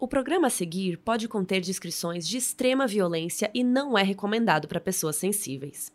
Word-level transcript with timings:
O 0.00 0.06
programa 0.06 0.46
a 0.46 0.50
seguir 0.50 0.96
pode 0.98 1.26
conter 1.26 1.60
descrições 1.60 2.26
de 2.26 2.36
extrema 2.36 2.86
violência 2.86 3.50
e 3.52 3.64
não 3.64 3.98
é 3.98 4.02
recomendado 4.04 4.68
para 4.68 4.78
pessoas 4.78 5.16
sensíveis. 5.16 5.90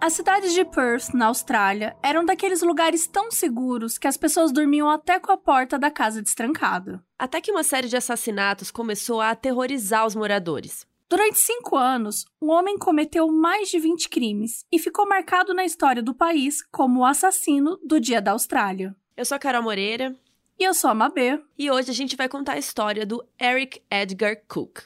A 0.00 0.08
cidade 0.08 0.54
de 0.54 0.64
Perth, 0.64 1.12
na 1.12 1.26
Austrália, 1.26 1.96
era 2.02 2.20
um 2.20 2.24
daqueles 2.24 2.62
lugares 2.62 3.08
tão 3.08 3.30
seguros 3.30 3.98
que 3.98 4.06
as 4.06 4.16
pessoas 4.16 4.52
dormiam 4.52 4.88
até 4.88 5.18
com 5.18 5.30
a 5.32 5.36
porta 5.36 5.78
da 5.78 5.90
casa 5.90 6.22
destrancada. 6.22 7.04
Até 7.18 7.40
que 7.40 7.50
uma 7.50 7.64
série 7.64 7.88
de 7.88 7.96
assassinatos 7.96 8.70
começou 8.70 9.20
a 9.20 9.30
aterrorizar 9.30 10.06
os 10.06 10.14
moradores. 10.14 10.89
Durante 11.10 11.40
cinco 11.40 11.76
anos, 11.76 12.24
um 12.40 12.50
homem 12.50 12.78
cometeu 12.78 13.26
mais 13.26 13.68
de 13.68 13.80
20 13.80 14.08
crimes 14.08 14.64
e 14.70 14.78
ficou 14.78 15.08
marcado 15.08 15.52
na 15.52 15.64
história 15.64 16.00
do 16.00 16.14
país 16.14 16.62
como 16.70 17.00
o 17.00 17.04
assassino 17.04 17.76
do 17.84 17.98
Dia 17.98 18.22
da 18.22 18.30
Austrália. 18.30 18.94
Eu 19.16 19.24
sou 19.24 19.34
a 19.34 19.38
Carol 19.40 19.60
Moreira. 19.60 20.14
E 20.56 20.62
eu 20.62 20.72
sou 20.72 20.88
a 20.88 20.94
Mabê. 20.94 21.42
E 21.58 21.68
hoje 21.68 21.90
a 21.90 21.94
gente 21.94 22.14
vai 22.14 22.28
contar 22.28 22.52
a 22.52 22.58
história 22.58 23.04
do 23.04 23.26
Eric 23.40 23.82
Edgar 23.90 24.36
Cook. 24.46 24.82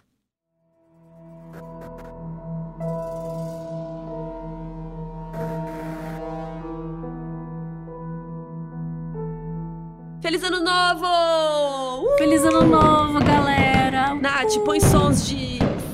Feliz 10.23 10.43
Ano 10.43 10.65
Novo! 10.65 11.05
Uh! 11.05 12.17
Feliz 12.17 12.43
Ano 12.47 12.63
Novo, 12.63 13.23
galera! 13.23 14.15
Nath, 14.15 14.59
põe 14.65 14.81
sons 14.81 15.29
de 15.29 15.44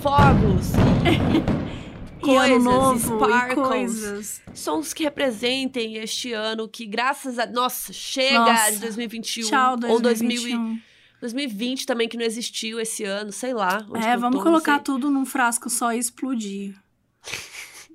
fogos 0.01 0.73
e, 1.05 2.21
coisas, 2.25 2.65
novo, 2.65 2.99
sparkles, 2.99 3.69
coisas. 3.69 4.43
Sons 4.55 4.95
que 4.95 5.05
representem 5.05 5.97
este 5.97 6.33
ano 6.33 6.69
que, 6.69 6.87
graças 6.87 7.39
a. 7.39 7.47
Nossa, 7.47 7.93
chega 7.93 8.39
Nossa. 8.39 8.73
de 8.73 8.79
2021. 8.79 9.49
Tchau, 9.49 9.77
2021. 9.77 9.93
Ou 9.93 10.01
2000, 10.01 10.83
2020 11.21 11.87
também, 11.87 12.09
que 12.09 12.17
não 12.17 12.25
existiu 12.25 12.81
esse 12.81 13.05
ano, 13.05 13.31
sei 13.31 13.53
lá. 13.53 13.87
É, 14.03 14.17
vamos 14.17 14.43
colocar 14.43 14.79
tudo 14.79 15.11
num 15.11 15.27
frasco 15.27 15.69
só 15.69 15.93
e 15.93 15.99
explodir. 15.99 16.75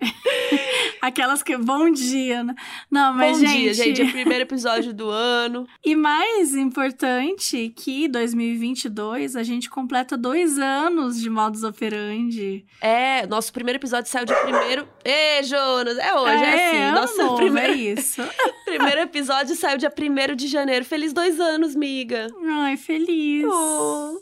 Aquelas 1.02 1.44
que. 1.44 1.58
Bom 1.58 1.90
dia, 1.90 2.44
né? 2.44 2.56
Não, 2.90 3.14
mas, 3.14 3.38
Bom 3.38 3.46
gente. 3.46 3.60
dia, 3.60 3.74
gente. 3.74 4.02
É 4.02 4.06
o 4.06 4.12
primeiro 4.12 4.44
episódio 4.44 4.94
do 4.94 5.10
ano. 5.10 5.68
E 5.84 5.96
mais 5.96 6.56
importante 6.56 7.74
que 7.76 8.08
2022 8.08 9.36
a 9.36 9.44
gente 9.44 9.70
completa 9.70 10.18
dois 10.18 10.58
anos 10.58 11.20
de 11.20 11.30
modus 11.30 11.64
operandi. 11.64 12.66
É, 12.82 13.26
nosso 13.28 13.52
primeiro 13.54 13.78
episódio 13.78 14.10
saiu 14.10 14.26
de 14.26 14.34
primeiro. 14.34 14.88
Ê, 15.04 15.44
Jonas! 15.44 15.98
É 15.98 16.14
hoje, 16.16 16.44
é, 16.44 16.48
é 16.48 16.88
assim. 16.88 16.96
Nosso 16.96 17.18
novo, 17.18 17.36
primeiro... 17.36 17.74
é 17.74 17.76
isso. 17.76 18.22
primeiro 18.66 19.02
episódio 19.02 19.56
saiu 19.56 19.78
dia 19.78 19.92
1 19.92 20.36
de 20.36 20.48
janeiro. 20.48 20.86
Feliz 20.86 21.14
dois 21.14 21.40
anos, 21.40 21.76
miga. 21.76 22.28
Ai, 22.44 22.78
feliz. 22.78 23.46
Oh. 23.46 24.20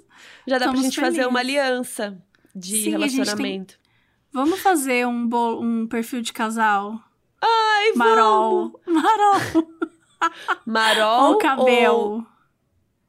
Já 0.48 0.58
dá 0.58 0.66
Estamos 0.66 0.82
pra 0.82 0.84
gente 0.84 0.96
felizes. 0.96 1.18
fazer 1.18 1.28
uma 1.28 1.40
aliança 1.40 2.18
de 2.56 2.84
Sim, 2.84 2.90
relacionamento. 2.92 3.83
Vamos 4.34 4.62
fazer 4.62 5.06
um, 5.06 5.28
bolo, 5.28 5.62
um 5.62 5.88
perfil 5.88 6.22
de 6.22 6.34
casal? 6.34 7.00
Ai, 7.40 7.94
Marol. 7.96 8.80
Vamos. 8.86 9.04
Marol. 9.04 9.68
Marol 10.66 11.32
ou 11.32 11.38
Cabel. 11.38 11.94
Ou... 11.94 12.28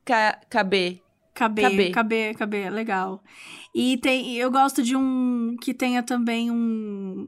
Ca 0.04 0.38
cabê. 0.50 1.00
Cabê, 1.32 1.90
cabê, 1.90 2.34
cabê, 2.34 2.70
legal. 2.70 3.22
E 3.74 3.96
tem, 3.96 4.36
eu 4.36 4.50
gosto 4.50 4.82
de 4.82 4.94
um 4.94 5.56
que 5.60 5.72
tenha 5.72 6.02
também 6.02 6.50
um, 6.50 7.26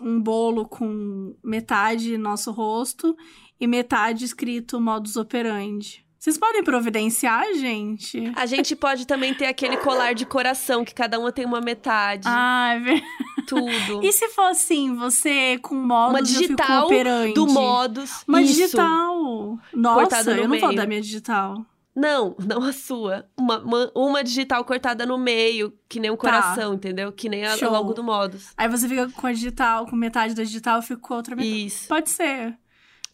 um 0.00 0.20
bolo 0.20 0.66
com 0.66 1.36
metade 1.44 2.16
nosso 2.16 2.50
rosto 2.50 3.16
e 3.60 3.66
metade 3.66 4.24
escrito 4.24 4.80
modus 4.80 5.16
operandi. 5.16 6.05
Vocês 6.18 6.38
podem 6.38 6.64
providenciar, 6.64 7.44
gente? 7.54 8.32
A 8.34 8.46
gente 8.46 8.74
pode 8.74 9.06
também 9.06 9.34
ter 9.34 9.46
aquele 9.46 9.76
colar 9.76 10.14
de 10.14 10.24
coração, 10.24 10.84
que 10.84 10.94
cada 10.94 11.18
uma 11.18 11.30
tem 11.30 11.44
uma 11.44 11.60
metade. 11.60 12.26
Ah, 12.26 12.74
é 12.74 12.80
verdade. 12.80 13.06
Tudo. 13.46 14.04
E 14.04 14.12
se 14.12 14.28
for 14.30 14.50
assim, 14.50 14.94
você 14.96 15.56
com 15.58 15.74
modus, 15.76 16.10
uma 16.10 16.22
digital 16.22 16.88
do 17.32 17.46
modus. 17.46 18.24
Uma 18.26 18.42
Isso. 18.42 18.54
digital. 18.54 19.58
Nossa, 19.72 20.30
eu 20.30 20.42
não 20.42 20.48
meio. 20.48 20.60
vou 20.60 20.74
dar 20.74 20.86
minha 20.86 21.00
digital. 21.00 21.64
Não, 21.94 22.36
não 22.38 22.62
a 22.62 22.72
sua. 22.74 23.26
Uma, 23.34 23.58
uma, 23.58 23.92
uma, 23.94 24.24
digital 24.24 24.62
cortada 24.66 25.06
no 25.06 25.16
meio, 25.16 25.72
que 25.88 25.98
nem 25.98 26.10
um 26.10 26.16
tá. 26.16 26.20
coração, 26.20 26.74
entendeu? 26.74 27.10
Que 27.10 27.26
nem 27.26 27.46
a, 27.46 27.56
logo 27.70 27.94
do 27.94 28.04
modus. 28.04 28.52
Aí 28.54 28.68
você 28.68 28.86
fica 28.86 29.08
com 29.08 29.26
a 29.26 29.32
digital, 29.32 29.86
com 29.86 29.96
metade 29.96 30.34
da 30.34 30.42
digital, 30.42 30.76
eu 30.76 30.82
fico 30.82 31.00
com 31.00 31.14
a 31.14 31.16
outra 31.16 31.34
metade. 31.34 31.66
Isso. 31.66 31.88
Pode 31.88 32.10
ser. 32.10 32.58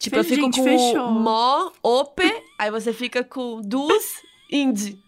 Tipo, 0.03 0.17
eu 0.17 0.23
fico 0.25 0.41
gente, 0.41 0.59
com 0.59 0.63
fechou. 0.65 1.11
mó, 1.11 1.71
ope, 1.81 2.29
aí 2.59 2.69
você 2.69 2.91
fica 2.91 3.23
com 3.23 3.61
dus, 3.61 4.03
indi. 4.51 4.99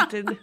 Entendeu? 0.00 0.38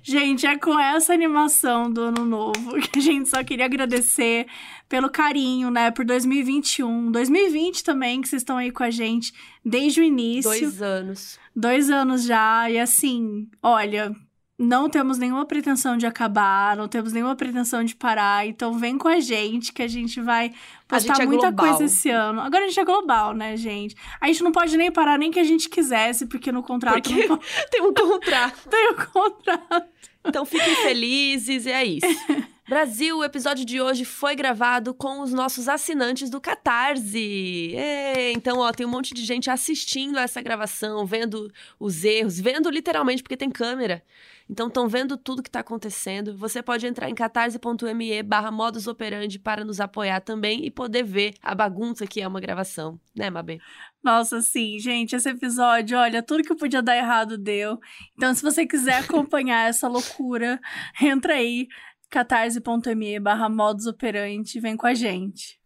Gente, 0.00 0.46
é 0.46 0.56
com 0.56 0.78
essa 0.78 1.12
animação 1.12 1.92
do 1.92 2.00
ano 2.00 2.24
novo 2.24 2.80
que 2.80 3.00
a 3.00 3.02
gente 3.02 3.28
só 3.28 3.42
queria 3.42 3.64
agradecer 3.64 4.46
pelo 4.88 5.10
carinho, 5.10 5.68
né, 5.68 5.90
por 5.90 6.04
2021, 6.04 7.10
2020 7.10 7.82
também, 7.82 8.20
que 8.20 8.28
vocês 8.28 8.40
estão 8.40 8.56
aí 8.56 8.70
com 8.70 8.84
a 8.84 8.90
gente 8.90 9.32
desde 9.64 10.00
o 10.00 10.04
início. 10.04 10.48
Dois 10.48 10.80
anos. 10.80 11.40
Dois 11.54 11.90
anos 11.90 12.22
já, 12.22 12.70
e 12.70 12.78
assim, 12.78 13.48
olha, 13.60 14.14
não 14.60 14.90
temos 14.90 15.16
nenhuma 15.16 15.46
pretensão 15.46 15.96
de 15.96 16.04
acabar, 16.04 16.76
não 16.76 16.86
temos 16.86 17.14
nenhuma 17.14 17.34
pretensão 17.34 17.82
de 17.82 17.96
parar. 17.96 18.46
Então 18.46 18.74
vem 18.74 18.98
com 18.98 19.08
a 19.08 19.18
gente 19.18 19.72
que 19.72 19.82
a 19.82 19.88
gente 19.88 20.20
vai 20.20 20.52
postar 20.86 21.14
gente 21.14 21.22
é 21.22 21.26
muita 21.26 21.50
global. 21.50 21.66
coisa 21.66 21.84
esse 21.84 22.10
ano. 22.10 22.42
Agora 22.42 22.66
a 22.66 22.68
gente 22.68 22.78
é 22.78 22.84
global, 22.84 23.32
né, 23.32 23.56
gente? 23.56 23.96
A 24.20 24.26
gente 24.26 24.42
não 24.42 24.52
pode 24.52 24.76
nem 24.76 24.92
parar 24.92 25.18
nem 25.18 25.30
que 25.30 25.40
a 25.40 25.44
gente 25.44 25.66
quisesse, 25.70 26.26
porque 26.26 26.52
no 26.52 26.62
contrato. 26.62 27.08
Porque 27.08 27.26
não... 27.26 27.40
tem 27.72 27.80
um 27.80 27.94
contrato. 27.94 28.60
tem 28.68 28.90
um 28.90 28.96
contrato. 28.96 29.88
Então 30.26 30.44
fiquem 30.44 30.76
felizes 30.76 31.64
e 31.64 31.70
é 31.70 31.82
isso. 31.82 32.06
Brasil, 32.68 33.16
o 33.18 33.24
episódio 33.24 33.64
de 33.64 33.80
hoje 33.80 34.04
foi 34.04 34.36
gravado 34.36 34.94
com 34.94 35.22
os 35.22 35.32
nossos 35.32 35.68
assinantes 35.68 36.30
do 36.30 36.40
Catarse. 36.40 37.74
É, 37.74 38.30
então, 38.30 38.58
ó, 38.58 38.70
tem 38.70 38.86
um 38.86 38.90
monte 38.90 39.12
de 39.12 39.24
gente 39.24 39.50
assistindo 39.50 40.18
a 40.18 40.22
essa 40.22 40.40
gravação, 40.40 41.04
vendo 41.04 41.50
os 41.80 42.04
erros, 42.04 42.38
vendo 42.38 42.70
literalmente 42.70 43.24
porque 43.24 43.36
tem 43.36 43.50
câmera. 43.50 44.04
Então, 44.50 44.66
estão 44.66 44.88
vendo 44.88 45.16
tudo 45.16 45.44
que 45.44 45.48
está 45.48 45.60
acontecendo. 45.60 46.36
Você 46.36 46.60
pode 46.60 46.84
entrar 46.84 47.08
em 47.08 47.14
catarse.me 47.14 48.22
barra 48.24 48.50
modus 48.50 48.88
operandi 48.88 49.38
para 49.38 49.64
nos 49.64 49.78
apoiar 49.80 50.20
também 50.20 50.66
e 50.66 50.72
poder 50.72 51.04
ver 51.04 51.34
a 51.40 51.54
bagunça 51.54 52.04
que 52.04 52.20
é 52.20 52.26
uma 52.26 52.40
gravação, 52.40 52.98
né, 53.14 53.30
Mabê? 53.30 53.60
Nossa, 54.02 54.42
sim, 54.42 54.76
gente, 54.80 55.14
esse 55.14 55.28
episódio, 55.28 55.96
olha, 55.96 56.20
tudo 56.20 56.42
que 56.42 56.56
podia 56.56 56.82
dar 56.82 56.96
errado 56.96 57.38
deu. 57.38 57.78
Então, 58.16 58.34
se 58.34 58.42
você 58.42 58.66
quiser 58.66 58.96
acompanhar 59.04 59.68
essa 59.68 59.86
loucura, 59.86 60.60
entra 61.00 61.34
aí, 61.34 61.68
catarse.me 62.10 63.20
barra 63.20 63.48
modus 63.48 63.86
operandi, 63.86 64.58
vem 64.58 64.76
com 64.76 64.88
a 64.88 64.94
gente. 64.94 65.60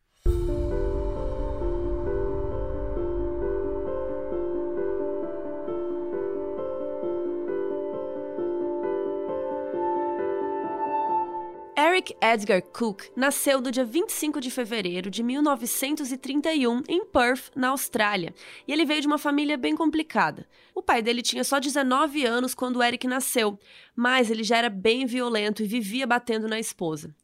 Eric 11.87 12.17
Edgar 12.19 12.63
Cook 12.63 13.11
nasceu 13.15 13.61
no 13.61 13.71
dia 13.71 13.85
25 13.85 14.41
de 14.41 14.51
fevereiro 14.51 15.11
de 15.11 15.23
1931 15.23 16.83
em 16.89 17.05
Perth, 17.05 17.51
na 17.55 17.69
Austrália, 17.69 18.35
e 18.67 18.73
ele 18.73 18.87
veio 18.87 19.03
de 19.03 19.07
uma 19.07 19.19
família 19.19 19.59
bem 19.59 19.77
complicada. 19.77 20.47
O 20.75 20.81
pai 20.81 21.03
dele 21.03 21.21
tinha 21.21 21.45
só 21.45 21.61
19 21.61 22.25
anos 22.25 22.55
quando 22.55 22.83
Eric 22.83 23.07
nasceu, 23.07 23.59
mas 23.95 24.31
ele 24.31 24.43
já 24.43 24.57
era 24.57 24.71
bem 24.71 25.05
violento 25.05 25.63
e 25.63 25.67
vivia 25.67 26.07
batendo 26.07 26.49
na 26.49 26.59
esposa. 26.59 27.15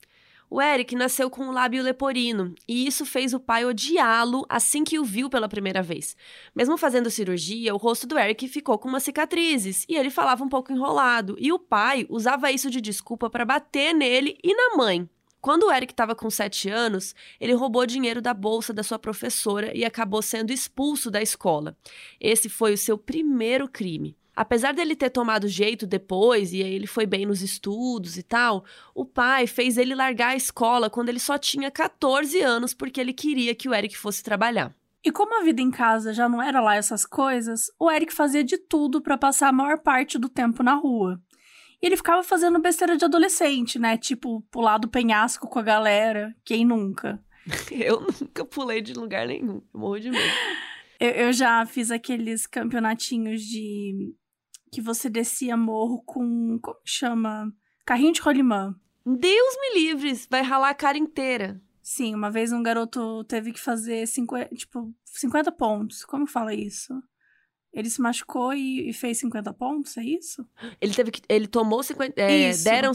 O 0.53 0.61
Eric 0.61 0.97
nasceu 0.97 1.31
com 1.31 1.45
um 1.45 1.53
lábio 1.53 1.81
leporino 1.81 2.57
e 2.67 2.85
isso 2.85 3.07
fez 3.07 3.33
o 3.33 3.39
pai 3.39 3.65
odiá-lo 3.65 4.45
assim 4.49 4.83
que 4.83 4.99
o 4.99 5.05
viu 5.05 5.31
pela 5.31 5.49
primeira 5.49 5.81
vez. 5.81 6.17
Mesmo 6.53 6.77
fazendo 6.77 7.09
cirurgia, 7.09 7.73
o 7.73 7.77
rosto 7.77 8.05
do 8.05 8.19
Eric 8.19 8.49
ficou 8.49 8.77
com 8.77 8.89
umas 8.89 9.05
cicatrizes 9.05 9.87
e 9.89 9.95
ele 9.95 10.11
falava 10.11 10.43
um 10.43 10.49
pouco 10.49 10.73
enrolado, 10.73 11.37
e 11.39 11.53
o 11.53 11.59
pai 11.59 12.05
usava 12.09 12.51
isso 12.51 12.69
de 12.69 12.81
desculpa 12.81 13.31
para 13.31 13.45
bater 13.45 13.95
nele 13.95 14.37
e 14.43 14.53
na 14.53 14.77
mãe. 14.77 15.09
Quando 15.41 15.69
o 15.69 15.73
Eric 15.73 15.93
estava 15.93 16.17
com 16.17 16.29
7 16.29 16.69
anos, 16.69 17.15
ele 17.41 17.55
roubou 17.55 17.87
dinheiro 17.87 18.21
da 18.21 18.35
bolsa 18.35 18.75
da 18.75 18.83
sua 18.83 18.99
professora 18.99 19.71
e 19.73 19.85
acabou 19.85 20.21
sendo 20.21 20.53
expulso 20.53 21.13
da 21.13 21.23
escola. 21.23 21.77
Esse 22.21 22.49
foi 22.49 22.75
o 22.75 22.79
seu 22.79 22.99
primeiro 22.99 23.69
crime. 23.69 24.17
Apesar 24.41 24.73
dele 24.73 24.97
ter 24.97 25.11
tomado 25.11 25.47
jeito 25.47 25.87
depois 25.87 26.55
e 26.55 26.63
aí 26.63 26.73
ele 26.73 26.87
foi 26.87 27.05
bem 27.05 27.27
nos 27.27 27.43
estudos 27.43 28.17
e 28.17 28.23
tal, 28.23 28.65
o 28.95 29.05
pai 29.05 29.47
fez 29.47 29.77
ele 29.77 29.95
largar 29.95 30.29
a 30.29 30.35
escola 30.35 30.89
quando 30.89 31.11
ele 31.11 31.21
só 31.21 31.37
tinha 31.37 31.71
14 31.71 32.41
anos 32.41 32.73
porque 32.73 32.99
ele 32.99 33.13
queria 33.13 33.55
que 33.55 33.69
o 33.69 33.75
Eric 33.75 33.95
fosse 33.99 34.23
trabalhar. 34.23 34.75
E 35.05 35.13
como 35.13 35.39
a 35.39 35.45
vida 35.45 35.61
em 35.61 35.71
casa 35.71 36.15
já 36.15 36.27
não 36.27 36.41
era 36.41 36.59
lá 36.59 36.75
essas 36.75 37.05
coisas, 37.05 37.71
o 37.79 37.91
Eric 37.91 38.15
fazia 38.15 38.43
de 38.43 38.57
tudo 38.57 39.03
para 39.03 39.19
passar 39.19 39.49
a 39.49 39.53
maior 39.53 39.79
parte 39.81 40.19
do 40.19 40.31
tempo 40.31 40.63
na 40.63 40.73
rua. 40.73 41.21
E 41.83 41.85
ele 41.85 41.99
ficava 41.99 42.23
fazendo 42.23 42.59
besteira 42.59 42.97
de 42.97 43.05
adolescente, 43.05 43.79
né? 43.79 43.99
Tipo, 43.99 44.41
pular 44.51 44.79
do 44.79 44.89
penhasco 44.89 45.49
com 45.49 45.59
a 45.59 45.63
galera. 45.63 46.35
Quem 46.47 46.65
nunca? 46.65 47.23
Eu 47.71 48.01
nunca 48.01 48.43
pulei 48.47 48.81
de 48.81 48.95
lugar 48.95 49.27
nenhum. 49.27 49.61
Eu 49.75 49.81
morro 49.81 50.01
de 50.01 50.11
medo. 50.11 50.25
Eu, 51.01 51.13
eu 51.13 51.33
já 51.33 51.65
fiz 51.65 51.91
aqueles 51.91 52.47
campeonatinhos 52.47 53.41
de. 53.41 54.15
Que 54.71 54.81
você 54.81 55.09
descia 55.09 55.57
morro 55.57 56.03
com. 56.05 56.59
como 56.61 56.79
chama? 56.85 57.53
Carrinho 57.85 58.13
de 58.13 58.21
rolimã. 58.21 58.75
Deus 59.05 59.57
me 59.61 59.81
livre, 59.81 60.13
vai 60.31 60.43
ralar 60.43 60.71
a 60.71 60.75
cara 60.75 60.99
inteira. 60.99 61.61
Sim, 61.83 62.15
uma 62.15 62.31
vez 62.31 62.53
um 62.53 62.63
garoto 62.63 63.25
teve 63.25 63.53
que 63.53 63.61
fazer 63.61 64.07
50, 64.07 64.55
tipo, 64.55 64.95
50 65.05 65.51
pontos. 65.53 66.05
Como 66.05 66.27
fala 66.27 66.55
isso? 66.55 67.03
Ele 67.73 67.89
se 67.89 68.01
machucou 68.01 68.53
e, 68.53 68.91
e, 68.91 68.93
fez 68.93 69.19
50 69.19 69.53
pontos, 69.55 69.97
é 69.97 70.03
isso? 70.03 70.45
Ele 70.81 70.93
teve 70.93 71.11
que. 71.13 71.23
Ele 71.29 71.47
tomou 71.47 71.83
50. 71.83 72.21
É, 72.21 72.53
deram. 72.57 72.93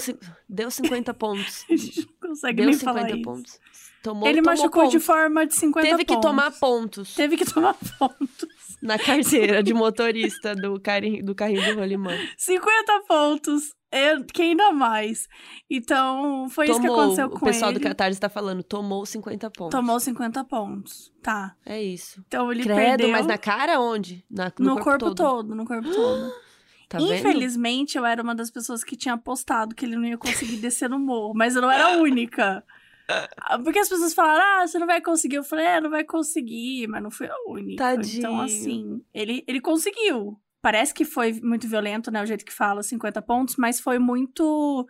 Deu 0.50 0.70
50 0.70 1.14
pontos. 1.14 1.66
A 1.72 1.76
gente 1.76 2.06
não 2.06 2.30
consegue 2.30 2.58
deu 2.58 2.66
nem 2.66 2.74
50 2.78 3.00
falar 3.00 3.22
pontos. 3.22 3.54
Isso. 3.72 3.86
Tomou, 4.04 4.28
ele 4.28 4.42
tomou 4.42 4.56
machucou 4.56 4.84
pontos. 4.84 4.92
de 4.92 5.00
forma 5.00 5.48
de 5.48 5.56
50 5.56 5.88
Teve 5.88 6.06
pontos. 6.06 6.16
que 6.16 6.22
tomar 6.22 6.52
pontos. 6.52 7.16
Teve 7.16 7.38
que 7.38 7.46
tomar 7.46 7.74
pontos. 7.98 8.48
Na 8.82 9.00
carteira 9.00 9.64
de 9.64 9.74
motorista 9.74 10.56
do, 10.56 10.80
carrinho, 10.80 11.24
do 11.24 11.34
carrinho 11.34 11.62
de 11.62 11.72
rolimã. 11.72 12.12
50 12.38 13.02
pontos. 13.08 13.74
É, 13.92 14.22
que 14.22 14.42
ainda 14.42 14.74
mais. 14.74 15.28
Então, 15.70 16.50
foi 16.50 16.66
tomou, 16.66 16.82
isso 16.82 16.82
que 16.82 17.00
aconteceu 17.00 17.30
com 17.30 17.38
ele. 17.38 17.44
O 17.44 17.46
pessoal 17.46 17.72
ele. 17.72 17.80
do 17.80 17.84
Catarse 17.84 18.18
está 18.18 18.28
falando, 18.28 18.62
tomou 18.62 19.06
50 19.06 19.50
pontos. 19.52 19.72
Tomou 19.72 20.00
50 20.00 20.44
pontos. 20.44 21.14
Tá. 21.24 21.56
É 21.66 21.82
isso. 21.82 22.22
Então 22.28 22.52
ele 22.52 22.64
Credo, 22.64 22.78
perdeu. 22.78 23.10
mas 23.10 23.26
na 23.26 23.38
cara 23.38 23.80
onde? 23.80 24.26
Na, 24.30 24.52
no, 24.60 24.66
no, 24.66 24.74
corpo, 24.76 24.84
corpo 24.84 25.06
todo. 25.06 25.16
todo. 25.16 25.56
No 25.56 25.66
corpo 25.66 25.90
todo. 25.90 26.32
Tá 26.88 27.00
Infelizmente, 27.02 27.98
eu 27.98 28.06
era 28.06 28.22
uma 28.22 28.36
das 28.36 28.52
pessoas 28.52 28.84
que 28.84 28.96
tinha 28.96 29.16
apostado 29.16 29.74
que 29.74 29.84
ele 29.84 29.96
não 29.96 30.06
ia 30.06 30.20
conseguir 30.20 30.58
descer 30.58 30.88
no 30.88 31.00
morro, 31.00 31.34
mas 31.36 31.56
eu 31.56 31.62
não 31.64 31.72
era 31.72 31.96
a 31.96 31.98
única. 31.98 32.64
Porque 33.64 33.80
as 33.80 33.90
pessoas 33.90 34.14
falaram, 34.14 34.44
ah, 34.44 34.68
você 34.68 34.80
não 34.80 34.88
vai 34.88 35.02
conseguir. 35.02 35.36
Eu 35.36 35.44
falei, 35.44 35.66
é, 35.66 35.82
não 35.82 35.90
vai 35.90 36.04
conseguir, 36.04 36.88
mas 36.88 37.04
não 37.04 37.12
fui 37.12 37.28
a 37.28 37.36
única. 37.48 37.84
Tadinho. 37.84 38.18
Então, 38.18 38.42
assim, 38.42 39.02
ele, 39.14 39.44
ele 39.48 39.62
conseguiu. 39.62 40.40
Parece 40.62 40.96
que 40.96 41.06
foi 41.06 41.40
muito 41.44 41.68
violento, 41.68 42.10
né? 42.10 42.24
O 42.24 42.26
jeito 42.26 42.44
que 42.44 42.52
fala, 42.52 42.82
50 42.82 43.22
pontos, 43.22 43.56
mas 43.56 43.80
foi 43.80 44.00
muito. 44.00 44.88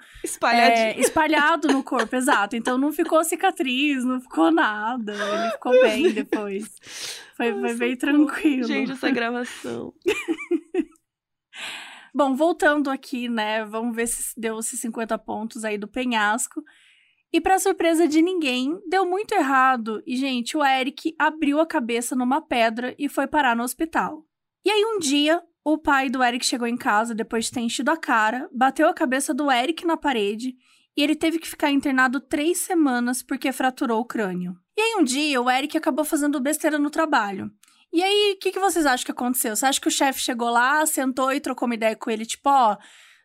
É, 0.69 0.97
espalhado 0.97 1.67
no 1.67 1.83
corpo, 1.83 2.15
exato. 2.15 2.55
Então 2.55 2.77
não 2.77 2.93
ficou 2.93 3.21
cicatriz, 3.25 4.05
não 4.05 4.21
ficou 4.21 4.51
nada. 4.51 5.11
Ele 5.11 5.51
ficou 5.51 5.73
bem 5.81 6.13
depois. 6.13 6.73
Foi, 7.35 7.51
Nossa, 7.51 7.67
foi 7.67 7.77
bem 7.77 7.97
tranquilo. 7.97 8.63
Gente, 8.65 8.93
essa 8.93 9.11
gravação. 9.11 9.93
Bom, 12.15 12.33
voltando 12.33 12.89
aqui, 12.89 13.27
né? 13.27 13.65
Vamos 13.65 13.93
ver 13.93 14.07
se 14.07 14.39
deu 14.39 14.57
esses 14.59 14.79
50 14.79 15.17
pontos 15.17 15.65
aí 15.65 15.77
do 15.77 15.89
penhasco. 15.89 16.63
E 17.35 17.41
para 17.41 17.59
surpresa 17.59 18.07
de 18.07 18.21
ninguém, 18.21 18.79
deu 18.87 19.05
muito 19.05 19.35
errado 19.35 20.01
e, 20.07 20.15
gente, 20.15 20.55
o 20.55 20.63
Eric 20.63 21.13
abriu 21.19 21.59
a 21.59 21.65
cabeça 21.65 22.15
numa 22.15 22.39
pedra 22.39 22.95
e 22.97 23.09
foi 23.09 23.27
parar 23.27 23.57
no 23.57 23.63
hospital. 23.63 24.25
E 24.63 24.71
aí, 24.71 24.85
um 24.85 24.99
dia, 24.99 25.43
o 25.61 25.77
pai 25.77 26.09
do 26.09 26.23
Eric 26.23 26.45
chegou 26.45 26.65
em 26.65 26.77
casa 26.77 27.13
depois 27.13 27.43
de 27.43 27.51
ter 27.51 27.59
enchido 27.59 27.91
a 27.91 27.97
cara, 27.97 28.49
bateu 28.53 28.87
a 28.87 28.93
cabeça 28.93 29.33
do 29.33 29.51
Eric 29.51 29.85
na 29.85 29.97
parede 29.97 30.55
e 30.95 31.03
ele 31.03 31.13
teve 31.13 31.37
que 31.37 31.49
ficar 31.49 31.69
internado 31.71 32.21
três 32.21 32.59
semanas 32.59 33.21
porque 33.21 33.51
fraturou 33.51 33.99
o 33.99 34.05
crânio. 34.05 34.55
E 34.77 34.79
aí, 34.79 34.95
um 34.97 35.03
dia, 35.03 35.41
o 35.41 35.51
Eric 35.51 35.77
acabou 35.77 36.05
fazendo 36.05 36.39
besteira 36.39 36.79
no 36.79 36.89
trabalho. 36.89 37.51
E 37.91 38.01
aí, 38.01 38.35
o 38.37 38.39
que, 38.39 38.53
que 38.53 38.59
vocês 38.61 38.85
acham 38.85 39.03
que 39.03 39.11
aconteceu? 39.11 39.57
Você 39.57 39.65
acha 39.65 39.81
que 39.81 39.89
o 39.89 39.91
chefe 39.91 40.21
chegou 40.21 40.49
lá, 40.49 40.85
sentou 40.85 41.33
e 41.33 41.41
trocou 41.41 41.65
uma 41.65 41.75
ideia 41.75 41.97
com 41.97 42.09
ele, 42.09 42.25
tipo, 42.25 42.49
ó, 42.49 42.77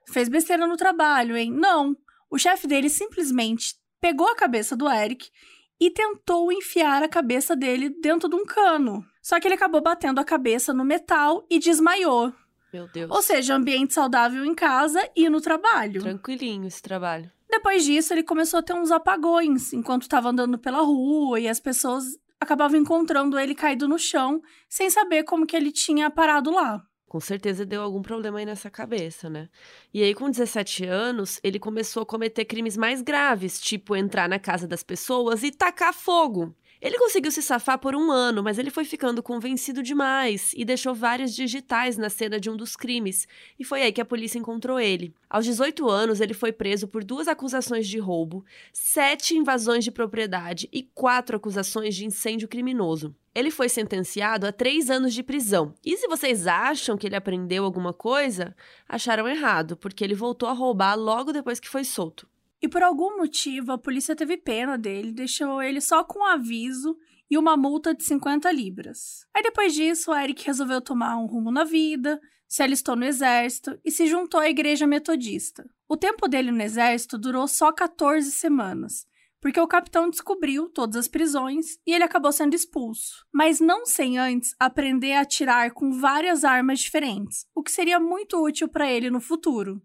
fez 0.08 0.28
besteira 0.28 0.66
no 0.66 0.76
trabalho, 0.76 1.36
hein? 1.36 1.52
Não. 1.52 1.94
O 2.28 2.38
chefe 2.38 2.66
dele 2.66 2.88
simplesmente 2.88 3.79
pegou 4.00 4.28
a 4.28 4.36
cabeça 4.36 4.76
do 4.76 4.88
Eric 4.88 5.30
e 5.78 5.90
tentou 5.90 6.52
enfiar 6.52 7.02
a 7.02 7.08
cabeça 7.08 7.56
dele 7.56 7.88
dentro 7.88 8.28
de 8.28 8.36
um 8.36 8.44
cano. 8.44 9.04
Só 9.22 9.38
que 9.38 9.48
ele 9.48 9.54
acabou 9.54 9.80
batendo 9.80 10.18
a 10.18 10.24
cabeça 10.24 10.72
no 10.72 10.84
metal 10.84 11.44
e 11.50 11.58
desmaiou. 11.58 12.32
Meu 12.72 12.86
Deus. 12.88 13.10
Ou 13.10 13.22
seja, 13.22 13.54
ambiente 13.54 13.94
saudável 13.94 14.44
em 14.44 14.54
casa 14.54 15.00
e 15.16 15.28
no 15.28 15.40
trabalho. 15.40 16.02
Tranquilinho 16.02 16.66
esse 16.66 16.80
trabalho. 16.80 17.30
Depois 17.48 17.84
disso, 17.84 18.14
ele 18.14 18.22
começou 18.22 18.60
a 18.60 18.62
ter 18.62 18.74
uns 18.74 18.92
apagões 18.92 19.72
enquanto 19.72 20.02
estava 20.02 20.28
andando 20.28 20.56
pela 20.56 20.80
rua 20.80 21.40
e 21.40 21.48
as 21.48 21.58
pessoas 21.58 22.04
acabavam 22.38 22.78
encontrando 22.78 23.38
ele 23.38 23.54
caído 23.54 23.88
no 23.88 23.98
chão, 23.98 24.40
sem 24.68 24.88
saber 24.88 25.24
como 25.24 25.46
que 25.46 25.56
ele 25.56 25.72
tinha 25.72 26.08
parado 26.08 26.50
lá 26.50 26.82
com 27.10 27.18
certeza 27.18 27.66
deu 27.66 27.82
algum 27.82 28.00
problema 28.00 28.38
aí 28.38 28.46
nessa 28.46 28.70
cabeça, 28.70 29.28
né? 29.28 29.48
E 29.92 30.00
aí, 30.00 30.14
com 30.14 30.30
17 30.30 30.84
anos, 30.84 31.40
ele 31.42 31.58
começou 31.58 32.04
a 32.04 32.06
cometer 32.06 32.44
crimes 32.44 32.76
mais 32.76 33.02
graves, 33.02 33.60
tipo 33.60 33.96
entrar 33.96 34.28
na 34.28 34.38
casa 34.38 34.64
das 34.68 34.84
pessoas 34.84 35.42
e 35.42 35.50
tacar 35.50 35.92
fogo. 35.92 36.54
Ele 36.80 36.96
conseguiu 36.96 37.32
se 37.32 37.42
safar 37.42 37.80
por 37.80 37.96
um 37.96 38.12
ano, 38.12 38.44
mas 38.44 38.60
ele 38.60 38.70
foi 38.70 38.84
ficando 38.84 39.24
convencido 39.24 39.82
demais 39.82 40.52
e 40.54 40.64
deixou 40.64 40.94
várias 40.94 41.34
digitais 41.34 41.96
na 41.96 42.08
cena 42.08 42.38
de 42.38 42.48
um 42.48 42.56
dos 42.56 42.76
crimes, 42.76 43.26
e 43.58 43.64
foi 43.64 43.82
aí 43.82 43.90
que 43.90 44.00
a 44.00 44.04
polícia 44.04 44.38
encontrou 44.38 44.78
ele. 44.78 45.12
Aos 45.28 45.44
18 45.44 45.90
anos, 45.90 46.20
ele 46.20 46.32
foi 46.32 46.52
preso 46.52 46.86
por 46.86 47.02
duas 47.02 47.26
acusações 47.26 47.88
de 47.88 47.98
roubo, 47.98 48.44
sete 48.72 49.36
invasões 49.36 49.82
de 49.82 49.90
propriedade 49.90 50.68
e 50.72 50.84
quatro 50.84 51.36
acusações 51.36 51.96
de 51.96 52.06
incêndio 52.06 52.46
criminoso. 52.46 53.12
Ele 53.34 53.50
foi 53.50 53.68
sentenciado 53.68 54.46
a 54.46 54.52
três 54.52 54.90
anos 54.90 55.14
de 55.14 55.22
prisão. 55.22 55.74
E 55.84 55.96
se 55.96 56.08
vocês 56.08 56.46
acham 56.46 56.96
que 56.96 57.06
ele 57.06 57.16
aprendeu 57.16 57.64
alguma 57.64 57.92
coisa, 57.92 58.54
acharam 58.88 59.28
errado, 59.28 59.76
porque 59.76 60.02
ele 60.02 60.14
voltou 60.14 60.48
a 60.48 60.52
roubar 60.52 60.94
logo 60.96 61.32
depois 61.32 61.60
que 61.60 61.68
foi 61.68 61.84
solto. 61.84 62.28
E 62.62 62.68
por 62.68 62.82
algum 62.82 63.16
motivo, 63.16 63.72
a 63.72 63.78
polícia 63.78 64.14
teve 64.14 64.36
pena 64.36 64.76
dele, 64.76 65.12
deixou 65.12 65.62
ele 65.62 65.80
só 65.80 66.04
com 66.04 66.20
um 66.20 66.24
aviso 66.24 66.96
e 67.30 67.38
uma 67.38 67.56
multa 67.56 67.94
de 67.94 68.02
50 68.04 68.50
libras. 68.50 69.24
Aí 69.32 69.42
depois 69.42 69.72
disso, 69.72 70.10
o 70.10 70.14
Eric 70.14 70.44
resolveu 70.44 70.80
tomar 70.80 71.16
um 71.16 71.26
rumo 71.26 71.50
na 71.50 71.64
vida, 71.64 72.20
se 72.48 72.62
alistou 72.62 72.96
no 72.96 73.04
exército 73.04 73.78
e 73.84 73.90
se 73.92 74.08
juntou 74.08 74.40
à 74.40 74.50
igreja 74.50 74.86
metodista. 74.86 75.64
O 75.88 75.96
tempo 75.96 76.26
dele 76.26 76.50
no 76.50 76.60
exército 76.60 77.16
durou 77.16 77.46
só 77.46 77.72
14 77.72 78.30
semanas, 78.32 79.06
porque 79.40 79.60
o 79.60 79.66
capitão 79.66 80.10
descobriu 80.10 80.68
todas 80.68 80.96
as 80.96 81.08
prisões 81.08 81.78
e 81.86 81.94
ele 81.94 82.04
acabou 82.04 82.30
sendo 82.30 82.54
expulso, 82.54 83.26
mas 83.32 83.60
não 83.60 83.86
sem 83.86 84.18
antes 84.18 84.54
aprender 84.58 85.12
a 85.12 85.20
atirar 85.20 85.72
com 85.72 85.92
várias 85.92 86.44
armas 86.44 86.80
diferentes, 86.80 87.46
o 87.54 87.62
que 87.62 87.70
seria 87.70 87.98
muito 87.98 88.42
útil 88.42 88.68
para 88.68 88.90
ele 88.90 89.10
no 89.10 89.20
futuro. 89.20 89.82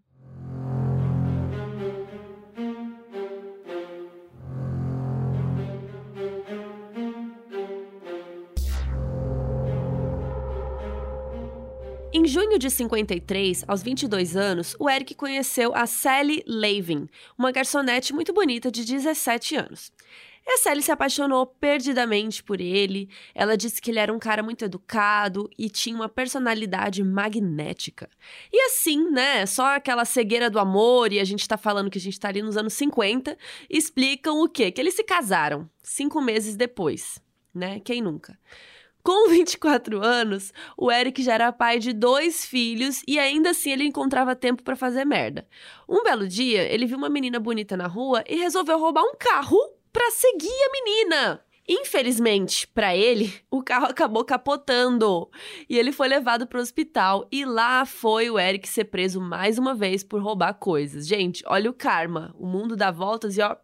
Junho 12.56 12.58
de 12.58 12.70
53, 12.70 13.64
aos 13.68 13.82
22 13.82 14.36
anos, 14.36 14.74
o 14.78 14.88
Eric 14.88 15.14
conheceu 15.14 15.74
a 15.74 15.86
Sally 15.86 16.42
Lavin, 16.46 17.06
uma 17.36 17.52
garçonete 17.52 18.14
muito 18.14 18.32
bonita 18.32 18.70
de 18.70 18.84
17 18.84 19.56
anos. 19.56 19.92
E 20.46 20.52
a 20.52 20.56
Sally 20.58 20.80
se 20.80 20.92
apaixonou 20.92 21.44
perdidamente 21.44 22.42
por 22.42 22.60
ele. 22.60 23.10
Ela 23.34 23.56
disse 23.56 23.82
que 23.82 23.90
ele 23.90 23.98
era 23.98 24.12
um 24.12 24.18
cara 24.18 24.44
muito 24.44 24.64
educado 24.64 25.50
e 25.58 25.68
tinha 25.68 25.96
uma 25.96 26.08
personalidade 26.08 27.02
magnética. 27.02 28.08
E 28.52 28.66
assim, 28.66 29.10
né? 29.10 29.44
Só 29.44 29.74
aquela 29.74 30.04
cegueira 30.04 30.48
do 30.48 30.60
amor, 30.60 31.12
e 31.12 31.18
a 31.18 31.24
gente 31.24 31.48
tá 31.48 31.56
falando 31.56 31.90
que 31.90 31.98
a 31.98 32.00
gente 32.00 32.18
tá 32.18 32.28
ali 32.28 32.42
nos 32.42 32.56
anos 32.56 32.74
50, 32.74 33.36
explicam 33.68 34.40
o 34.40 34.48
quê? 34.48 34.70
Que 34.70 34.80
eles 34.80 34.94
se 34.94 35.02
casaram 35.04 35.68
cinco 35.82 36.22
meses 36.22 36.56
depois, 36.56 37.20
né? 37.52 37.80
Quem 37.80 38.00
nunca? 38.00 38.38
Com 39.06 39.28
24 39.28 40.04
anos, 40.04 40.52
o 40.76 40.90
Eric 40.90 41.22
já 41.22 41.34
era 41.34 41.52
pai 41.52 41.78
de 41.78 41.92
dois 41.92 42.44
filhos 42.44 43.04
e 43.06 43.20
ainda 43.20 43.50
assim 43.50 43.70
ele 43.70 43.84
encontrava 43.84 44.34
tempo 44.34 44.64
para 44.64 44.74
fazer 44.74 45.04
merda. 45.04 45.46
Um 45.88 46.02
belo 46.02 46.26
dia, 46.26 46.64
ele 46.64 46.86
viu 46.86 46.98
uma 46.98 47.08
menina 47.08 47.38
bonita 47.38 47.76
na 47.76 47.86
rua 47.86 48.24
e 48.28 48.34
resolveu 48.34 48.80
roubar 48.80 49.04
um 49.04 49.14
carro 49.16 49.56
para 49.92 50.10
seguir 50.10 50.50
a 50.50 50.72
menina. 50.72 51.40
Infelizmente, 51.68 52.66
para 52.66 52.96
ele, 52.96 53.32
o 53.48 53.62
carro 53.62 53.86
acabou 53.86 54.24
capotando 54.24 55.30
e 55.70 55.78
ele 55.78 55.92
foi 55.92 56.08
levado 56.08 56.44
para 56.44 56.58
o 56.58 56.62
hospital 56.62 57.28
e 57.30 57.44
lá 57.44 57.86
foi 57.86 58.28
o 58.28 58.36
Eric 58.36 58.68
ser 58.68 58.86
preso 58.86 59.20
mais 59.20 59.56
uma 59.56 59.72
vez 59.72 60.02
por 60.02 60.20
roubar 60.20 60.54
coisas. 60.54 61.06
Gente, 61.06 61.44
olha 61.46 61.70
o 61.70 61.72
karma, 61.72 62.34
o 62.36 62.44
mundo 62.44 62.74
dá 62.74 62.90
voltas 62.90 63.38
e 63.38 63.40
ó, 63.40 63.54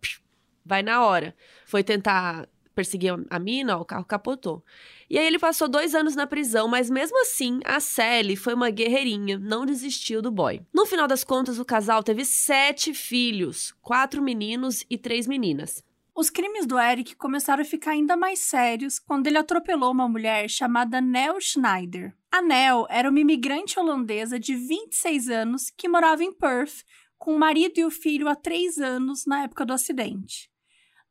vai 0.64 0.84
na 0.84 1.04
hora. 1.04 1.34
Foi 1.66 1.82
tentar 1.82 2.48
perseguir 2.74 3.12
a 3.30 3.38
mina, 3.38 3.76
ó, 3.76 3.80
o 3.80 3.84
carro 3.84 4.04
capotou. 4.04 4.64
E 5.12 5.18
aí 5.18 5.26
ele 5.26 5.38
passou 5.38 5.68
dois 5.68 5.94
anos 5.94 6.16
na 6.16 6.26
prisão, 6.26 6.66
mas 6.66 6.88
mesmo 6.88 7.20
assim, 7.20 7.60
a 7.66 7.80
Sally 7.80 8.34
foi 8.34 8.54
uma 8.54 8.70
guerreirinha, 8.70 9.38
não 9.38 9.66
desistiu 9.66 10.22
do 10.22 10.30
boy. 10.30 10.62
No 10.72 10.86
final 10.86 11.06
das 11.06 11.22
contas, 11.22 11.58
o 11.58 11.66
casal 11.66 12.02
teve 12.02 12.24
sete 12.24 12.94
filhos, 12.94 13.74
quatro 13.82 14.22
meninos 14.22 14.86
e 14.88 14.96
três 14.96 15.26
meninas. 15.26 15.84
Os 16.16 16.30
crimes 16.30 16.64
do 16.64 16.78
Eric 16.78 17.14
começaram 17.16 17.60
a 17.60 17.66
ficar 17.66 17.90
ainda 17.90 18.16
mais 18.16 18.38
sérios 18.38 18.98
quando 18.98 19.26
ele 19.26 19.36
atropelou 19.36 19.92
uma 19.92 20.08
mulher 20.08 20.48
chamada 20.48 20.98
Nell 20.98 21.38
Schneider. 21.42 22.16
A 22.30 22.40
Nell 22.40 22.86
era 22.88 23.10
uma 23.10 23.20
imigrante 23.20 23.78
holandesa 23.78 24.40
de 24.40 24.54
26 24.54 25.28
anos 25.28 25.70
que 25.76 25.90
morava 25.90 26.24
em 26.24 26.32
Perth 26.32 26.86
com 27.18 27.36
o 27.36 27.38
marido 27.38 27.78
e 27.78 27.84
o 27.84 27.90
filho 27.90 28.28
há 28.28 28.34
três 28.34 28.78
anos 28.78 29.26
na 29.26 29.42
época 29.42 29.66
do 29.66 29.74
acidente. 29.74 30.50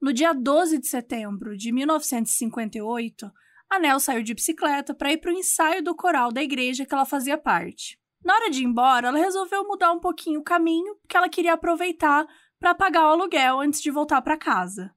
No 0.01 0.11
dia 0.11 0.33
12 0.33 0.79
de 0.79 0.87
setembro 0.87 1.55
de 1.55 1.71
1958, 1.71 3.31
a 3.71 3.79
Nel 3.79 4.01
saiu 4.01 4.21
de 4.21 4.33
bicicleta 4.33 4.93
para 4.93 5.13
ir 5.13 5.17
para 5.17 5.31
o 5.31 5.33
ensaio 5.33 5.81
do 5.81 5.95
coral 5.95 6.29
da 6.29 6.43
igreja 6.43 6.85
que 6.85 6.93
ela 6.93 7.05
fazia 7.05 7.37
parte. 7.37 7.97
Na 8.21 8.35
hora 8.35 8.49
de 8.49 8.61
ir 8.61 8.65
embora, 8.65 9.07
ela 9.07 9.17
resolveu 9.17 9.65
mudar 9.65 9.93
um 9.93 9.99
pouquinho 9.99 10.41
o 10.41 10.43
caminho, 10.43 10.93
porque 10.97 11.15
ela 11.15 11.29
queria 11.29 11.53
aproveitar 11.53 12.27
para 12.59 12.75
pagar 12.75 13.07
o 13.07 13.11
aluguel 13.11 13.61
antes 13.61 13.81
de 13.81 13.89
voltar 13.89 14.21
para 14.21 14.37
casa. 14.37 14.93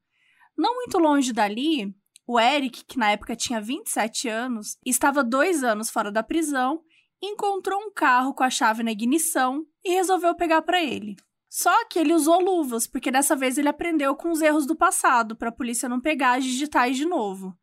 Não 0.59 0.75
muito 0.75 0.99
longe 0.99 1.33
dali, 1.33 1.95
o 2.27 2.39
Eric, 2.39 2.85
que 2.85 2.99
na 2.99 3.13
época 3.13 3.37
tinha 3.37 3.61
27 3.61 4.29
anos, 4.29 4.77
estava 4.85 5.23
dois 5.23 5.63
anos 5.63 5.89
fora 5.89 6.11
da 6.11 6.25
prisão, 6.25 6.83
encontrou 7.23 7.81
um 7.81 7.93
carro 7.93 8.35
com 8.35 8.43
a 8.43 8.51
chave 8.51 8.83
na 8.83 8.91
ignição 8.91 9.65
e 9.85 9.95
resolveu 9.95 10.35
pegar 10.35 10.63
para 10.63 10.83
ele. 10.83 11.15
Só 11.49 11.87
que 11.87 12.01
ele 12.01 12.13
usou 12.13 12.41
luvas, 12.41 12.89
porque 12.89 13.13
dessa 13.13 13.37
vez 13.37 13.57
ele 13.57 13.69
aprendeu 13.69 14.17
com 14.17 14.33
os 14.33 14.43
erros 14.43 14.67
do 14.67 14.75
passado, 14.75 15.37
para 15.37 15.51
a 15.51 15.55
polícia 15.55 15.89
não 15.89 16.01
pegar 16.01 16.39
as 16.39 16.45
digitais 16.45 16.97
de 16.97 17.05
novo. 17.05 17.57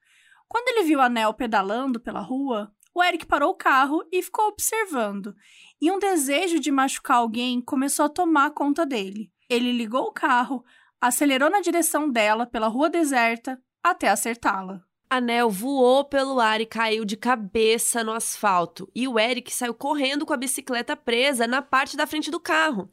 Quando 0.52 0.68
ele 0.68 0.84
viu 0.84 1.00
a 1.00 1.08
Nel 1.08 1.34
pedalando 1.34 1.98
pela 1.98 2.20
rua, 2.20 2.70
o 2.94 3.02
Eric 3.02 3.26
parou 3.26 3.52
o 3.52 3.56
carro 3.56 4.04
e 4.12 4.22
ficou 4.22 4.50
observando. 4.50 5.34
E 5.82 5.90
um 5.90 5.98
desejo 5.98 6.60
de 6.60 6.70
machucar 6.70 7.20
alguém 7.20 7.62
começou 7.62 8.08
a 8.08 8.10
tomar 8.10 8.52
conta 8.52 8.86
dele. 8.86 9.32
Ele 9.50 9.72
ligou 9.72 10.04
o 10.08 10.12
carro, 10.12 10.62
acelerou 11.00 11.50
na 11.50 11.62
direção 11.62 12.10
dela 12.10 12.46
pela 12.46 12.68
rua 12.68 12.90
deserta 12.90 13.58
até 13.82 14.10
acertá-la. 14.10 14.82
A 15.10 15.22
Nel 15.22 15.50
voou 15.50 16.04
pelo 16.04 16.38
ar 16.38 16.60
e 16.60 16.66
caiu 16.66 17.06
de 17.06 17.16
cabeça 17.16 18.04
no 18.04 18.12
asfalto. 18.12 18.92
E 18.94 19.08
o 19.08 19.18
Eric 19.18 19.54
saiu 19.54 19.74
correndo 19.74 20.26
com 20.26 20.34
a 20.34 20.38
bicicleta 20.38 20.98
presa 20.98 21.48
na 21.48 21.62
parte 21.62 21.96
da 21.96 22.06
frente 22.06 22.30
do 22.30 22.42
carro. 22.42 22.92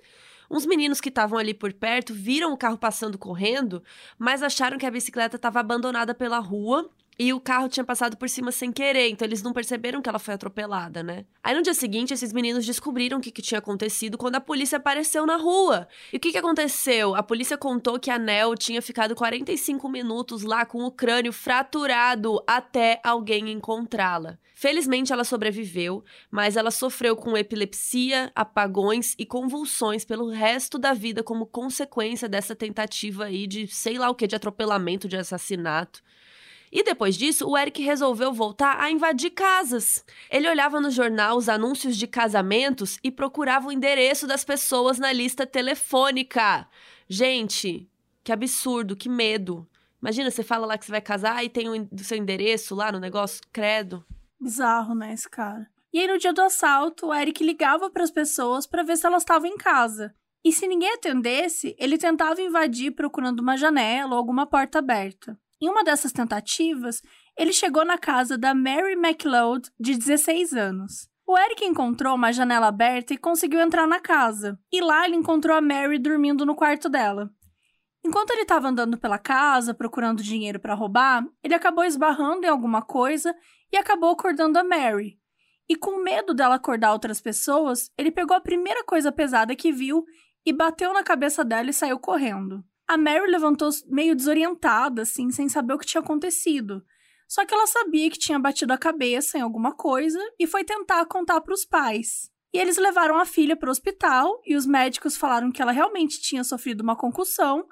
Uns 0.48 0.64
meninos 0.64 1.00
que 1.00 1.08
estavam 1.08 1.36
ali 1.36 1.52
por 1.52 1.72
perto 1.72 2.14
viram 2.14 2.52
o 2.52 2.56
carro 2.56 2.78
passando 2.78 3.18
correndo, 3.18 3.82
mas 4.16 4.44
acharam 4.44 4.78
que 4.78 4.86
a 4.86 4.90
bicicleta 4.92 5.34
estava 5.34 5.58
abandonada 5.58 6.14
pela 6.14 6.38
rua 6.38 6.88
e 7.18 7.32
o 7.32 7.40
carro 7.40 7.68
tinha 7.68 7.82
passado 7.82 8.16
por 8.16 8.28
cima 8.28 8.52
sem 8.52 8.70
querer, 8.70 9.08
então 9.08 9.26
eles 9.26 9.42
não 9.42 9.52
perceberam 9.52 10.00
que 10.00 10.08
ela 10.08 10.20
foi 10.20 10.34
atropelada, 10.34 11.02
né? 11.02 11.24
Aí 11.42 11.54
no 11.54 11.62
dia 11.62 11.74
seguinte, 11.74 12.14
esses 12.14 12.32
meninos 12.32 12.64
descobriram 12.64 13.18
o 13.18 13.20
que, 13.20 13.32
que 13.32 13.42
tinha 13.42 13.58
acontecido 13.58 14.16
quando 14.16 14.36
a 14.36 14.40
polícia 14.40 14.76
apareceu 14.78 15.26
na 15.26 15.36
rua. 15.36 15.88
E 16.12 16.16
o 16.16 16.20
que, 16.20 16.30
que 16.30 16.38
aconteceu? 16.38 17.16
A 17.16 17.22
polícia 17.22 17.58
contou 17.58 17.98
que 17.98 18.10
a 18.10 18.18
Nel 18.18 18.54
tinha 18.54 18.80
ficado 18.80 19.16
45 19.16 19.88
minutos 19.88 20.42
lá 20.42 20.64
com 20.64 20.84
o 20.84 20.92
crânio 20.92 21.32
fraturado 21.32 22.40
até 22.46 23.00
alguém 23.02 23.50
encontrá-la. 23.50 24.38
Felizmente 24.54 25.12
ela 25.12 25.24
sobreviveu, 25.24 26.04
mas 26.30 26.56
ela 26.56 26.70
sofreu 26.70 27.16
com 27.16 27.36
epilepsia, 27.36 28.30
apagões 28.34 29.14
e 29.18 29.24
convulsões 29.24 30.04
pelo 30.04 30.30
resto 30.30 30.78
da 30.78 30.92
vida 30.92 31.22
como 31.22 31.46
consequência 31.46 32.28
dessa 32.28 32.54
tentativa 32.54 33.24
aí 33.24 33.46
de 33.46 33.66
sei 33.68 33.98
lá 33.98 34.10
o 34.10 34.14
que, 34.14 34.26
de 34.26 34.36
atropelamento, 34.36 35.08
de 35.08 35.16
assassinato. 35.16 36.02
E 36.70 36.82
depois 36.82 37.16
disso, 37.16 37.48
o 37.48 37.56
Eric 37.56 37.82
resolveu 37.82 38.32
voltar 38.32 38.80
a 38.80 38.90
invadir 38.90 39.30
casas. 39.30 40.04
Ele 40.30 40.48
olhava 40.48 40.80
no 40.80 40.90
jornal 40.90 41.36
os 41.36 41.48
anúncios 41.48 41.96
de 41.96 42.06
casamentos 42.06 42.98
e 43.02 43.10
procurava 43.10 43.68
o 43.68 43.72
endereço 43.72 44.26
das 44.26 44.44
pessoas 44.44 44.98
na 44.98 45.12
lista 45.12 45.46
telefônica. 45.46 46.68
Gente, 47.08 47.88
que 48.22 48.32
absurdo, 48.32 48.96
que 48.96 49.08
medo. 49.08 49.66
Imagina, 50.00 50.30
você 50.30 50.42
fala 50.42 50.66
lá 50.66 50.78
que 50.78 50.84
você 50.84 50.92
vai 50.92 51.00
casar 51.00 51.44
e 51.44 51.48
tem 51.48 51.68
o 51.68 51.88
seu 51.98 52.16
endereço 52.16 52.74
lá 52.74 52.92
no 52.92 53.00
negócio, 53.00 53.40
credo. 53.52 54.04
Bizarro, 54.40 54.94
né, 54.94 55.12
esse 55.12 55.28
cara. 55.28 55.68
E 55.92 55.98
aí, 55.98 56.06
no 56.06 56.18
dia 56.18 56.32
do 56.32 56.42
assalto, 56.42 57.06
o 57.06 57.14
Eric 57.14 57.42
ligava 57.42 57.90
para 57.90 58.04
as 58.04 58.10
pessoas 58.10 58.66
para 58.66 58.82
ver 58.82 58.96
se 58.96 59.06
elas 59.06 59.22
estavam 59.22 59.48
em 59.48 59.56
casa. 59.56 60.14
E 60.44 60.52
se 60.52 60.68
ninguém 60.68 60.92
atendesse, 60.92 61.74
ele 61.78 61.98
tentava 61.98 62.40
invadir 62.40 62.92
procurando 62.92 63.40
uma 63.40 63.56
janela 63.56 64.12
ou 64.12 64.18
alguma 64.18 64.46
porta 64.46 64.78
aberta. 64.78 65.38
Em 65.60 65.68
uma 65.68 65.82
dessas 65.82 66.12
tentativas, 66.12 67.02
ele 67.36 67.52
chegou 67.52 67.84
na 67.84 67.98
casa 67.98 68.38
da 68.38 68.54
Mary 68.54 68.92
McLeod, 68.92 69.68
de 69.78 69.96
16 69.96 70.52
anos. 70.52 71.08
O 71.26 71.36
Eric 71.36 71.64
encontrou 71.64 72.14
uma 72.14 72.32
janela 72.32 72.68
aberta 72.68 73.12
e 73.12 73.18
conseguiu 73.18 73.60
entrar 73.60 73.86
na 73.86 74.00
casa. 74.00 74.58
E 74.72 74.80
lá 74.80 75.04
ele 75.04 75.16
encontrou 75.16 75.56
a 75.56 75.60
Mary 75.60 75.98
dormindo 75.98 76.46
no 76.46 76.54
quarto 76.54 76.88
dela. 76.88 77.30
Enquanto 78.04 78.30
ele 78.30 78.42
estava 78.42 78.68
andando 78.68 78.96
pela 78.96 79.18
casa, 79.18 79.74
procurando 79.74 80.22
dinheiro 80.22 80.60
para 80.60 80.74
roubar, 80.74 81.26
ele 81.42 81.54
acabou 81.54 81.84
esbarrando 81.84 82.46
em 82.46 82.48
alguma 82.48 82.80
coisa 82.80 83.34
e 83.72 83.76
acabou 83.76 84.10
acordando 84.10 84.58
a 84.58 84.64
Mary. 84.64 85.18
E 85.68 85.76
com 85.76 86.02
medo 86.02 86.32
dela 86.32 86.54
acordar 86.54 86.92
outras 86.92 87.20
pessoas, 87.20 87.90
ele 87.98 88.10
pegou 88.10 88.36
a 88.36 88.40
primeira 88.40 88.82
coisa 88.84 89.12
pesada 89.12 89.54
que 89.54 89.72
viu 89.72 90.04
e 90.46 90.52
bateu 90.52 90.94
na 90.94 91.02
cabeça 91.02 91.44
dela 91.44 91.68
e 91.68 91.74
saiu 91.74 91.98
correndo. 91.98 92.64
A 92.88 92.96
Mary 92.96 93.30
levantou 93.30 93.68
meio 93.86 94.16
desorientada, 94.16 95.02
assim, 95.02 95.30
sem 95.30 95.46
saber 95.46 95.74
o 95.74 95.78
que 95.78 95.84
tinha 95.84 96.00
acontecido. 96.00 96.82
Só 97.28 97.44
que 97.44 97.52
ela 97.52 97.66
sabia 97.66 98.10
que 98.10 98.18
tinha 98.18 98.38
batido 98.38 98.72
a 98.72 98.78
cabeça 98.78 99.36
em 99.36 99.42
alguma 99.42 99.74
coisa 99.74 100.18
e 100.38 100.46
foi 100.46 100.64
tentar 100.64 101.04
contar 101.04 101.42
para 101.42 101.52
os 101.52 101.66
pais. 101.66 102.30
E 102.50 102.58
eles 102.58 102.78
levaram 102.78 103.18
a 103.18 103.26
filha 103.26 103.54
para 103.54 103.68
o 103.68 103.70
hospital 103.70 104.40
e 104.46 104.56
os 104.56 104.64
médicos 104.64 105.18
falaram 105.18 105.52
que 105.52 105.60
ela 105.60 105.70
realmente 105.70 106.18
tinha 106.22 106.42
sofrido 106.42 106.80
uma 106.80 106.96
concussão, 106.96 107.68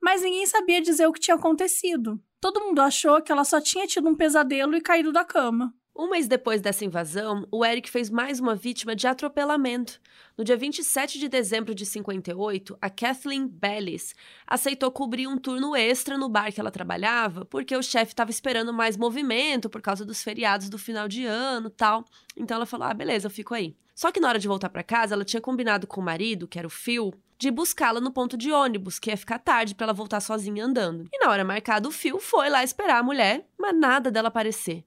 mas 0.00 0.22
ninguém 0.22 0.46
sabia 0.46 0.80
dizer 0.80 1.08
o 1.08 1.12
que 1.12 1.18
tinha 1.18 1.34
acontecido. 1.34 2.22
Todo 2.40 2.60
mundo 2.60 2.80
achou 2.80 3.20
que 3.20 3.32
ela 3.32 3.42
só 3.42 3.60
tinha 3.60 3.88
tido 3.88 4.08
um 4.08 4.14
pesadelo 4.14 4.76
e 4.76 4.80
caído 4.80 5.12
da 5.12 5.24
cama. 5.24 5.74
Um 5.94 6.08
mês 6.08 6.28
depois 6.28 6.60
dessa 6.60 6.84
invasão, 6.84 7.46
o 7.50 7.64
Eric 7.64 7.90
fez 7.90 8.08
mais 8.08 8.38
uma 8.38 8.54
vítima 8.54 8.94
de 8.94 9.06
atropelamento. 9.06 10.00
No 10.38 10.44
dia 10.44 10.56
27 10.56 11.18
de 11.18 11.28
dezembro 11.28 11.74
de 11.74 11.84
58, 11.84 12.78
a 12.80 12.88
Kathleen 12.88 13.46
Bellis 13.46 14.14
aceitou 14.46 14.90
cobrir 14.90 15.26
um 15.26 15.36
turno 15.36 15.74
extra 15.74 16.16
no 16.16 16.28
bar 16.28 16.52
que 16.52 16.60
ela 16.60 16.70
trabalhava, 16.70 17.44
porque 17.44 17.76
o 17.76 17.82
chefe 17.82 18.12
estava 18.12 18.30
esperando 18.30 18.72
mais 18.72 18.96
movimento 18.96 19.68
por 19.68 19.82
causa 19.82 20.04
dos 20.04 20.22
feriados 20.22 20.70
do 20.70 20.78
final 20.78 21.08
de 21.08 21.26
ano 21.26 21.68
tal. 21.68 22.04
Então 22.36 22.56
ela 22.56 22.66
falou: 22.66 22.86
ah, 22.86 22.94
beleza, 22.94 23.26
eu 23.26 23.30
fico 23.30 23.52
aí. 23.52 23.76
Só 23.94 24.10
que 24.10 24.20
na 24.20 24.28
hora 24.28 24.38
de 24.38 24.48
voltar 24.48 24.70
para 24.70 24.82
casa, 24.82 25.14
ela 25.14 25.24
tinha 25.24 25.42
combinado 25.42 25.86
com 25.86 26.00
o 26.00 26.04
marido, 26.04 26.48
que 26.48 26.58
era 26.58 26.66
o 26.66 26.70
Phil, 26.70 27.12
de 27.36 27.50
buscá-la 27.50 28.00
no 28.00 28.12
ponto 28.12 28.36
de 28.36 28.50
ônibus, 28.50 28.98
que 28.98 29.10
ia 29.10 29.16
ficar 29.16 29.38
tarde 29.38 29.74
para 29.74 29.86
ela 29.86 29.92
voltar 29.92 30.20
sozinha 30.20 30.64
andando. 30.64 31.08
E 31.12 31.18
na 31.22 31.30
hora 31.30 31.44
marcada, 31.44 31.88
o 31.88 31.92
Phil 31.92 32.18
foi 32.18 32.48
lá 32.48 32.64
esperar 32.64 33.00
a 33.00 33.02
mulher, 33.02 33.46
mas 33.58 33.76
nada 33.76 34.10
dela 34.10 34.28
aparecer. 34.28 34.84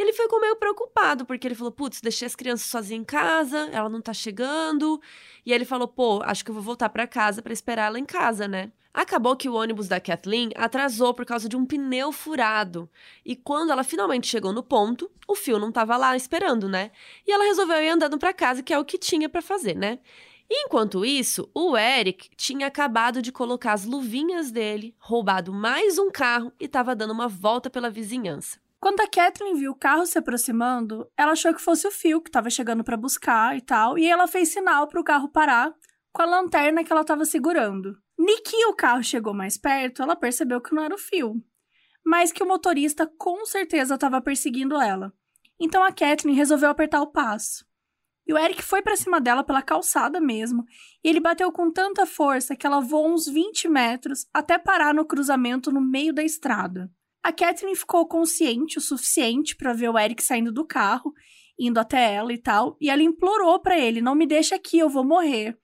E 0.00 0.02
ele 0.02 0.14
ficou 0.14 0.40
meio 0.40 0.56
preocupado, 0.56 1.26
porque 1.26 1.46
ele 1.46 1.54
falou: 1.54 1.70
putz, 1.70 2.00
deixei 2.00 2.24
as 2.24 2.34
crianças 2.34 2.70
sozinhas 2.70 3.02
em 3.02 3.04
casa, 3.04 3.68
ela 3.70 3.90
não 3.90 4.00
tá 4.00 4.14
chegando. 4.14 4.98
E 5.44 5.52
aí 5.52 5.58
ele 5.58 5.66
falou: 5.66 5.86
pô, 5.86 6.22
acho 6.24 6.42
que 6.42 6.50
eu 6.50 6.54
vou 6.54 6.62
voltar 6.62 6.88
para 6.88 7.06
casa 7.06 7.42
para 7.42 7.52
esperar 7.52 7.88
ela 7.88 7.98
em 7.98 8.06
casa, 8.06 8.48
né? 8.48 8.72
Acabou 8.94 9.36
que 9.36 9.46
o 9.46 9.52
ônibus 9.52 9.88
da 9.88 10.00
Kathleen 10.00 10.52
atrasou 10.56 11.12
por 11.12 11.26
causa 11.26 11.50
de 11.50 11.54
um 11.54 11.66
pneu 11.66 12.12
furado. 12.12 12.88
E 13.26 13.36
quando 13.36 13.72
ela 13.72 13.84
finalmente 13.84 14.26
chegou 14.26 14.54
no 14.54 14.62
ponto, 14.62 15.10
o 15.28 15.34
fio 15.34 15.58
não 15.58 15.68
estava 15.68 15.98
lá 15.98 16.16
esperando, 16.16 16.66
né? 16.66 16.92
E 17.26 17.30
ela 17.30 17.44
resolveu 17.44 17.82
ir 17.82 17.90
andando 17.90 18.16
para 18.16 18.32
casa, 18.32 18.62
que 18.62 18.72
é 18.72 18.78
o 18.78 18.86
que 18.86 18.96
tinha 18.96 19.28
para 19.28 19.42
fazer, 19.42 19.76
né? 19.76 19.98
Enquanto 20.50 21.04
isso, 21.04 21.50
o 21.54 21.76
Eric 21.76 22.30
tinha 22.38 22.68
acabado 22.68 23.20
de 23.20 23.30
colocar 23.30 23.74
as 23.74 23.84
luvinhas 23.84 24.50
dele, 24.50 24.94
roubado 24.98 25.52
mais 25.52 25.98
um 25.98 26.10
carro 26.10 26.50
e 26.58 26.64
estava 26.64 26.96
dando 26.96 27.12
uma 27.12 27.28
volta 27.28 27.68
pela 27.68 27.90
vizinhança. 27.90 28.58
Quando 28.80 29.00
a 29.00 29.06
Kathleen 29.06 29.56
viu 29.56 29.72
o 29.72 29.78
carro 29.78 30.06
se 30.06 30.16
aproximando, 30.16 31.06
ela 31.14 31.32
achou 31.32 31.52
que 31.52 31.60
fosse 31.60 31.86
o 31.86 31.90
Phil 31.90 32.18
que 32.22 32.30
estava 32.30 32.48
chegando 32.48 32.82
para 32.82 32.96
buscar 32.96 33.54
e 33.54 33.60
tal, 33.60 33.98
e 33.98 34.08
ela 34.08 34.26
fez 34.26 34.48
sinal 34.48 34.88
para 34.88 34.98
o 34.98 35.04
carro 35.04 35.28
parar 35.28 35.70
com 36.10 36.22
a 36.22 36.24
lanterna 36.24 36.82
que 36.82 36.90
ela 36.90 37.02
estava 37.02 37.26
segurando. 37.26 37.94
Niki 38.18 38.56
o 38.68 38.74
carro 38.74 39.02
chegou 39.02 39.34
mais 39.34 39.58
perto, 39.58 40.02
ela 40.02 40.16
percebeu 40.16 40.62
que 40.62 40.74
não 40.74 40.82
era 40.82 40.94
o 40.94 40.98
Phil, 40.98 41.44
mas 42.02 42.32
que 42.32 42.42
o 42.42 42.48
motorista 42.48 43.06
com 43.18 43.44
certeza 43.44 43.96
estava 43.96 44.18
perseguindo 44.20 44.80
ela. 44.80 45.12
Então 45.60 45.84
a 45.84 45.92
Kathleen 45.92 46.34
resolveu 46.34 46.70
apertar 46.70 47.02
o 47.02 47.12
passo. 47.12 47.66
E 48.26 48.32
o 48.32 48.38
Eric 48.38 48.62
foi 48.62 48.80
para 48.80 48.96
cima 48.96 49.20
dela 49.20 49.44
pela 49.44 49.60
calçada 49.60 50.20
mesmo, 50.20 50.64
e 51.04 51.08
ele 51.08 51.20
bateu 51.20 51.52
com 51.52 51.70
tanta 51.70 52.06
força 52.06 52.56
que 52.56 52.66
ela 52.66 52.80
voou 52.80 53.12
uns 53.12 53.26
20 53.26 53.68
metros 53.68 54.26
até 54.32 54.56
parar 54.56 54.94
no 54.94 55.04
cruzamento 55.04 55.70
no 55.70 55.82
meio 55.82 56.14
da 56.14 56.22
estrada. 56.22 56.90
A 57.22 57.32
Catherine 57.32 57.76
ficou 57.76 58.06
consciente 58.06 58.78
o 58.78 58.80
suficiente 58.80 59.54
para 59.54 59.72
ver 59.72 59.90
o 59.90 59.98
Eric 59.98 60.22
saindo 60.22 60.52
do 60.52 60.66
carro, 60.66 61.12
indo 61.58 61.78
até 61.78 62.14
ela 62.14 62.32
e 62.32 62.38
tal, 62.38 62.76
e 62.80 62.88
ela 62.88 63.02
implorou 63.02 63.60
para 63.60 63.78
ele: 63.78 64.00
"Não 64.00 64.14
me 64.14 64.26
deixe 64.26 64.54
aqui, 64.54 64.78
eu 64.78 64.88
vou 64.88 65.04
morrer". 65.04 65.58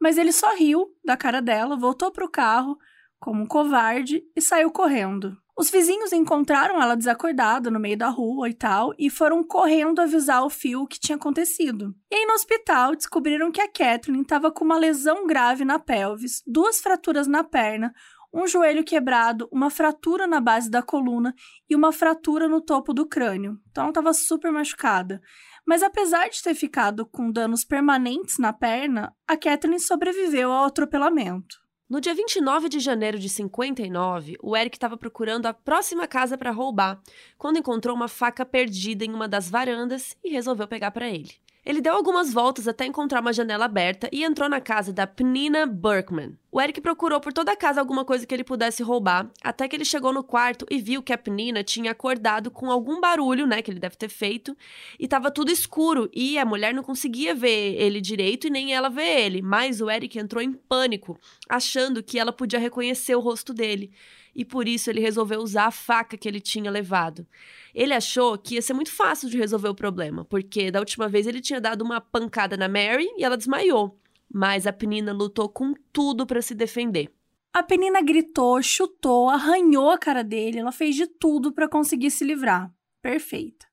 Mas 0.00 0.18
ele 0.18 0.32
só 0.32 0.54
riu 0.54 0.86
da 1.04 1.16
cara 1.16 1.40
dela, 1.40 1.76
voltou 1.76 2.12
pro 2.12 2.30
carro 2.30 2.78
como 3.18 3.42
um 3.42 3.46
covarde 3.46 4.22
e 4.36 4.40
saiu 4.40 4.70
correndo. 4.70 5.36
Os 5.58 5.70
vizinhos 5.70 6.12
encontraram 6.12 6.80
ela 6.80 6.94
desacordada 6.94 7.68
no 7.68 7.80
meio 7.80 7.98
da 7.98 8.08
rua 8.08 8.48
e 8.48 8.54
tal, 8.54 8.94
e 8.96 9.10
foram 9.10 9.42
correndo 9.42 10.00
avisar 10.00 10.44
o 10.44 10.48
Phil 10.50 10.82
o 10.82 10.86
que 10.86 11.00
tinha 11.00 11.16
acontecido. 11.16 11.92
E 12.08 12.14
aí 12.14 12.26
no 12.26 12.34
hospital 12.34 12.94
descobriram 12.94 13.50
que 13.50 13.60
a 13.60 13.66
Catherine 13.66 14.22
estava 14.22 14.52
com 14.52 14.64
uma 14.64 14.78
lesão 14.78 15.26
grave 15.26 15.64
na 15.64 15.80
pelvis, 15.80 16.44
duas 16.46 16.78
fraturas 16.78 17.26
na 17.26 17.42
perna, 17.42 17.92
um 18.32 18.46
joelho 18.46 18.84
quebrado, 18.84 19.48
uma 19.50 19.70
fratura 19.70 20.26
na 20.26 20.40
base 20.40 20.70
da 20.70 20.82
coluna 20.82 21.34
e 21.68 21.74
uma 21.74 21.92
fratura 21.92 22.48
no 22.48 22.60
topo 22.60 22.92
do 22.92 23.06
crânio. 23.06 23.58
Então 23.70 23.84
ela 23.84 23.90
estava 23.90 24.12
super 24.12 24.50
machucada. 24.50 25.20
Mas 25.66 25.82
apesar 25.82 26.28
de 26.28 26.42
ter 26.42 26.54
ficado 26.54 27.04
com 27.06 27.30
danos 27.30 27.64
permanentes 27.64 28.38
na 28.38 28.52
perna, 28.52 29.14
a 29.26 29.36
Kathleen 29.36 29.78
sobreviveu 29.78 30.50
ao 30.50 30.64
atropelamento. 30.64 31.56
No 31.88 32.02
dia 32.02 32.14
29 32.14 32.68
de 32.68 32.80
janeiro 32.80 33.18
de 33.18 33.30
59, 33.30 34.36
o 34.42 34.54
Eric 34.54 34.76
estava 34.76 34.96
procurando 34.96 35.46
a 35.46 35.54
próxima 35.54 36.06
casa 36.06 36.36
para 36.36 36.50
roubar, 36.50 37.00
quando 37.38 37.58
encontrou 37.58 37.96
uma 37.96 38.08
faca 38.08 38.44
perdida 38.44 39.06
em 39.06 39.12
uma 39.12 39.26
das 39.26 39.48
varandas 39.48 40.14
e 40.22 40.28
resolveu 40.28 40.68
pegar 40.68 40.90
para 40.90 41.08
ele. 41.08 41.32
Ele 41.68 41.82
deu 41.82 41.92
algumas 41.92 42.32
voltas 42.32 42.66
até 42.66 42.86
encontrar 42.86 43.20
uma 43.20 43.30
janela 43.30 43.66
aberta 43.66 44.08
e 44.10 44.24
entrou 44.24 44.48
na 44.48 44.58
casa 44.58 44.90
da 44.90 45.06
Pnina 45.06 45.66
Berkman. 45.66 46.34
O 46.50 46.58
Eric 46.58 46.80
procurou 46.80 47.20
por 47.20 47.30
toda 47.30 47.52
a 47.52 47.56
casa 47.56 47.78
alguma 47.78 48.06
coisa 48.06 48.26
que 48.26 48.34
ele 48.34 48.42
pudesse 48.42 48.82
roubar, 48.82 49.30
até 49.44 49.68
que 49.68 49.76
ele 49.76 49.84
chegou 49.84 50.10
no 50.10 50.24
quarto 50.24 50.64
e 50.70 50.80
viu 50.80 51.02
que 51.02 51.12
a 51.12 51.18
Pnina 51.18 51.62
tinha 51.62 51.90
acordado 51.90 52.50
com 52.50 52.70
algum 52.70 53.02
barulho, 53.02 53.46
né, 53.46 53.60
que 53.60 53.70
ele 53.70 53.78
deve 53.78 53.96
ter 53.96 54.08
feito, 54.08 54.56
e 54.98 55.04
estava 55.04 55.30
tudo 55.30 55.52
escuro 55.52 56.08
e 56.14 56.38
a 56.38 56.44
mulher 56.46 56.72
não 56.72 56.82
conseguia 56.82 57.34
ver 57.34 57.74
ele 57.78 58.00
direito 58.00 58.46
e 58.46 58.50
nem 58.50 58.72
ela 58.74 58.88
ver 58.88 59.26
ele, 59.26 59.42
mas 59.42 59.82
o 59.82 59.90
Eric 59.90 60.18
entrou 60.18 60.42
em 60.42 60.54
pânico, 60.54 61.20
achando 61.46 62.02
que 62.02 62.18
ela 62.18 62.32
podia 62.32 62.58
reconhecer 62.58 63.14
o 63.14 63.20
rosto 63.20 63.52
dele 63.52 63.92
e 64.34 64.44
por 64.44 64.68
isso 64.68 64.90
ele 64.90 65.00
resolveu 65.00 65.40
usar 65.40 65.66
a 65.66 65.70
faca 65.70 66.16
que 66.16 66.28
ele 66.28 66.40
tinha 66.40 66.70
levado. 66.70 67.26
Ele 67.74 67.94
achou 67.94 68.36
que 68.38 68.54
ia 68.54 68.62
ser 68.62 68.72
muito 68.72 68.90
fácil 68.90 69.28
de 69.28 69.36
resolver 69.36 69.68
o 69.68 69.74
problema, 69.74 70.24
porque 70.24 70.70
da 70.70 70.80
última 70.80 71.08
vez 71.08 71.26
ele 71.26 71.40
tinha 71.40 71.60
dado 71.60 71.82
uma 71.82 72.00
pancada 72.00 72.56
na 72.56 72.68
Mary 72.68 73.08
e 73.16 73.24
ela 73.24 73.36
desmaiou. 73.36 73.98
Mas 74.32 74.66
a 74.66 74.72
Penina 74.72 75.12
lutou 75.12 75.48
com 75.48 75.72
tudo 75.92 76.26
para 76.26 76.42
se 76.42 76.54
defender. 76.54 77.10
A 77.52 77.62
Penina 77.62 78.02
gritou, 78.02 78.62
chutou, 78.62 79.28
arranhou 79.28 79.90
a 79.90 79.98
cara 79.98 80.22
dele, 80.22 80.58
ela 80.58 80.70
fez 80.70 80.94
de 80.94 81.06
tudo 81.06 81.52
para 81.52 81.68
conseguir 81.68 82.10
se 82.10 82.24
livrar. 82.24 82.70
Perfeita. 83.02 83.66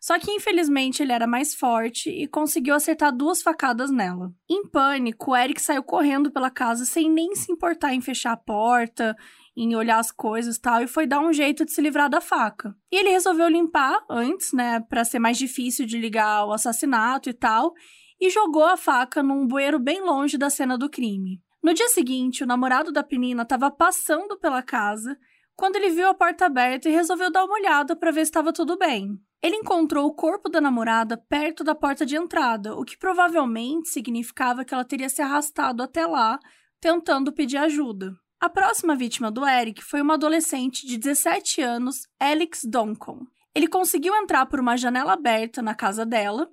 Só 0.00 0.18
que 0.18 0.30
infelizmente 0.30 1.02
ele 1.02 1.12
era 1.12 1.26
mais 1.26 1.54
forte 1.54 2.08
e 2.08 2.26
conseguiu 2.26 2.74
acertar 2.74 3.14
duas 3.14 3.42
facadas 3.42 3.90
nela. 3.90 4.32
Em 4.48 4.66
pânico, 4.66 5.36
Eric 5.36 5.60
saiu 5.60 5.82
correndo 5.82 6.30
pela 6.30 6.50
casa 6.50 6.86
sem 6.86 7.10
nem 7.10 7.34
se 7.34 7.52
importar 7.52 7.92
em 7.92 8.00
fechar 8.00 8.32
a 8.32 8.36
porta 8.36 9.14
em 9.62 9.76
olhar 9.76 9.98
as 9.98 10.10
coisas 10.10 10.56
e 10.56 10.60
tal, 10.60 10.82
e 10.82 10.86
foi 10.86 11.06
dar 11.06 11.20
um 11.20 11.32
jeito 11.32 11.64
de 11.64 11.72
se 11.72 11.80
livrar 11.80 12.08
da 12.08 12.20
faca. 12.20 12.74
E 12.90 12.96
ele 12.96 13.10
resolveu 13.10 13.48
limpar 13.48 14.02
antes, 14.08 14.52
né, 14.52 14.80
para 14.80 15.04
ser 15.04 15.18
mais 15.18 15.36
difícil 15.36 15.84
de 15.86 15.98
ligar 15.98 16.46
o 16.46 16.52
assassinato 16.52 17.28
e 17.28 17.34
tal, 17.34 17.74
e 18.20 18.30
jogou 18.30 18.64
a 18.64 18.76
faca 18.76 19.22
num 19.22 19.46
bueiro 19.46 19.78
bem 19.78 20.00
longe 20.02 20.38
da 20.38 20.48
cena 20.48 20.78
do 20.78 20.88
crime. 20.88 21.42
No 21.62 21.74
dia 21.74 21.88
seguinte, 21.88 22.42
o 22.42 22.46
namorado 22.46 22.90
da 22.90 23.02
Penina 23.02 23.42
estava 23.42 23.70
passando 23.70 24.38
pela 24.38 24.62
casa 24.62 25.16
quando 25.54 25.76
ele 25.76 25.90
viu 25.90 26.08
a 26.08 26.14
porta 26.14 26.46
aberta 26.46 26.88
e 26.88 26.92
resolveu 26.92 27.30
dar 27.30 27.44
uma 27.44 27.52
olhada 27.52 27.94
para 27.94 28.10
ver 28.10 28.24
se 28.24 28.30
estava 28.30 28.50
tudo 28.50 28.78
bem. 28.78 29.20
Ele 29.42 29.56
encontrou 29.56 30.06
o 30.06 30.14
corpo 30.14 30.48
da 30.48 30.58
namorada 30.58 31.18
perto 31.18 31.62
da 31.62 31.74
porta 31.74 32.06
de 32.06 32.16
entrada, 32.16 32.74
o 32.74 32.82
que 32.82 32.96
provavelmente 32.96 33.90
significava 33.90 34.64
que 34.64 34.72
ela 34.72 34.86
teria 34.86 35.10
se 35.10 35.20
arrastado 35.20 35.82
até 35.82 36.06
lá, 36.06 36.38
tentando 36.80 37.30
pedir 37.30 37.58
ajuda. 37.58 38.14
A 38.40 38.48
próxima 38.48 38.96
vítima 38.96 39.30
do 39.30 39.46
Eric 39.46 39.84
foi 39.84 40.00
uma 40.00 40.14
adolescente 40.14 40.86
de 40.86 40.96
17 40.96 41.60
anos, 41.60 42.08
Alex 42.18 42.62
Doncon. 42.64 43.26
Ele 43.54 43.68
conseguiu 43.68 44.14
entrar 44.16 44.46
por 44.46 44.58
uma 44.58 44.78
janela 44.78 45.12
aberta 45.12 45.60
na 45.60 45.74
casa 45.74 46.06
dela 46.06 46.48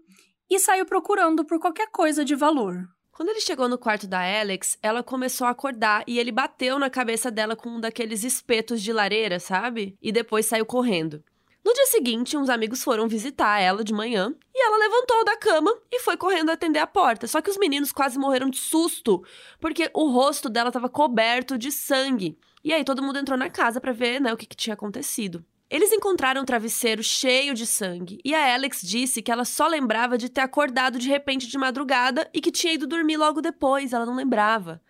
e 0.50 0.60
saiu 0.60 0.86
procurando 0.86 1.46
por 1.46 1.62
qualquer 1.62 1.89
coisa 1.89 2.25
de 2.25 2.36
valor. 2.36 2.86
Quando 3.10 3.29
ele 3.29 3.39
chegou 3.39 3.70
no 3.70 3.77
quarto 3.77 4.06
da 4.06 4.20
Alex, 4.20 4.77
ela 4.84 5.01
começou 5.01 5.48
a 5.48 5.51
acordar 5.51 6.03
e 6.06 6.20
ele 6.20 6.29
bateu 6.29 6.77
na 6.77 6.89
cabeça 6.89 7.32
dela 7.32 7.56
com 7.56 7.70
um 7.70 7.79
daqueles 7.79 8.25
espetos 8.25 8.82
de 8.82 8.91
lareira, 8.91 9.39
sabe? 9.39 9.98
E 10.01 10.12
depois 10.12 10.46
saiu 10.46 10.65
correndo. 10.65 11.24
No 11.68 11.74
dia 11.74 11.86
seguinte, 11.88 12.38
uns 12.38 12.48
amigos 12.48 12.82
foram 12.82 13.10
visitar 13.10 13.60
ela 13.60 13.84
de 13.84 13.92
manhã 13.92 14.34
e 14.56 14.66
ela 14.66 14.78
levantou 14.78 15.26
da 15.26 15.36
cama 15.36 15.78
e 15.92 16.00
foi 16.00 16.16
correndo 16.16 16.50
atender 16.50 16.80
a 16.80 16.88
porta. 16.88 17.28
Só 17.28 17.42
que 17.42 17.50
os 17.50 17.58
meninos 17.58 17.92
quase 17.92 18.18
morreram 18.18 18.50
de 18.50 18.58
susto, 18.58 19.22
porque 19.60 19.92
o 19.94 20.10
rosto 20.10 20.48
dela 20.48 20.70
estava 20.70 20.88
coberto 20.88 21.58
de 21.58 21.70
sangue. 21.70 22.40
E 22.64 22.72
aí 22.72 22.86
todo 22.86 23.04
mundo 23.04 23.20
entrou 23.20 23.38
na 23.38 23.50
casa 23.50 23.82
para 23.82 23.92
ver, 23.92 24.22
né, 24.22 24.32
o 24.32 24.38
que, 24.38 24.46
que 24.46 24.56
tinha 24.56 24.76
acontecido. 24.76 25.44
Eles 25.70 25.92
encontraram 25.92 26.42
um 26.42 26.46
travesseiro 26.46 27.04
cheio 27.04 27.54
de 27.54 27.68
sangue 27.68 28.22
e 28.24 28.34
a 28.34 28.54
Alex 28.54 28.80
disse 28.82 29.22
que 29.22 29.30
ela 29.30 29.44
só 29.44 29.68
lembrava 29.68 30.18
de 30.18 30.30
ter 30.30 30.39
acordado 30.39 30.98
de 30.98 31.10
repente 31.10 31.48
de 31.48 31.58
madrugada 31.58 32.30
e 32.34 32.39
que 32.39 32.50
tinha 32.50 32.72
ido 32.72 32.88
dormir 32.88 33.18
logo 33.18 33.41
depois, 33.41 33.91
ela 33.91 34.06
não 34.06 34.15
lembrava. 34.15 34.82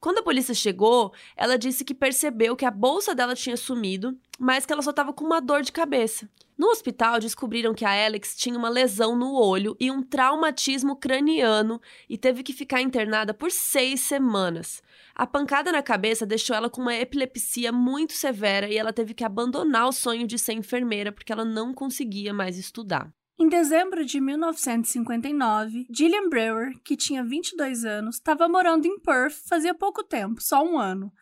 Quando 0.00 0.18
a 0.18 0.22
polícia 0.22 0.54
chegou, 0.54 1.12
ela 1.36 1.58
disse 1.58 1.84
que 1.84 1.94
percebeu 1.94 2.54
que 2.54 2.64
a 2.64 2.70
bolsa 2.70 3.14
dela 3.14 3.34
tinha 3.34 3.56
sumido, 3.56 4.16
mas 4.38 4.64
que 4.64 4.72
ela 4.72 4.82
só 4.82 4.90
estava 4.90 5.12
com 5.12 5.24
uma 5.24 5.40
dor 5.40 5.62
de 5.62 5.72
cabeça. 5.72 6.28
No 6.56 6.68
hospital, 6.68 7.18
descobriram 7.20 7.74
que 7.74 7.84
a 7.84 8.06
Alex 8.06 8.36
tinha 8.36 8.58
uma 8.58 8.68
lesão 8.68 9.16
no 9.16 9.32
olho 9.32 9.76
e 9.78 9.90
um 9.90 10.02
traumatismo 10.02 10.96
craniano 10.96 11.80
e 12.08 12.16
teve 12.16 12.42
que 12.42 12.52
ficar 12.52 12.80
internada 12.80 13.34
por 13.34 13.50
seis 13.50 14.00
semanas. 14.00 14.82
A 15.14 15.26
pancada 15.26 15.72
na 15.72 15.82
cabeça 15.82 16.26
deixou 16.26 16.54
ela 16.54 16.70
com 16.70 16.80
uma 16.80 16.94
epilepsia 16.94 17.72
muito 17.72 18.12
severa 18.12 18.68
e 18.68 18.76
ela 18.76 18.92
teve 18.92 19.14
que 19.14 19.24
abandonar 19.24 19.88
o 19.88 19.92
sonho 19.92 20.26
de 20.26 20.38
ser 20.38 20.52
enfermeira 20.52 21.10
porque 21.10 21.32
ela 21.32 21.44
não 21.44 21.74
conseguia 21.74 22.32
mais 22.32 22.56
estudar. 22.56 23.12
Em 23.40 23.48
dezembro 23.48 24.04
de 24.04 24.20
1959, 24.20 25.86
Gillian 25.88 26.28
Brewer, 26.28 26.72
que 26.82 26.96
tinha 26.96 27.22
22 27.22 27.84
anos, 27.84 28.16
estava 28.16 28.48
morando 28.48 28.84
em 28.84 28.98
Perth 28.98 29.46
fazia 29.48 29.72
pouco 29.72 30.02
tempo, 30.02 30.42
só 30.42 30.60
um 30.64 30.76
ano, 30.76 31.12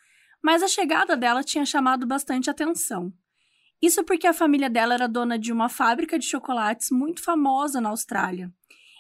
mas 0.43 0.63
a 0.63 0.67
chegada 0.67 1.15
dela 1.15 1.45
tinha 1.45 1.67
chamado 1.67 2.07
bastante 2.07 2.49
atenção. 2.49 3.13
Isso 3.83 4.03
porque 4.03 4.27
a 4.27 4.33
família 4.33 4.71
dela 4.71 4.95
era 4.95 5.07
dona 5.07 5.39
de 5.39 5.53
uma 5.53 5.69
fábrica 5.69 6.19
de 6.19 6.25
chocolates 6.25 6.91
muito 6.91 7.23
famosa 7.23 7.83
na 7.83 7.91
Austrália. 7.91 8.51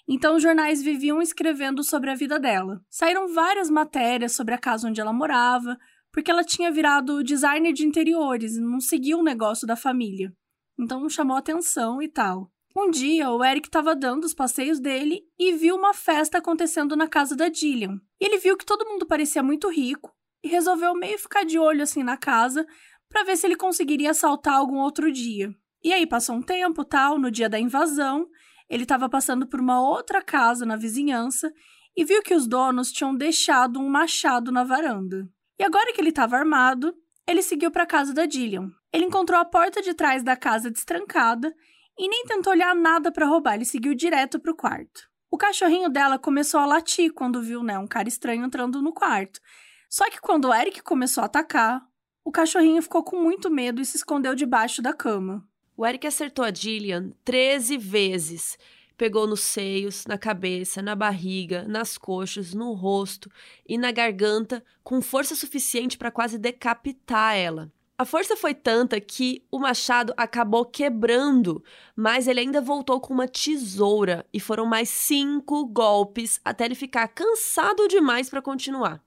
Então 0.07 0.37
os 0.37 0.43
jornais 0.43 0.83
viviam 0.83 1.23
escrevendo 1.23 1.83
sobre 1.83 2.11
a 2.11 2.15
vida 2.15 2.39
dela. 2.39 2.83
Saíram 2.91 3.33
várias 3.33 3.71
matérias 3.71 4.33
sobre 4.33 4.53
a 4.53 4.59
casa 4.59 4.89
onde 4.89 5.01
ela 5.01 5.15
morava, 5.15 5.79
porque 6.13 6.31
ela 6.31 6.45
tinha 6.45 6.71
virado 6.71 7.25
designer 7.25 7.73
de 7.73 7.87
interiores 7.87 8.57
e 8.57 8.61
não 8.61 8.79
seguia 8.79 9.17
o 9.17 9.25
negócio 9.25 9.67
da 9.67 9.75
família. 9.75 10.35
Então 10.79 11.09
chamou 11.09 11.39
atenção 11.39 12.03
e 12.03 12.09
tal. 12.09 12.53
Um 12.79 12.91
dia, 12.91 13.31
o 13.31 13.43
Eric 13.43 13.69
estava 13.69 13.97
dando 13.97 14.25
os 14.25 14.35
passeios 14.35 14.79
dele 14.79 15.23
e 15.39 15.55
viu 15.55 15.77
uma 15.77 15.95
festa 15.95 16.37
acontecendo 16.37 16.95
na 16.95 17.09
casa 17.09 17.35
da 17.35 17.51
Gillian. 17.51 17.99
E 18.21 18.27
ele 18.27 18.37
viu 18.37 18.55
que 18.55 18.67
todo 18.67 18.85
mundo 18.85 19.07
parecia 19.07 19.43
muito 19.43 19.71
rico 19.71 20.13
e 20.45 20.49
resolveu 20.49 20.95
meio 20.95 21.19
ficar 21.19 21.47
de 21.47 21.59
olho 21.59 21.83
assim 21.83 22.03
na 22.03 22.19
casa 22.19 22.67
para 23.09 23.25
ver 23.25 23.39
se 23.39 23.47
ele 23.47 23.57
conseguiria 23.57 24.11
assaltar 24.11 24.57
algum 24.57 24.77
outro 24.77 25.11
dia. 25.11 25.55
E 25.83 25.91
aí 25.91 26.07
passou 26.07 26.37
um 26.37 26.43
tempo, 26.43 26.85
tal, 26.85 27.19
no 27.19 27.31
dia 27.31 27.49
da 27.49 27.59
invasão, 27.59 28.29
ele 28.69 28.83
estava 28.83 29.09
passando 29.09 29.47
por 29.47 29.59
uma 29.59 29.81
outra 29.81 30.21
casa 30.21 30.67
na 30.67 30.77
vizinhança 30.77 31.51
e 31.97 32.05
viu 32.05 32.23
que 32.23 32.35
os 32.35 32.47
donos 32.47 32.93
tinham 32.93 33.17
deixado 33.17 33.81
um 33.81 33.89
machado 33.89 34.53
na 34.53 34.65
varanda. 34.65 35.27
E 35.59 35.65
agora 35.65 35.95
que 35.95 36.01
ele 36.01 36.11
estava 36.11 36.37
armado, 36.37 36.95
ele 37.27 37.41
seguiu 37.41 37.71
para 37.71 37.85
a 37.85 37.87
casa 37.87 38.13
da 38.13 38.29
Gillian. 38.29 38.69
Ele 38.93 39.07
encontrou 39.07 39.41
a 39.41 39.47
porta 39.47 39.81
de 39.81 39.95
trás 39.95 40.23
da 40.23 40.37
casa 40.37 40.71
destrancada 40.71 41.55
e 41.99 42.09
nem 42.09 42.25
tentou 42.25 42.53
olhar 42.53 42.75
nada 42.75 43.11
para 43.11 43.27
roubar, 43.27 43.55
ele 43.55 43.65
seguiu 43.65 43.95
direto 43.95 44.39
para 44.39 44.53
o 44.53 44.57
quarto. 44.57 45.09
O 45.31 45.39
cachorrinho 45.39 45.89
dela 45.89 46.19
começou 46.19 46.61
a 46.61 46.67
latir 46.67 47.13
quando 47.13 47.43
viu 47.43 47.63
né, 47.63 47.79
um 47.79 47.87
cara 47.87 48.09
estranho 48.09 48.45
entrando 48.45 48.81
no 48.81 48.93
quarto. 48.93 49.41
Só 49.89 50.09
que 50.11 50.21
quando 50.21 50.47
o 50.47 50.55
Eric 50.55 50.83
começou 50.83 51.23
a 51.23 51.27
atacar, 51.27 51.83
o 52.25 52.31
cachorrinho 52.31 52.83
ficou 52.83 53.03
com 53.03 53.23
muito 53.23 53.51
medo 53.51 53.81
e 53.81 53.85
se 53.85 53.97
escondeu 53.97 54.35
debaixo 54.35 54.83
da 54.83 54.93
cama. 54.93 55.47
O 55.77 55.87
Eric 55.87 56.07
acertou 56.07 56.45
a 56.45 56.53
Gillian 56.53 57.13
13 57.25 57.77
vezes. 57.77 58.59
Pegou 58.97 59.27
nos 59.27 59.41
seios, 59.41 60.07
na 60.07 60.17
cabeça, 60.17 60.81
na 60.81 60.95
barriga, 60.95 61.65
nas 61.69 61.99
coxas, 61.99 62.55
no 62.55 62.73
rosto 62.73 63.31
e 63.69 63.77
na 63.77 63.93
garganta, 63.93 64.65
com 64.83 65.03
força 65.03 65.35
suficiente 65.35 65.99
para 65.99 66.11
quase 66.11 66.39
decapitar 66.39 67.37
ela. 67.37 67.71
A 67.99 68.05
força 68.05 68.37
foi 68.37 68.53
tanta 68.53 69.01
que 69.01 69.43
o 69.51 69.59
machado 69.59 70.13
acabou 70.19 70.67
quebrando, 70.67 71.65
mas 71.97 72.29
ele 72.29 72.41
ainda 72.41 72.61
voltou 72.61 73.01
com 73.01 73.15
uma 73.15 73.27
tesoura 73.27 74.27
e 74.35 74.39
foram 74.39 74.67
mais 74.67 74.91
cinco 74.91 75.65
golpes 75.65 76.39
até 76.45 76.67
ele 76.67 76.75
ficar 76.75 77.09
cansado 77.09 77.89
demais 77.89 78.29
para 78.29 78.43
continuar. 78.43 79.03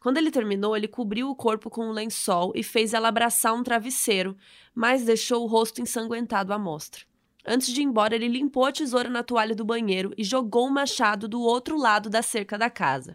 Quando 0.00 0.16
ele 0.16 0.30
terminou, 0.30 0.74
ele 0.74 0.88
cobriu 0.88 1.28
o 1.28 1.36
corpo 1.36 1.68
com 1.68 1.84
um 1.84 1.92
lençol 1.92 2.52
e 2.54 2.62
fez 2.62 2.94
ela 2.94 3.08
abraçar 3.08 3.52
um 3.52 3.62
travesseiro, 3.62 4.34
mas 4.74 5.04
deixou 5.04 5.44
o 5.44 5.46
rosto 5.46 5.82
ensanguentado 5.82 6.54
à 6.54 6.58
mostra. 6.58 7.02
Antes 7.46 7.70
de 7.70 7.82
ir 7.82 7.84
embora, 7.84 8.14
ele 8.14 8.28
limpou 8.28 8.64
a 8.64 8.72
tesoura 8.72 9.10
na 9.10 9.22
toalha 9.22 9.54
do 9.54 9.64
banheiro 9.64 10.10
e 10.16 10.24
jogou 10.24 10.68
o 10.68 10.72
machado 10.72 11.28
do 11.28 11.42
outro 11.42 11.76
lado 11.76 12.08
da 12.08 12.22
cerca 12.22 12.56
da 12.56 12.70
casa. 12.70 13.14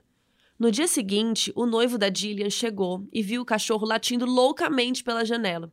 No 0.60 0.72
dia 0.72 0.88
seguinte, 0.88 1.52
o 1.56 1.67
noivo 1.67 2.00
da 2.00 2.12
Gillian 2.12 2.50
chegou 2.50 3.08
e 3.13 3.22
viu 3.22 3.43
o 3.43 3.46
cachorro 3.46 3.86
latindo 3.86 4.26
loucamente 4.26 5.04
pela 5.04 5.24
janela. 5.24 5.72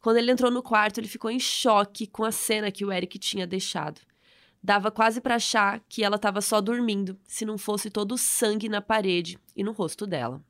Quando 0.00 0.16
ele 0.16 0.32
entrou 0.32 0.50
no 0.50 0.64
quarto, 0.64 0.98
ele 0.98 1.06
ficou 1.06 1.30
em 1.30 1.38
choque 1.38 2.08
com 2.08 2.24
a 2.24 2.32
cena 2.32 2.72
que 2.72 2.84
o 2.84 2.92
Eric 2.92 3.20
tinha 3.20 3.46
deixado. 3.46 4.00
Dava 4.60 4.90
quase 4.90 5.20
para 5.20 5.36
achar 5.36 5.80
que 5.88 6.02
ela 6.02 6.16
estava 6.16 6.40
só 6.40 6.60
dormindo, 6.60 7.16
se 7.22 7.44
não 7.44 7.56
fosse 7.56 7.88
todo 7.88 8.12
o 8.12 8.18
sangue 8.18 8.68
na 8.68 8.80
parede 8.80 9.38
e 9.54 9.62
no 9.62 9.70
rosto 9.70 10.04
dela. 10.04 10.42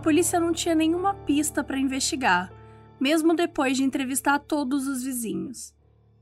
Polícia 0.00 0.40
não 0.40 0.50
tinha 0.50 0.74
nenhuma 0.74 1.14
pista 1.14 1.62
para 1.62 1.78
investigar, 1.78 2.50
mesmo 2.98 3.34
depois 3.34 3.76
de 3.76 3.84
entrevistar 3.84 4.38
todos 4.38 4.88
os 4.88 5.02
vizinhos. 5.02 5.74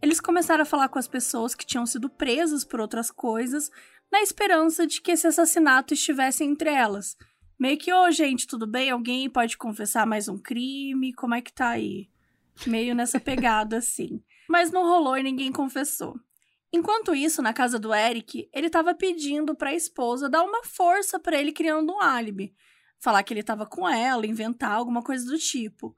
Eles 0.03 0.21
começaram 0.21 0.62
a 0.62 0.67
falar 0.67 0.88
com 0.88 0.99
as 0.99 1.07
pessoas 1.07 1.55
que 1.55 1.64
tinham 1.64 1.87
sido 1.87 2.11
presas 2.11 2.64
por 2.64 2.81
outras 2.81 3.09
coisas, 3.09 3.71
na 4.11 4.21
esperança 4.21 4.85
de 4.85 5.01
que 5.01 5.12
esse 5.12 5.29
assassinato 5.29 5.95
estivesse 5.95 6.43
entre 6.43 6.71
elas. 6.71 7.17
Meio 7.59 7.79
que, 7.79 7.93
ô 7.93 8.03
oh, 8.03 8.11
gente, 8.11 8.49
tudo 8.49 8.67
bem? 8.67 8.91
Alguém 8.91 9.31
pode 9.31 9.57
confessar 9.57 10.07
mais 10.07 10.29
um 10.29 10.38
crime? 10.38 11.12
Como 11.12 11.35
é 11.35 11.41
que 11.41 11.53
tá 11.53 11.69
aí? 11.69 12.09
Meio 12.67 12.97
nessa 12.97 13.21
pegada 13.21 13.79
assim. 13.79 14.21
Mas 14.49 14.73
não 14.73 14.83
rolou 14.83 15.17
e 15.17 15.23
ninguém 15.23 15.53
confessou. 15.53 16.19
Enquanto 16.73 17.14
isso, 17.14 17.41
na 17.41 17.53
casa 17.53 17.79
do 17.79 17.95
Eric, 17.95 18.49
ele 18.53 18.67
estava 18.67 18.93
pedindo 18.95 19.55
para 19.55 19.71
a 19.71 19.75
esposa 19.75 20.29
dar 20.29 20.43
uma 20.43 20.64
força 20.64 21.19
para 21.19 21.38
ele 21.38 21.53
criando 21.53 21.93
um 21.93 22.01
álibi, 22.01 22.55
falar 23.01 23.23
que 23.23 23.33
ele 23.33 23.41
estava 23.41 23.67
com 23.67 23.89
ela, 23.89 24.27
inventar 24.27 24.73
alguma 24.73 25.03
coisa 25.03 25.25
do 25.25 25.39
tipo. 25.39 25.95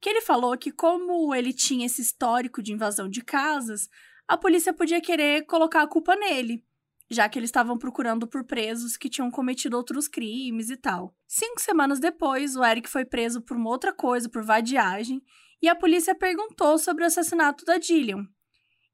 Que 0.00 0.10
ele 0.10 0.20
falou 0.20 0.56
que 0.56 0.72
como 0.72 1.34
ele 1.34 1.52
tinha 1.52 1.86
esse 1.86 2.00
histórico 2.00 2.62
de 2.62 2.72
invasão 2.72 3.08
de 3.08 3.22
casas, 3.22 3.88
a 4.26 4.36
polícia 4.36 4.72
podia 4.72 5.00
querer 5.00 5.44
colocar 5.46 5.82
a 5.82 5.86
culpa 5.86 6.16
nele, 6.16 6.64
já 7.10 7.28
que 7.28 7.38
eles 7.38 7.48
estavam 7.48 7.76
procurando 7.76 8.26
por 8.26 8.44
presos 8.44 8.96
que 8.96 9.10
tinham 9.10 9.30
cometido 9.30 9.76
outros 9.76 10.06
crimes 10.06 10.70
e 10.70 10.76
tal. 10.76 11.14
Cinco 11.26 11.60
semanas 11.60 11.98
depois, 11.98 12.56
o 12.56 12.64
Eric 12.64 12.88
foi 12.88 13.04
preso 13.04 13.42
por 13.42 13.56
uma 13.56 13.70
outra 13.70 13.92
coisa, 13.92 14.28
por 14.28 14.44
vadiagem, 14.44 15.22
e 15.60 15.68
a 15.68 15.74
polícia 15.74 16.14
perguntou 16.14 16.78
sobre 16.78 17.04
o 17.04 17.06
assassinato 17.06 17.64
da 17.64 17.78
Gillian, 17.78 18.26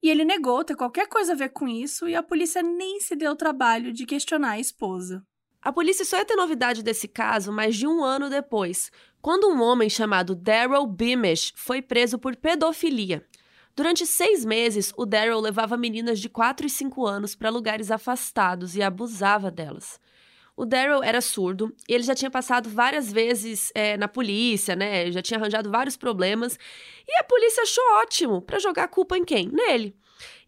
e 0.03 0.09
ele 0.09 0.25
negou 0.25 0.63
ter 0.65 0.77
qualquer 0.77 1.09
coisa 1.09 1.33
a 1.33 1.37
ver 1.37 1.51
com 1.51 1.67
isso 1.67 2.09
e 2.09 2.15
a 2.15 2.23
polícia 2.23 2.63
nem 2.63 3.01
se 3.01 3.17
deu 3.17 3.33
o 3.33 3.37
trabalho 3.37 3.93
de 3.93 4.07
questionar 4.07 4.53
a 4.53 4.61
esposa. 4.61 5.27
A 5.67 5.73
polícia 5.73 6.05
só 6.05 6.19
ia 6.19 6.25
ter 6.25 6.37
novidade 6.37 6.81
desse 6.81 7.09
caso 7.09 7.51
mais 7.51 7.75
de 7.75 7.89
um 7.89 8.05
ano 8.05 8.31
depois, 8.31 8.89
quando 9.21 9.49
um 9.49 9.61
homem 9.61 9.91
chamado 9.91 10.33
Daryl 10.33 10.87
Beamish 10.87 11.53
foi 11.57 11.83
preso 11.83 12.21
por 12.21 12.37
pedofilia. 12.37 13.27
Durante 13.75 14.07
seis 14.07 14.45
meses, 14.45 14.93
o 14.97 15.05
Daryl 15.05 15.41
levava 15.41 15.77
meninas 15.77 16.21
de 16.21 16.29
4 16.29 16.69
e 16.69 16.71
5 16.71 17.05
anos 17.05 17.35
para 17.35 17.51
lugares 17.51 17.91
afastados 17.91 18.77
e 18.77 18.83
abusava 18.83 19.51
delas. 19.51 19.99
O 20.57 20.65
Daryl 20.65 21.03
era 21.03 21.21
surdo 21.21 21.75
e 21.89 21.95
ele 21.95 22.05
já 22.05 22.15
tinha 22.15 22.31
passado 22.31 22.71
várias 22.71 23.13
vezes 23.13 23.73
é, 23.75 23.97
na 23.97 24.07
polícia, 24.07 24.77
né? 24.77 25.11
Já 25.11 25.21
tinha 25.21 25.37
arranjado 25.37 25.69
vários 25.69 25.97
problemas. 25.97 26.57
E 27.09 27.19
a 27.19 27.25
polícia 27.25 27.65
achou 27.65 27.85
ótimo 28.03 28.41
para 28.41 28.61
jogar 28.61 28.85
a 28.85 28.89
culpa 28.89 29.19
em 29.19 29.25
quem? 29.25 29.49
Nele. 29.49 29.97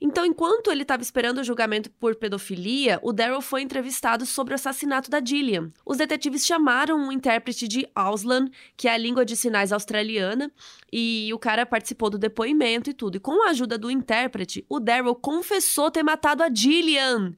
Então, 0.01 0.25
enquanto 0.25 0.71
ele 0.71 0.83
estava 0.83 1.03
esperando 1.03 1.39
o 1.39 1.45
julgamento 1.45 1.91
por 1.91 2.15
pedofilia, 2.15 2.99
o 3.03 3.13
Daryl 3.13 3.41
foi 3.41 3.63
entrevistado 3.63 4.25
sobre 4.25 4.55
o 4.55 4.57
assassinato 4.57 5.11
da 5.11 5.25
Gillian. 5.25 5.73
Os 5.85 5.99
detetives 5.99 6.47
chamaram 6.47 6.99
um 6.99 7.13
intérprete 7.13 7.67
de 7.67 7.89
Auslan, 7.95 8.49
que 8.77 8.89
é 8.89 8.93
a 8.93 8.99
língua 8.99 9.25
de 9.25 9.37
sinais 9.37 9.73
australiana, 9.73 10.51
e 10.93 11.31
o 11.35 11.39
cara 11.39 11.67
participou 11.67 12.11
do 12.11 12.19
depoimento 12.19 12.91
e 12.91 12.95
tudo. 12.95 13.17
E 13.17 13.21
com 13.21 13.47
a 13.47 13.51
ajuda 13.51 13.77
do 13.77 13.91
intérprete, 13.91 14.65
o 14.69 14.79
Daryl 14.79 15.15
confessou 15.15 15.91
ter 15.91 16.03
matado 16.03 16.43
a 16.43 16.53
Gillian. 16.53 17.35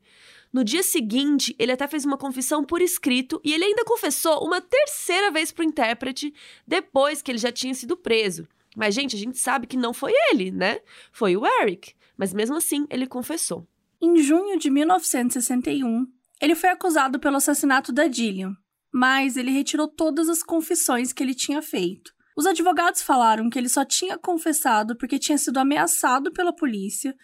No 0.53 0.65
dia 0.65 0.83
seguinte, 0.83 1.55
ele 1.59 1.71
até 1.71 1.87
fez 1.87 2.05
uma 2.05 2.19
confissão 2.19 2.65
por 2.65 2.83
escrito 2.83 3.41
e 3.45 3.55
ele 3.55 3.65
ainda 3.65 3.85
confessou 3.85 4.45
uma 4.45 4.61
terceira 4.61 5.31
vez 5.31 5.53
pro 5.53 5.65
intérprete 5.65 6.35
depois 6.67 7.23
que 7.23 7.31
ele 7.31 7.39
já 7.39 7.53
tinha 7.53 7.73
sido 7.73 7.97
preso. 7.97 8.49
Mas, 8.77 8.95
gente, 8.95 9.15
a 9.15 9.19
gente 9.19 9.39
sabe 9.39 9.67
que 9.67 9.77
não 9.77 9.93
foi 9.95 10.13
ele, 10.31 10.51
né? 10.51 10.81
Foi 11.13 11.37
o 11.37 11.47
Eric. 11.47 11.95
Mas 12.21 12.35
mesmo 12.35 12.57
assim, 12.57 12.87
ele 12.91 13.07
confessou. 13.07 13.67
Em 13.99 14.19
junho 14.19 14.59
de 14.59 14.69
1961, 14.69 16.07
ele 16.39 16.55
foi 16.55 16.69
acusado 16.69 17.19
pelo 17.19 17.39
assassinato 17.39 17.91
da 17.93 18.13
Gillian, 18.13 18.55
mas 18.93 19.39
ele 19.39 19.51
retirou 19.51 19.89
todas 19.89 20.29
as 20.29 20.43
confissões 20.43 21.15
que 21.15 21.23
ele 21.23 21.35
tinha 21.35 21.63
feito. 21.63 22.13
Os 22.37 22.45
advogados 22.45 23.01
falaram 23.01 23.49
que 23.49 23.59
ele 23.59 23.71
só 23.71 23.87
tinha 23.87 24.19
confessado 24.19 24.99
porque 24.99 25.19
tinha 25.19 25.39
sido 25.39 25.57
ameaçado 25.57 26.31
pela 26.31 26.55
polícia 26.55 27.17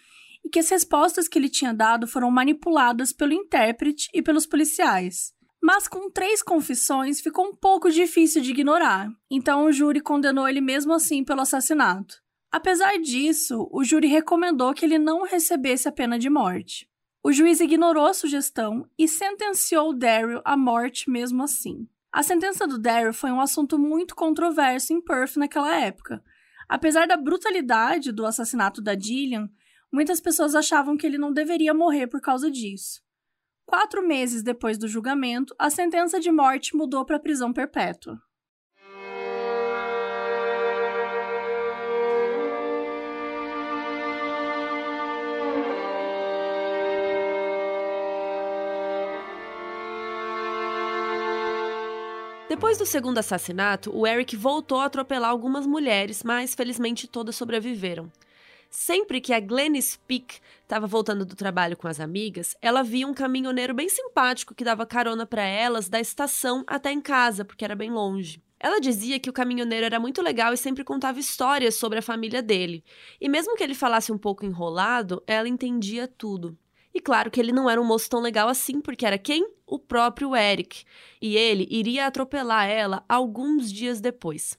e 0.43 0.49
que 0.49 0.59
as 0.59 0.71
respostas 0.71 1.29
que 1.29 1.39
ele 1.39 1.51
tinha 1.51 1.75
dado 1.75 2.07
foram 2.07 2.31
manipuladas 2.31 3.13
pelo 3.13 3.35
intérprete 3.35 4.09
e 4.15 4.23
pelos 4.23 4.47
policiais. 4.47 5.35
Mas 5.63 5.87
com 5.87 6.11
três 6.11 6.43
confissões 6.43 7.21
ficou 7.21 7.49
um 7.49 7.55
pouco 7.55 7.91
difícil 7.91 8.41
de 8.41 8.51
ignorar, 8.51 9.11
então 9.31 9.67
o 9.67 9.73
júri 9.73 10.01
condenou 10.01 10.49
ele 10.49 10.63
mesmo 10.63 10.95
assim 10.95 11.23
pelo 11.23 11.43
assassinato. 11.43 12.25
Apesar 12.51 12.99
disso, 12.99 13.69
o 13.71 13.85
júri 13.85 14.07
recomendou 14.07 14.73
que 14.73 14.85
ele 14.85 14.99
não 14.99 15.25
recebesse 15.25 15.89
a 15.89 15.93
pena 15.93 16.19
de 16.19 16.31
morte. 16.31 16.89
O 17.23 17.33
juiz 17.33 17.61
ignorou 17.61 18.07
a 18.07 18.15
sugestão 18.15 18.89
e 18.99 19.09
sentenciou 19.09 19.93
Daryl 19.93 20.41
à 20.45 20.57
morte 20.57 21.11
mesmo 21.11 21.43
assim. 21.43 21.89
A 22.13 22.23
sentença 22.23 22.67
do 22.67 22.79
Daryl 22.79 23.13
foi 23.13 23.31
um 23.31 23.41
assunto 23.41 23.79
muito 23.79 24.15
controverso 24.15 24.93
em 24.93 25.03
Perth 25.03 25.37
naquela 25.37 25.75
época. 25.75 26.23
Apesar 26.69 27.07
da 27.07 27.17
brutalidade 27.17 28.13
do 28.13 28.25
assassinato 28.25 28.81
da 28.81 28.99
Gillian, 28.99 29.51
Muitas 29.93 30.21
pessoas 30.21 30.55
achavam 30.55 30.97
que 30.97 31.07
ele 31.07 31.19
não 31.19 31.33
deveria 31.33 31.73
morrer 31.73 32.07
por 32.07 32.21
causa 32.21 32.51
disso. 32.51 33.01
Quatro 33.65 34.07
meses 34.07 34.43
depois 34.43 34.79
do 34.79 34.87
julgamento, 34.87 35.55
a 35.59 35.71
sentença 35.71 36.21
de 36.21 36.31
morte 36.31 36.77
mudou 36.77 37.05
para 37.05 37.19
prisão 37.19 37.53
perpétua. 37.53 38.21
Depois 52.49 52.79
do 52.79 52.87
segundo 52.87 53.19
assassinato, 53.19 53.91
o 53.93 54.07
Eric 54.07 54.37
voltou 54.37 54.79
a 54.79 54.85
atropelar 54.85 55.31
algumas 55.31 55.67
mulheres, 55.67 56.23
mas 56.23 56.55
felizmente 56.55 57.09
todas 57.09 57.35
sobreviveram. 57.35 58.11
Sempre 58.71 59.21
que 59.21 59.33
a 59.33 59.41
Glennis 59.41 59.99
Peak 60.07 60.39
estava 60.63 60.87
voltando 60.87 61.25
do 61.25 61.35
trabalho 61.35 61.77
com 61.77 61.89
as 61.89 61.99
amigas, 61.99 62.57
ela 62.63 62.85
via 62.85 63.07
um 63.07 63.13
caminhoneiro 63.15 63.75
bem 63.75 63.89
simpático 63.89 64.55
que 64.55 64.65
dava 64.65 64.87
carona 64.87 65.27
para 65.27 65.43
elas 65.43 65.89
da 65.89 65.99
estação 65.99 66.63
até 66.69 66.93
em 66.93 67.01
casa, 67.01 67.45
porque 67.45 67.65
era 67.65 67.75
bem 67.75 67.91
longe. 67.91 68.41
Ela 68.61 68.81
dizia 68.81 69.19
que 69.19 69.29
o 69.29 69.33
caminhoneiro 69.33 69.85
era 69.85 69.99
muito 69.99 70.23
legal 70.23 70.53
e 70.53 70.57
sempre 70.57 70.85
contava 70.85 71.19
histórias 71.19 71.75
sobre 71.75 71.99
a 71.99 72.03
família 72.03 72.43
dele. 72.43 72.85
E 73.21 73.29
mesmo 73.29 73.57
que 73.57 73.65
ele 73.65 73.75
falasse 73.75 74.13
um 74.13 74.19
pouco 74.19 74.47
enrolado, 74.47 75.21
ela 75.27 75.49
entendia 75.49 76.07
tudo. 76.07 76.57
E 76.97 77.01
claro 77.01 77.31
que 77.31 77.39
ele 77.39 77.53
não 77.53 77.69
era 77.69 77.79
um 77.79 77.85
moço 77.85 78.09
tão 78.09 78.21
legal 78.21 78.49
assim, 78.49 78.81
porque 78.81 79.05
era 79.05 79.19
quem? 79.19 79.47
O 79.67 79.79
próprio 79.79 80.35
Eric. 80.35 80.83
E 81.21 81.37
ele 81.37 81.69
iria 81.71 82.07
atropelar 82.07 82.71
ela 82.71 83.05
alguns 83.07 83.71
dias 83.71 84.01
depois. 84.01 84.59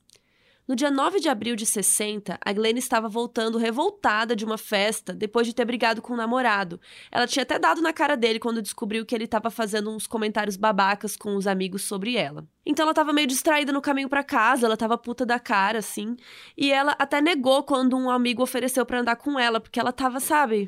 No 0.67 0.75
dia 0.75 0.91
9 0.91 1.21
de 1.21 1.29
abril 1.29 1.55
de 1.55 1.65
60, 1.65 2.37
a 2.43 2.51
Glenn 2.51 2.75
estava 2.77 3.07
voltando 3.07 3.57
revoltada 3.57 4.35
de 4.35 4.43
uma 4.43 4.57
festa 4.57 5.13
depois 5.13 5.47
de 5.47 5.55
ter 5.55 5.63
brigado 5.63 6.01
com 6.01 6.13
o 6.13 6.17
namorado. 6.17 6.77
Ela 7.09 7.25
tinha 7.25 7.43
até 7.43 7.57
dado 7.57 7.81
na 7.81 7.93
cara 7.93 8.17
dele 8.17 8.37
quando 8.37 8.61
descobriu 8.61 9.05
que 9.05 9.15
ele 9.15 9.23
estava 9.23 9.49
fazendo 9.49 9.89
uns 9.89 10.05
comentários 10.05 10.57
babacas 10.57 11.15
com 11.15 11.37
os 11.37 11.47
amigos 11.47 11.83
sobre 11.83 12.17
ela. 12.17 12.45
Então 12.65 12.83
ela 12.83 12.91
estava 12.91 13.13
meio 13.13 13.27
distraída 13.27 13.71
no 13.71 13.81
caminho 13.81 14.09
para 14.09 14.25
casa, 14.25 14.65
ela 14.65 14.73
estava 14.73 14.97
puta 14.97 15.25
da 15.25 15.39
cara, 15.39 15.79
assim. 15.79 16.17
E 16.57 16.69
ela 16.69 16.93
até 16.99 17.21
negou 17.21 17.63
quando 17.63 17.95
um 17.95 18.09
amigo 18.09 18.43
ofereceu 18.43 18.85
para 18.85 18.99
andar 18.99 19.15
com 19.15 19.39
ela, 19.39 19.61
porque 19.61 19.79
ela 19.79 19.91
estava, 19.91 20.19
sabe, 20.19 20.67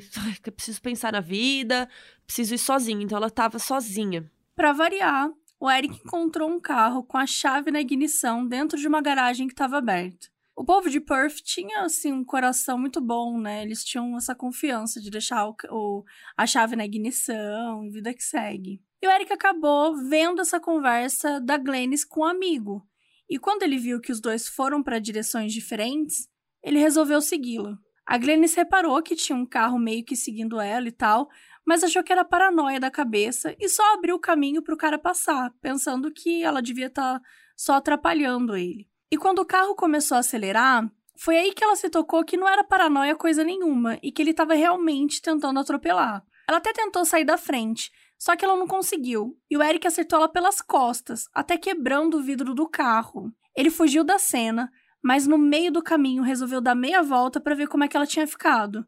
preciso 0.56 0.80
pensar 0.80 1.12
na 1.12 1.20
vida, 1.20 1.86
preciso 2.26 2.54
ir 2.54 2.58
sozinha. 2.58 3.04
Então 3.04 3.18
ela 3.18 3.26
estava 3.26 3.58
sozinha. 3.58 4.24
Para 4.56 4.72
variar, 4.72 5.30
o 5.60 5.70
Eric 5.70 6.00
encontrou 6.02 6.50
um 6.50 6.58
carro 6.58 7.04
com 7.04 7.18
a 7.18 7.26
chave 7.26 7.70
na 7.70 7.82
ignição 7.82 8.46
dentro 8.46 8.78
de 8.78 8.88
uma 8.88 9.02
garagem 9.02 9.46
que 9.46 9.52
estava 9.52 9.76
aberta. 9.76 10.28
O 10.56 10.64
povo 10.64 10.88
de 10.88 11.00
Perth 11.00 11.36
tinha, 11.44 11.82
assim, 11.82 12.12
um 12.12 12.24
coração 12.24 12.78
muito 12.78 13.00
bom, 13.00 13.38
né? 13.38 13.62
Eles 13.62 13.84
tinham 13.84 14.16
essa 14.16 14.34
confiança 14.34 15.00
de 15.00 15.10
deixar 15.10 15.46
o, 15.46 15.54
o, 15.70 16.04
a 16.36 16.46
chave 16.46 16.76
na 16.76 16.84
ignição 16.84 17.84
e 17.84 17.90
vida 17.90 18.12
que 18.14 18.22
segue. 18.22 18.82
E 19.02 19.06
o 19.06 19.10
Eric 19.10 19.32
acabou 19.32 19.96
vendo 20.08 20.40
essa 20.40 20.58
conversa 20.58 21.40
da 21.40 21.58
Glennis 21.58 22.04
com 22.04 22.20
um 22.20 22.24
amigo. 22.24 22.82
E 23.28 23.38
quando 23.38 23.62
ele 23.62 23.78
viu 23.78 24.00
que 24.00 24.12
os 24.12 24.20
dois 24.20 24.48
foram 24.48 24.82
para 24.82 24.98
direções 24.98 25.52
diferentes, 25.52 26.26
ele 26.62 26.78
resolveu 26.78 27.20
segui-la. 27.20 27.78
A 28.06 28.18
Glennis 28.18 28.54
reparou 28.54 29.00
que 29.02 29.14
tinha 29.14 29.36
um 29.36 29.46
carro 29.46 29.78
meio 29.78 30.04
que 30.04 30.16
seguindo 30.16 30.60
ela 30.60 30.88
e 30.88 30.92
tal, 30.92 31.28
mas 31.70 31.84
achou 31.84 32.02
que 32.02 32.10
era 32.10 32.24
paranoia 32.24 32.80
da 32.80 32.90
cabeça 32.90 33.54
e 33.56 33.68
só 33.68 33.94
abriu 33.94 34.16
o 34.16 34.18
caminho 34.18 34.60
para 34.60 34.74
o 34.74 34.76
cara 34.76 34.98
passar, 34.98 35.52
pensando 35.62 36.10
que 36.10 36.42
ela 36.42 36.60
devia 36.60 36.88
estar 36.88 37.20
tá 37.20 37.24
só 37.56 37.74
atrapalhando 37.74 38.56
ele. 38.56 38.88
E 39.08 39.16
quando 39.16 39.38
o 39.38 39.46
carro 39.46 39.76
começou 39.76 40.16
a 40.16 40.18
acelerar, 40.18 40.90
foi 41.16 41.36
aí 41.36 41.54
que 41.54 41.62
ela 41.62 41.76
se 41.76 41.88
tocou 41.88 42.24
que 42.24 42.36
não 42.36 42.48
era 42.48 42.64
paranoia 42.64 43.14
coisa 43.14 43.44
nenhuma 43.44 44.00
e 44.02 44.10
que 44.10 44.20
ele 44.20 44.32
estava 44.32 44.54
realmente 44.54 45.22
tentando 45.22 45.60
atropelar. 45.60 46.24
Ela 46.48 46.58
até 46.58 46.72
tentou 46.72 47.04
sair 47.04 47.24
da 47.24 47.38
frente, 47.38 47.92
só 48.18 48.34
que 48.34 48.44
ela 48.44 48.56
não 48.56 48.66
conseguiu, 48.66 49.38
e 49.48 49.56
o 49.56 49.62
Eric 49.62 49.86
acertou 49.86 50.18
ela 50.18 50.28
pelas 50.28 50.60
costas, 50.60 51.28
até 51.32 51.56
quebrando 51.56 52.16
o 52.16 52.20
vidro 52.20 52.52
do 52.52 52.68
carro. 52.68 53.32
Ele 53.56 53.70
fugiu 53.70 54.02
da 54.02 54.18
cena, 54.18 54.72
mas 55.00 55.24
no 55.24 55.38
meio 55.38 55.70
do 55.70 55.84
caminho 55.84 56.24
resolveu 56.24 56.60
dar 56.60 56.74
meia 56.74 57.00
volta 57.00 57.40
para 57.40 57.54
ver 57.54 57.68
como 57.68 57.84
é 57.84 57.88
que 57.88 57.96
ela 57.96 58.08
tinha 58.08 58.26
ficado. 58.26 58.84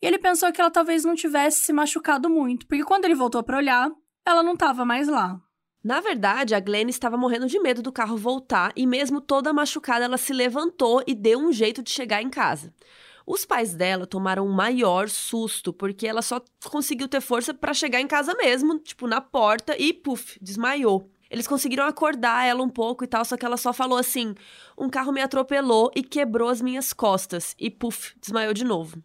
E 0.00 0.06
ele 0.06 0.18
pensou 0.18 0.52
que 0.52 0.60
ela 0.60 0.70
talvez 0.70 1.04
não 1.04 1.14
tivesse 1.14 1.62
se 1.62 1.72
machucado 1.72 2.30
muito, 2.30 2.66
porque 2.66 2.84
quando 2.84 3.04
ele 3.04 3.14
voltou 3.14 3.42
para 3.42 3.56
olhar, 3.56 3.90
ela 4.24 4.42
não 4.42 4.54
estava 4.54 4.84
mais 4.84 5.08
lá. 5.08 5.40
Na 5.82 6.00
verdade, 6.00 6.54
a 6.54 6.60
Glenn 6.60 6.88
estava 6.88 7.16
morrendo 7.16 7.46
de 7.46 7.58
medo 7.60 7.82
do 7.82 7.92
carro 7.92 8.16
voltar 8.16 8.72
e, 8.76 8.86
mesmo 8.86 9.20
toda 9.20 9.52
machucada, 9.52 10.04
ela 10.04 10.18
se 10.18 10.32
levantou 10.32 11.02
e 11.06 11.14
deu 11.14 11.38
um 11.38 11.52
jeito 11.52 11.82
de 11.82 11.90
chegar 11.90 12.20
em 12.22 12.28
casa. 12.28 12.72
Os 13.26 13.44
pais 13.44 13.74
dela 13.74 14.06
tomaram 14.06 14.46
um 14.46 14.52
maior 14.52 15.08
susto, 15.08 15.72
porque 15.72 16.06
ela 16.06 16.22
só 16.22 16.42
conseguiu 16.64 17.06
ter 17.06 17.20
força 17.20 17.52
para 17.52 17.74
chegar 17.74 18.00
em 18.00 18.06
casa 18.06 18.34
mesmo, 18.34 18.78
tipo, 18.78 19.06
na 19.06 19.20
porta, 19.20 19.76
e 19.78 19.92
puf, 19.92 20.38
desmaiou. 20.40 21.10
Eles 21.30 21.46
conseguiram 21.46 21.84
acordar 21.84 22.46
ela 22.46 22.62
um 22.62 22.70
pouco 22.70 23.04
e 23.04 23.06
tal, 23.06 23.24
só 23.24 23.36
que 23.36 23.44
ela 23.44 23.58
só 23.58 23.72
falou 23.72 23.98
assim: 23.98 24.34
um 24.78 24.88
carro 24.88 25.12
me 25.12 25.20
atropelou 25.20 25.90
e 25.94 26.02
quebrou 26.02 26.48
as 26.48 26.62
minhas 26.62 26.92
costas. 26.92 27.54
E 27.58 27.70
puf, 27.70 28.14
desmaiou 28.20 28.54
de 28.54 28.64
novo. 28.64 29.02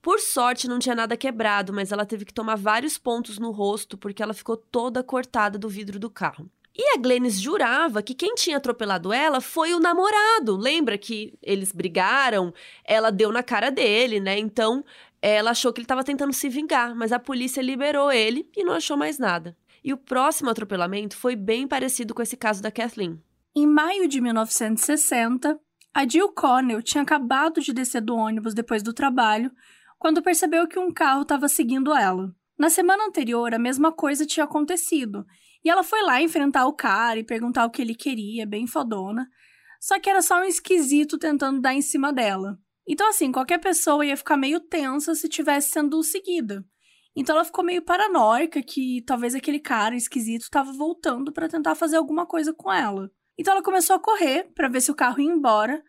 Por 0.00 0.20
sorte, 0.20 0.68
não 0.68 0.78
tinha 0.78 0.94
nada 0.94 1.16
quebrado, 1.16 1.72
mas 1.72 1.90
ela 1.92 2.06
teve 2.06 2.24
que 2.24 2.32
tomar 2.32 2.56
vários 2.56 2.96
pontos 2.96 3.38
no 3.38 3.50
rosto 3.50 3.98
porque 3.98 4.22
ela 4.22 4.34
ficou 4.34 4.56
toda 4.56 5.02
cortada 5.02 5.58
do 5.58 5.68
vidro 5.68 5.98
do 5.98 6.08
carro. 6.08 6.48
E 6.76 6.94
a 6.94 6.96
Glennis 6.96 7.40
jurava 7.40 8.02
que 8.02 8.14
quem 8.14 8.36
tinha 8.36 8.56
atropelado 8.56 9.12
ela 9.12 9.40
foi 9.40 9.74
o 9.74 9.80
namorado. 9.80 10.56
Lembra 10.56 10.96
que 10.96 11.36
eles 11.42 11.72
brigaram? 11.72 12.54
Ela 12.84 13.10
deu 13.10 13.32
na 13.32 13.42
cara 13.42 13.68
dele, 13.68 14.20
né? 14.20 14.38
Então 14.38 14.84
ela 15.20 15.50
achou 15.50 15.72
que 15.72 15.80
ele 15.80 15.86
estava 15.86 16.04
tentando 16.04 16.32
se 16.32 16.48
vingar, 16.48 16.94
mas 16.94 17.10
a 17.10 17.18
polícia 17.18 17.60
liberou 17.60 18.12
ele 18.12 18.48
e 18.56 18.62
não 18.62 18.74
achou 18.74 18.96
mais 18.96 19.18
nada. 19.18 19.56
E 19.82 19.92
o 19.92 19.96
próximo 19.96 20.50
atropelamento 20.50 21.16
foi 21.16 21.34
bem 21.34 21.66
parecido 21.66 22.14
com 22.14 22.22
esse 22.22 22.36
caso 22.36 22.62
da 22.62 22.70
Kathleen. 22.70 23.20
Em 23.56 23.66
maio 23.66 24.06
de 24.06 24.20
1960, 24.20 25.58
a 25.92 26.08
Jill 26.08 26.28
Connell 26.28 26.80
tinha 26.80 27.02
acabado 27.02 27.60
de 27.60 27.72
descer 27.72 28.02
do 28.02 28.14
ônibus 28.14 28.54
depois 28.54 28.84
do 28.84 28.92
trabalho 28.92 29.50
quando 29.98 30.22
percebeu 30.22 30.66
que 30.66 30.78
um 30.78 30.92
carro 30.92 31.22
estava 31.22 31.48
seguindo 31.48 31.94
ela. 31.94 32.34
Na 32.58 32.70
semana 32.70 33.04
anterior, 33.04 33.54
a 33.54 33.58
mesma 33.58 33.92
coisa 33.92 34.26
tinha 34.26 34.44
acontecido, 34.44 35.24
e 35.64 35.70
ela 35.70 35.82
foi 35.82 36.02
lá 36.02 36.20
enfrentar 36.20 36.66
o 36.66 36.72
cara 36.72 37.18
e 37.18 37.24
perguntar 37.24 37.66
o 37.66 37.70
que 37.70 37.82
ele 37.82 37.94
queria, 37.94 38.46
bem 38.46 38.66
fodona. 38.66 39.28
Só 39.80 39.98
que 39.98 40.10
era 40.10 40.22
só 40.22 40.40
um 40.40 40.44
esquisito 40.44 41.18
tentando 41.18 41.60
dar 41.60 41.74
em 41.74 41.82
cima 41.82 42.12
dela. 42.12 42.58
Então, 42.86 43.08
assim, 43.08 43.30
qualquer 43.30 43.58
pessoa 43.58 44.04
ia 44.04 44.16
ficar 44.16 44.36
meio 44.36 44.60
tensa 44.60 45.14
se 45.14 45.28
tivesse 45.28 45.70
sendo 45.70 46.02
seguida. 46.02 46.64
Então 47.18 47.34
ela 47.34 47.44
ficou 47.44 47.64
meio 47.64 47.82
paranoica 47.82 48.62
que 48.62 49.02
talvez 49.04 49.34
aquele 49.34 49.58
cara 49.58 49.96
esquisito 49.96 50.42
estava 50.42 50.72
voltando 50.72 51.32
para 51.32 51.48
tentar 51.48 51.74
fazer 51.74 51.96
alguma 51.96 52.24
coisa 52.24 52.54
com 52.54 52.72
ela. 52.72 53.10
Então 53.36 53.54
ela 53.54 53.62
começou 53.62 53.96
a 53.96 54.00
correr 54.00 54.52
para 54.54 54.68
ver 54.68 54.80
se 54.80 54.92
o 54.92 54.94
carro 54.94 55.20
ia 55.20 55.28
embora, 55.28 55.82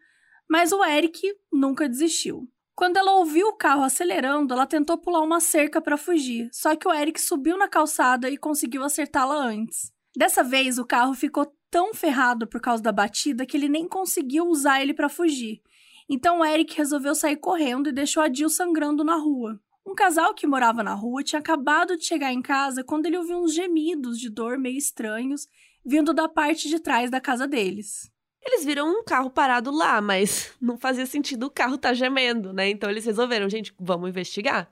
mas 0.50 0.72
o 0.72 0.84
Eric 0.84 1.22
nunca 1.54 1.88
desistiu. 1.88 2.50
Quando 2.80 2.96
ela 2.96 3.16
ouviu 3.16 3.50
o 3.50 3.58
carro 3.58 3.84
acelerando, 3.84 4.54
ela 4.54 4.66
tentou 4.66 4.98
pular 4.98 5.20
uma 5.20 5.42
cerca 5.42 5.82
para 5.82 5.98
fugir, 5.98 6.48
só 6.50 6.78
que 6.78 6.88
o 6.88 6.94
Eric 6.94 7.20
subiu 7.20 7.58
na 7.58 7.68
calçada 7.68 8.30
e 8.30 8.38
conseguiu 8.38 8.86
acertá-la 8.86 9.36
antes. 9.36 9.92
Dessa 10.16 10.46
vez, 10.46 10.78
o 10.78 10.86
carro 10.86 11.14
ficou 11.14 11.54
tão 11.70 11.94
ferrado 11.94 12.48
por 12.48 12.62
causa 12.62 12.82
da 12.82 12.94
batida 12.94 13.46
que 13.46 13.58
ele 13.58 13.68
nem 13.68 13.86
conseguiu 13.86 14.46
usar 14.48 14.82
ele 14.82 14.94
para 14.94 15.10
fugir. 15.10 15.62
Então 16.08 16.40
o 16.40 16.46
Eric 16.46 16.78
resolveu 16.78 17.14
sair 17.14 17.36
correndo 17.36 17.90
e 17.90 17.92
deixou 17.92 18.24
a 18.24 18.32
Jill 18.32 18.48
sangrando 18.48 19.04
na 19.04 19.18
rua. 19.18 19.60
Um 19.86 19.94
casal 19.94 20.34
que 20.34 20.48
morava 20.48 20.82
na 20.82 20.94
rua 20.94 21.22
tinha 21.22 21.40
acabado 21.40 21.98
de 21.98 22.06
chegar 22.06 22.32
em 22.32 22.42
casa 22.42 22.82
quando 22.82 23.08
ele 23.08 23.18
ouviu 23.18 23.40
uns 23.40 23.54
gemidos 23.54 24.18
de 24.18 24.30
dor 24.30 24.58
meio 24.58 24.78
estranhos 24.78 25.50
vindo 25.86 26.14
da 26.14 26.30
parte 26.30 26.70
de 26.70 26.80
trás 26.80 27.12
da 27.12 27.20
casa 27.20 27.46
deles. 27.46 28.10
Eles 28.52 28.66
viram 28.66 28.90
um 28.90 29.04
carro 29.04 29.30
parado 29.30 29.70
lá, 29.70 30.02
mas 30.02 30.52
não 30.60 30.76
fazia 30.76 31.06
sentido 31.06 31.46
o 31.46 31.52
carro 31.52 31.76
estar 31.76 31.90
tá 31.90 31.94
gemendo, 31.94 32.52
né? 32.52 32.68
Então 32.68 32.90
eles 32.90 33.06
resolveram, 33.06 33.48
gente, 33.48 33.72
vamos 33.80 34.10
investigar. 34.10 34.68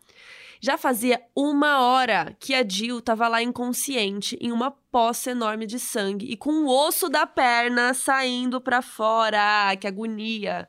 Já 0.60 0.80
fazia 0.80 1.22
uma 1.36 1.82
hora 1.82 2.36
que 2.40 2.56
a 2.56 2.68
Jill 2.68 2.98
estava 2.98 3.28
lá 3.28 3.44
inconsciente, 3.44 4.36
em 4.42 4.52
uma 4.52 4.72
poça 4.72 5.30
enorme 5.30 5.68
de 5.68 5.78
sangue 5.78 6.26
e 6.26 6.36
com 6.36 6.50
o 6.64 6.88
osso 6.88 7.08
da 7.08 7.28
perna 7.28 7.94
saindo 7.94 8.60
para 8.60 8.82
fora. 8.82 9.76
Que 9.80 9.86
agonia! 9.86 10.68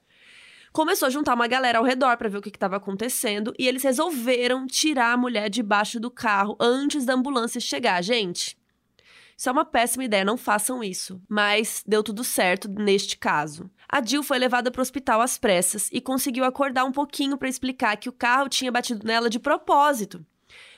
começou 0.71 1.07
a 1.07 1.11
juntar 1.11 1.35
uma 1.35 1.49
galera 1.49 1.79
ao 1.79 1.85
redor 1.85 2.19
para 2.19 2.29
ver 2.29 2.37
o 2.37 2.43
que 2.43 2.51
estava 2.51 2.77
acontecendo 2.77 3.55
e 3.59 3.67
eles 3.67 3.83
resolveram 3.83 4.67
tirar 4.67 5.15
a 5.15 5.17
mulher 5.17 5.49
debaixo 5.49 5.99
do 5.99 6.11
carro 6.11 6.57
antes 6.61 7.07
da 7.07 7.15
ambulância 7.15 7.61
chegar. 7.61 8.03
Gente, 8.03 8.58
isso 9.39 9.49
é 9.49 9.53
uma 9.53 9.65
péssima 9.65 10.03
ideia, 10.03 10.25
não 10.25 10.37
façam 10.37 10.83
isso. 10.83 11.23
Mas 11.29 11.85
deu 11.87 12.03
tudo 12.03 12.25
certo 12.25 12.69
neste 12.69 13.17
caso. 13.17 13.71
A 13.89 14.05
Jill 14.05 14.25
foi 14.25 14.37
levada 14.37 14.69
para 14.69 14.81
o 14.81 14.83
hospital 14.83 15.21
às 15.21 15.39
pressas 15.39 15.89
e 15.93 16.01
conseguiu 16.01 16.43
acordar 16.43 16.85
um 16.85 16.91
pouquinho 16.91 17.39
para 17.39 17.49
explicar 17.49 17.97
que 17.97 18.09
o 18.09 18.13
carro 18.13 18.49
tinha 18.49 18.73
batido 18.73 19.07
nela 19.07 19.31
de 19.31 19.39
propósito. 19.39 20.27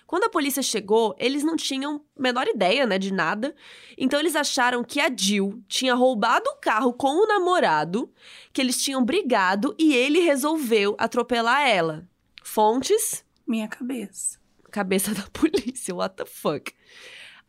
Quando 0.07 0.25
a 0.25 0.29
polícia 0.29 0.63
chegou, 0.63 1.17
eles 1.19 1.43
não 1.43 1.57
tinham 1.57 2.05
menor 2.19 2.47
ideia, 2.49 2.87
né, 2.87 2.99
de 2.99 3.11
nada. 3.11 3.55
Então 3.97 4.21
eles 4.21 4.37
acharam 4.37 4.85
que 4.85 5.01
a 5.01 5.11
Jill 5.11 5.65
tinha 5.67 5.95
roubado 5.95 6.45
o 6.51 6.57
carro 6.57 6.93
com 6.93 7.25
o 7.25 7.27
namorado, 7.27 8.13
que 8.53 8.61
eles 8.61 8.83
tinham 8.83 9.03
brigado 9.03 9.75
e 9.79 9.95
ele 9.95 10.21
resolveu 10.21 10.95
atropelar 10.99 11.67
ela. 11.67 12.07
Fontes? 12.43 13.25
Minha 13.47 13.69
cabeça. 13.69 14.39
Cabeça 14.71 15.15
da 15.15 15.23
polícia, 15.33 15.95
what 15.95 16.15
the 16.15 16.27
fuck? 16.27 16.75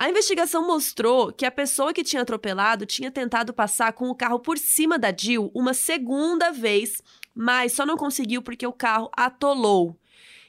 A 0.01 0.09
investigação 0.09 0.65
mostrou 0.65 1.31
que 1.31 1.45
a 1.45 1.51
pessoa 1.51 1.93
que 1.93 2.03
tinha 2.03 2.23
atropelado 2.23 2.87
tinha 2.87 3.11
tentado 3.11 3.53
passar 3.53 3.93
com 3.93 4.09
o 4.09 4.15
carro 4.15 4.39
por 4.39 4.57
cima 4.57 4.97
da 4.97 5.15
Jill 5.15 5.51
uma 5.53 5.75
segunda 5.75 6.49
vez, 6.51 7.03
mas 7.35 7.73
só 7.73 7.85
não 7.85 7.95
conseguiu 7.95 8.41
porque 8.41 8.65
o 8.65 8.73
carro 8.73 9.11
atolou. 9.15 9.95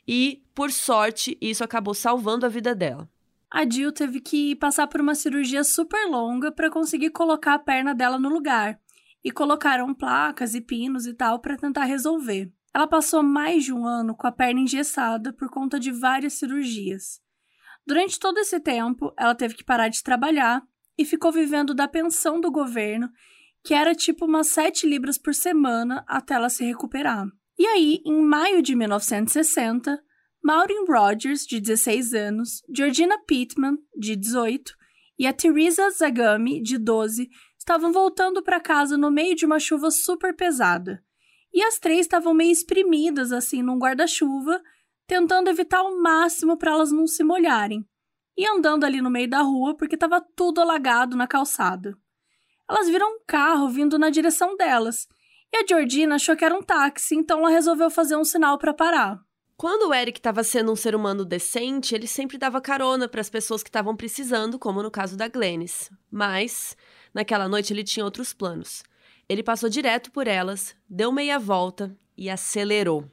E, 0.08 0.42
por 0.54 0.72
sorte, 0.72 1.36
isso 1.38 1.62
acabou 1.62 1.92
salvando 1.92 2.46
a 2.46 2.48
vida 2.48 2.74
dela. 2.74 3.06
A 3.50 3.68
Jill 3.68 3.92
teve 3.92 4.20
que 4.20 4.56
passar 4.56 4.86
por 4.86 5.02
uma 5.02 5.14
cirurgia 5.14 5.62
super 5.64 6.06
longa 6.08 6.50
para 6.50 6.70
conseguir 6.70 7.10
colocar 7.10 7.52
a 7.52 7.58
perna 7.58 7.94
dela 7.94 8.18
no 8.18 8.30
lugar. 8.30 8.80
E 9.22 9.30
colocaram 9.30 9.92
placas 9.92 10.54
e 10.54 10.62
pinos 10.62 11.06
e 11.06 11.12
tal 11.12 11.40
para 11.40 11.58
tentar 11.58 11.84
resolver. 11.84 12.50
Ela 12.72 12.86
passou 12.86 13.22
mais 13.22 13.64
de 13.64 13.72
um 13.74 13.84
ano 13.86 14.16
com 14.16 14.26
a 14.26 14.32
perna 14.32 14.60
engessada 14.60 15.30
por 15.30 15.50
conta 15.50 15.78
de 15.78 15.92
várias 15.92 16.32
cirurgias. 16.32 17.20
Durante 17.86 18.18
todo 18.18 18.38
esse 18.38 18.60
tempo, 18.60 19.12
ela 19.18 19.34
teve 19.34 19.54
que 19.54 19.64
parar 19.64 19.88
de 19.88 20.02
trabalhar 20.02 20.62
e 20.96 21.04
ficou 21.04 21.32
vivendo 21.32 21.74
da 21.74 21.88
pensão 21.88 22.40
do 22.40 22.50
governo, 22.50 23.10
que 23.64 23.74
era 23.74 23.94
tipo 23.94 24.26
umas 24.26 24.48
7 24.48 24.86
libras 24.86 25.18
por 25.18 25.34
semana 25.34 26.04
até 26.06 26.34
ela 26.34 26.48
se 26.48 26.64
recuperar. 26.64 27.26
E 27.58 27.66
aí, 27.66 28.00
em 28.04 28.22
maio 28.22 28.62
de 28.62 28.74
1960, 28.74 30.02
Maureen 30.42 30.84
Rogers, 30.86 31.46
de 31.46 31.60
16 31.60 32.14
anos, 32.14 32.62
Georgina 32.74 33.16
Pittman, 33.24 33.76
de 33.96 34.16
18, 34.16 34.72
e 35.18 35.26
a 35.26 35.32
Teresa 35.32 35.88
Zagami, 35.90 36.60
de 36.62 36.78
12, 36.78 37.28
estavam 37.58 37.92
voltando 37.92 38.42
para 38.42 38.58
casa 38.58 38.98
no 38.98 39.10
meio 39.10 39.36
de 39.36 39.46
uma 39.46 39.60
chuva 39.60 39.90
super 39.90 40.34
pesada. 40.34 41.02
E 41.54 41.62
as 41.62 41.78
três 41.78 42.00
estavam 42.00 42.34
meio 42.34 42.50
espremidas 42.50 43.30
assim 43.30 43.62
num 43.62 43.78
guarda-chuva, 43.78 44.60
tentando 45.12 45.50
evitar 45.50 45.80
ao 45.80 45.94
máximo 46.00 46.56
para 46.56 46.70
elas 46.70 46.90
não 46.90 47.06
se 47.06 47.22
molharem. 47.22 47.86
E 48.34 48.46
andando 48.46 48.84
ali 48.84 49.02
no 49.02 49.10
meio 49.10 49.28
da 49.28 49.42
rua 49.42 49.76
porque 49.76 49.94
estava 49.94 50.24
tudo 50.34 50.58
alagado 50.58 51.14
na 51.14 51.26
calçada. 51.26 51.94
Elas 52.66 52.88
viram 52.88 53.16
um 53.16 53.20
carro 53.26 53.68
vindo 53.68 53.98
na 53.98 54.08
direção 54.08 54.56
delas 54.56 55.06
e 55.52 55.58
a 55.58 55.66
Georgina 55.68 56.14
achou 56.14 56.34
que 56.34 56.42
era 56.42 56.54
um 56.54 56.62
táxi, 56.62 57.14
então 57.14 57.40
ela 57.40 57.50
resolveu 57.50 57.90
fazer 57.90 58.16
um 58.16 58.24
sinal 58.24 58.56
para 58.56 58.72
parar. 58.72 59.20
Quando 59.54 59.90
o 59.90 59.92
Eric 59.92 60.18
estava 60.18 60.42
sendo 60.42 60.72
um 60.72 60.76
ser 60.76 60.94
humano 60.94 61.26
decente, 61.26 61.94
ele 61.94 62.06
sempre 62.06 62.38
dava 62.38 62.58
carona 62.58 63.06
para 63.06 63.20
as 63.20 63.28
pessoas 63.28 63.62
que 63.62 63.68
estavam 63.68 63.94
precisando, 63.94 64.58
como 64.58 64.82
no 64.82 64.90
caso 64.90 65.14
da 65.14 65.28
Glennis. 65.28 65.90
Mas, 66.10 66.74
naquela 67.12 67.50
noite, 67.50 67.70
ele 67.70 67.84
tinha 67.84 68.02
outros 68.02 68.32
planos. 68.32 68.82
Ele 69.28 69.42
passou 69.42 69.68
direto 69.68 70.10
por 70.10 70.26
elas, 70.26 70.74
deu 70.88 71.12
meia 71.12 71.38
volta 71.38 71.94
e 72.16 72.30
acelerou. 72.30 73.04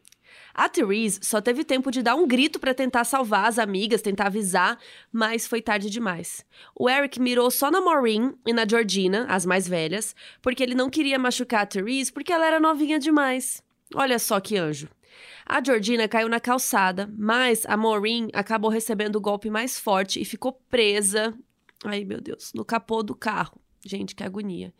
A 0.53 0.67
Therese 0.67 1.19
só 1.21 1.39
teve 1.39 1.63
tempo 1.63 1.91
de 1.91 2.01
dar 2.01 2.15
um 2.15 2.27
grito 2.27 2.59
para 2.59 2.73
tentar 2.73 3.03
salvar 3.03 3.45
as 3.45 3.59
amigas, 3.59 4.01
tentar 4.01 4.27
avisar, 4.27 4.77
mas 5.11 5.47
foi 5.47 5.61
tarde 5.61 5.89
demais. 5.89 6.45
O 6.75 6.89
Eric 6.89 7.19
mirou 7.19 7.49
só 7.49 7.71
na 7.71 7.81
Maureen 7.81 8.33
e 8.45 8.53
na 8.53 8.67
Georgina, 8.67 9.25
as 9.29 9.45
mais 9.45 9.67
velhas, 9.67 10.15
porque 10.41 10.63
ele 10.63 10.75
não 10.75 10.89
queria 10.89 11.19
machucar 11.19 11.61
a 11.61 11.65
Therese 11.65 12.11
porque 12.11 12.33
ela 12.33 12.45
era 12.45 12.59
novinha 12.59 12.99
demais. 12.99 13.63
Olha 13.95 14.19
só 14.19 14.39
que 14.39 14.57
anjo. 14.57 14.89
A 15.45 15.63
Georgina 15.63 16.07
caiu 16.07 16.29
na 16.29 16.39
calçada, 16.39 17.11
mas 17.17 17.65
a 17.65 17.75
Maureen 17.75 18.29
acabou 18.33 18.69
recebendo 18.69 19.15
o 19.15 19.21
golpe 19.21 19.49
mais 19.49 19.79
forte 19.79 20.21
e 20.21 20.25
ficou 20.25 20.53
presa. 20.69 21.33
Ai, 21.83 22.03
meu 22.03 22.21
Deus, 22.21 22.51
no 22.53 22.63
capô 22.63 23.01
do 23.01 23.15
carro. 23.15 23.59
Gente, 23.83 24.13
que 24.13 24.23
agonia. 24.23 24.73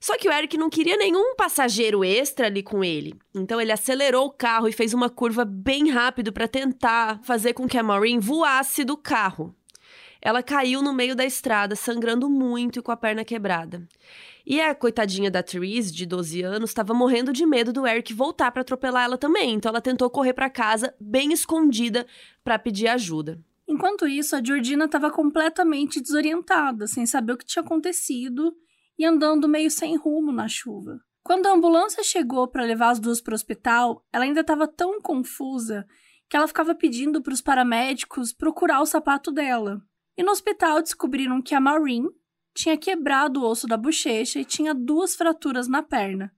Só 0.00 0.16
que 0.16 0.28
o 0.28 0.32
Eric 0.32 0.56
não 0.56 0.70
queria 0.70 0.96
nenhum 0.96 1.34
passageiro 1.34 2.04
extra 2.04 2.46
ali 2.46 2.62
com 2.62 2.84
ele. 2.84 3.14
Então 3.34 3.60
ele 3.60 3.72
acelerou 3.72 4.26
o 4.26 4.32
carro 4.32 4.68
e 4.68 4.72
fez 4.72 4.94
uma 4.94 5.10
curva 5.10 5.44
bem 5.44 5.90
rápido 5.90 6.32
para 6.32 6.46
tentar 6.46 7.20
fazer 7.24 7.52
com 7.52 7.66
que 7.66 7.76
a 7.76 7.82
Maureen 7.82 8.20
voasse 8.20 8.84
do 8.84 8.96
carro. 8.96 9.54
Ela 10.20 10.42
caiu 10.42 10.82
no 10.82 10.92
meio 10.92 11.14
da 11.14 11.24
estrada, 11.24 11.76
sangrando 11.76 12.28
muito 12.28 12.78
e 12.78 12.82
com 12.82 12.90
a 12.90 12.96
perna 12.96 13.24
quebrada. 13.24 13.86
E 14.44 14.60
a 14.60 14.74
coitadinha 14.74 15.30
da 15.30 15.42
Therese, 15.42 15.92
de 15.92 16.06
12 16.06 16.42
anos, 16.42 16.70
estava 16.70 16.94
morrendo 16.94 17.32
de 17.32 17.44
medo 17.44 17.72
do 17.72 17.86
Eric 17.86 18.14
voltar 18.14 18.50
para 18.50 18.62
atropelar 18.62 19.04
ela 19.04 19.18
também. 19.18 19.54
Então 19.54 19.70
ela 19.70 19.80
tentou 19.80 20.08
correr 20.10 20.32
para 20.32 20.50
casa, 20.50 20.94
bem 20.98 21.32
escondida, 21.32 22.06
para 22.42 22.58
pedir 22.58 22.88
ajuda. 22.88 23.38
Enquanto 23.66 24.08
isso, 24.08 24.34
a 24.34 24.42
Georgina 24.42 24.86
estava 24.86 25.10
completamente 25.10 26.00
desorientada, 26.00 26.86
sem 26.86 27.04
saber 27.04 27.34
o 27.34 27.36
que 27.36 27.44
tinha 27.44 27.62
acontecido 27.62 28.56
e 28.98 29.04
andando 29.04 29.48
meio 29.48 29.70
sem 29.70 29.96
rumo 29.96 30.32
na 30.32 30.48
chuva. 30.48 31.00
Quando 31.22 31.46
a 31.46 31.52
ambulância 31.52 32.02
chegou 32.02 32.48
para 32.48 32.64
levar 32.64 32.90
as 32.90 32.98
duas 32.98 33.20
para 33.20 33.32
o 33.32 33.34
hospital, 33.34 34.04
ela 34.12 34.24
ainda 34.24 34.40
estava 34.40 34.66
tão 34.66 35.00
confusa 35.00 35.86
que 36.28 36.36
ela 36.36 36.48
ficava 36.48 36.74
pedindo 36.74 37.22
para 37.22 37.32
os 37.32 37.40
paramédicos 37.40 38.32
procurar 38.32 38.80
o 38.80 38.86
sapato 38.86 39.30
dela. 39.30 39.80
E 40.16 40.22
no 40.22 40.30
hospital 40.30 40.82
descobriram 40.82 41.40
que 41.40 41.54
a 41.54 41.60
Maureen 41.60 42.06
tinha 42.54 42.76
quebrado 42.76 43.40
o 43.40 43.44
osso 43.46 43.66
da 43.66 43.76
bochecha 43.76 44.40
e 44.40 44.44
tinha 44.44 44.74
duas 44.74 45.14
fraturas 45.14 45.68
na 45.68 45.82
perna. 45.82 46.32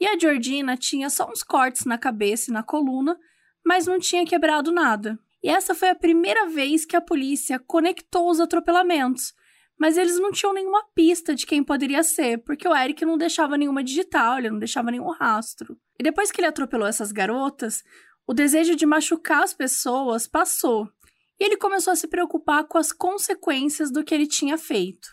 E 0.00 0.06
a 0.06 0.18
Georgina 0.18 0.76
tinha 0.76 1.08
só 1.08 1.30
uns 1.30 1.42
cortes 1.42 1.84
na 1.84 1.96
cabeça 1.96 2.50
e 2.50 2.52
na 2.52 2.62
coluna, 2.62 3.16
mas 3.64 3.86
não 3.86 3.98
tinha 3.98 4.26
quebrado 4.26 4.72
nada. 4.72 5.18
E 5.42 5.48
essa 5.48 5.74
foi 5.74 5.90
a 5.90 5.94
primeira 5.94 6.48
vez 6.48 6.84
que 6.84 6.96
a 6.96 7.00
polícia 7.00 7.58
conectou 7.58 8.28
os 8.28 8.40
atropelamentos, 8.40 9.34
mas 9.82 9.98
eles 9.98 10.16
não 10.20 10.30
tinham 10.30 10.54
nenhuma 10.54 10.84
pista 10.94 11.34
de 11.34 11.44
quem 11.44 11.60
poderia 11.60 12.04
ser, 12.04 12.38
porque 12.44 12.68
o 12.68 12.76
Eric 12.76 13.04
não 13.04 13.18
deixava 13.18 13.58
nenhuma 13.58 13.82
digital, 13.82 14.38
ele 14.38 14.48
não 14.48 14.60
deixava 14.60 14.92
nenhum 14.92 15.10
rastro. 15.10 15.76
E 15.98 16.04
depois 16.04 16.30
que 16.30 16.40
ele 16.40 16.46
atropelou 16.46 16.86
essas 16.86 17.10
garotas, 17.10 17.82
o 18.24 18.32
desejo 18.32 18.76
de 18.76 18.86
machucar 18.86 19.42
as 19.42 19.52
pessoas 19.52 20.28
passou, 20.28 20.88
e 21.36 21.42
ele 21.42 21.56
começou 21.56 21.92
a 21.92 21.96
se 21.96 22.06
preocupar 22.06 22.62
com 22.68 22.78
as 22.78 22.92
consequências 22.92 23.90
do 23.90 24.04
que 24.04 24.14
ele 24.14 24.28
tinha 24.28 24.56
feito. 24.56 25.08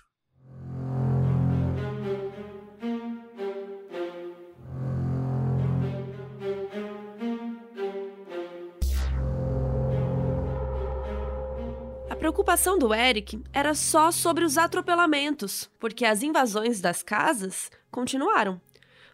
Preocupação 12.30 12.78
do 12.78 12.94
Eric 12.94 13.42
era 13.52 13.74
só 13.74 14.12
sobre 14.12 14.46
os 14.46 14.56
atropelamentos, 14.56 15.68
porque 15.80 16.06
as 16.06 16.22
invasões 16.22 16.80
das 16.80 17.02
casas 17.02 17.72
continuaram. 17.90 18.62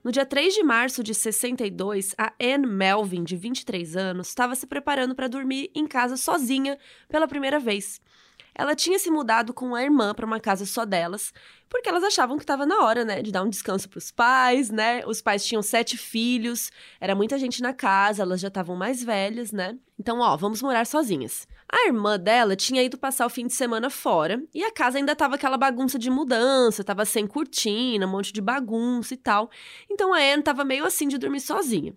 No 0.04 0.12
dia 0.12 0.26
3 0.26 0.54
de 0.54 0.62
março 0.64 1.02
de 1.02 1.16
62, 1.16 2.14
a 2.18 2.34
Anne 2.42 2.68
Melvin, 2.68 3.24
de 3.24 3.38
23 3.38 3.96
anos, 3.96 4.28
estava 4.28 4.54
se 4.54 4.68
preparando 4.68 5.16
para 5.16 5.30
dormir 5.30 5.72
em 5.74 5.88
casa 5.88 6.18
sozinha 6.18 6.78
pela 7.08 7.26
primeira 7.26 7.58
vez. 7.58 8.02
Ela 8.58 8.74
tinha 8.74 8.98
se 8.98 9.12
mudado 9.12 9.54
com 9.54 9.76
a 9.76 9.84
irmã 9.84 10.14
para 10.14 10.26
uma 10.26 10.40
casa 10.40 10.66
só 10.66 10.86
delas, 10.86 11.34
porque 11.70 11.90
elas 11.90 12.04
achavam 12.04 12.38
que 12.38 12.44
estava 12.44 12.66
na 12.66 12.80
hora, 12.80 13.04
né, 13.04 13.22
de 13.22 13.32
dar 13.32 13.44
um 13.44 13.50
descanso 13.50 13.90
para 13.90 13.98
os 13.98 14.12
pais, 14.12 14.70
né? 14.70 15.04
Os 15.06 15.22
pais 15.22 15.46
tinham 15.46 15.62
sete 15.62 15.98
filhos, 15.98 16.72
era 17.00 17.14
muita 17.14 17.38
gente 17.38 17.62
na 17.62 17.74
casa, 17.74 18.24
elas 18.24 18.40
já 18.40 18.48
estavam 18.48 18.76
mais 18.76 19.04
velhas, 19.04 19.52
né? 19.52 19.78
Então, 20.00 20.20
ó, 20.20 20.38
vamos 20.38 20.62
morar 20.62 20.86
sozinhas. 20.86 21.48
A 21.68 21.88
irmã 21.88 22.18
dela 22.18 22.56
tinha 22.56 22.82
ido 22.82 22.98
passar 22.98 23.26
o 23.26 23.30
fim 23.30 23.48
de 23.48 23.54
semana 23.54 23.90
fora 23.90 24.42
e 24.54 24.64
a 24.64 24.72
casa 24.72 24.98
ainda 24.98 25.16
tava 25.16 25.36
aquela 25.36 25.58
bagunça 25.58 26.00
de 26.00 26.10
mudança, 26.10 26.84
tava 26.84 27.04
sem 27.04 27.28
cortina, 27.28 28.06
um 28.06 28.10
monte 28.12 28.32
de 28.32 28.40
bagunça 28.40 29.14
e 29.14 29.18
tal. 29.18 29.50
Então 29.90 30.14
a 30.14 30.20
Anne 30.20 30.44
tava 30.44 30.64
meio 30.64 30.86
assim 30.86 31.08
de 31.08 31.18
dormir 31.18 31.42
sozinha. 31.42 31.94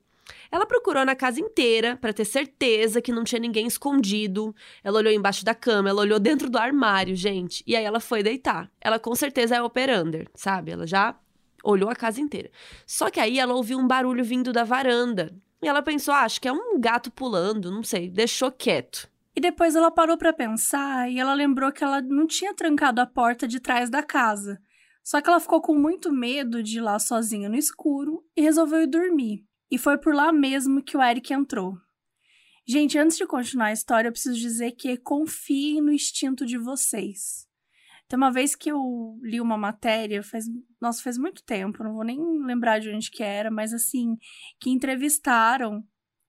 Ela 0.51 0.67
procurou 0.67 1.05
na 1.05 1.15
casa 1.15 1.41
inteira 1.41 1.97
para 1.97 2.13
ter 2.13 2.25
certeza 2.25 3.01
que 3.01 3.13
não 3.13 3.25
tinha 3.25 3.41
ninguém 3.41 3.67
escondido. 3.67 4.55
Ela 4.83 4.99
olhou 4.99 5.13
embaixo 5.13 5.45
da 5.45 5.55
cama, 5.55 5.89
ela 5.89 6.01
olhou 6.01 6.19
dentro 6.19 6.49
do 6.51 6.59
armário, 6.59 7.15
gente. 7.15 7.63
E 7.67 7.77
aí 7.77 7.85
ela 7.85 8.01
foi 8.01 8.23
deitar. 8.23 8.71
Ela 8.81 8.99
com 8.99 9.15
certeza 9.15 9.57
é 9.57 9.63
operander, 9.63 10.29
sabe? 10.35 10.71
Ela 10.71 10.87
já 10.87 11.19
olhou 11.63 11.91
a 11.91 11.97
casa 11.97 12.21
inteira. 12.21 12.51
Só 12.87 13.11
que 13.11 13.21
aí 13.21 13.39
ela 13.39 13.55
ouviu 13.55 13.79
um 13.79 13.87
barulho 13.87 14.25
vindo 14.25 14.53
da 14.53 14.65
varanda. 14.65 15.35
E 15.63 15.67
ela 15.67 15.83
pensou, 15.83 16.15
ah, 16.15 16.23
acho 16.23 16.41
que 16.41 16.49
é 16.49 16.53
um 16.53 16.79
gato 16.79 17.11
pulando, 17.11 17.71
não 17.71 17.83
sei, 17.83 18.09
deixou 18.09 18.51
quieto. 18.51 19.09
E 19.35 19.41
depois 19.41 19.75
ela 19.75 19.91
parou 19.91 20.17
para 20.17 20.33
pensar 20.33 21.11
e 21.11 21.19
ela 21.19 21.35
lembrou 21.35 21.71
que 21.73 21.83
ela 21.83 22.01
não 22.01 22.27
tinha 22.27 22.55
trancado 22.55 23.01
a 23.01 23.07
porta 23.07 23.47
de 23.47 23.61
trás 23.61 23.91
da 23.91 24.03
casa. 24.03 24.61
Só 25.03 25.21
que 25.21 25.29
ela 25.29 25.41
ficou 25.41 25.61
com 25.61 25.75
muito 25.75 26.13
medo 26.13 26.63
de 26.63 26.79
ir 26.79 26.81
lá 26.81 26.99
sozinha 26.99 27.49
no 27.49 27.57
escuro 27.57 28.23
e 28.37 28.43
resolveu 28.43 28.83
ir 28.83 28.87
dormir. 28.87 29.48
E 29.71 29.77
foi 29.79 29.99
por 29.99 30.15
lá 30.15 30.33
mesmo 30.33 30.83
que 30.83 30.97
o 30.97 31.03
Eric 31.03 31.33
entrou. 31.33 31.77
Gente, 32.67 32.99
antes 32.99 33.17
de 33.17 33.27
continuar 33.27 33.67
a 33.67 33.73
história, 33.73 34.09
eu 34.09 34.13
preciso 34.13 34.39
dizer 34.39 34.73
que 34.73 34.97
confiem 34.99 35.81
no 35.81 35.93
instinto 35.93 36.45
de 36.45 36.59
vocês. 36.59 37.49
Tem 38.09 38.17
uma 38.17 38.31
vez 38.31 38.55
que 38.55 38.71
eu 38.71 39.19
li 39.23 39.41
uma 39.41 39.59
matéria, 39.59 40.23
faz, 40.23 40.47
nossa, 40.81 41.03
faz 41.03 41.19
muito 41.19 41.43
tempo, 41.45 41.85
não 41.85 41.95
vou 41.95 42.05
nem 42.05 42.19
lembrar 42.43 42.79
de 42.79 42.91
onde 42.91 43.11
que 43.11 43.23
era, 43.23 43.51
mas 43.51 43.75
assim, 43.75 44.17
que 44.59 44.71
entrevistaram 44.71 45.85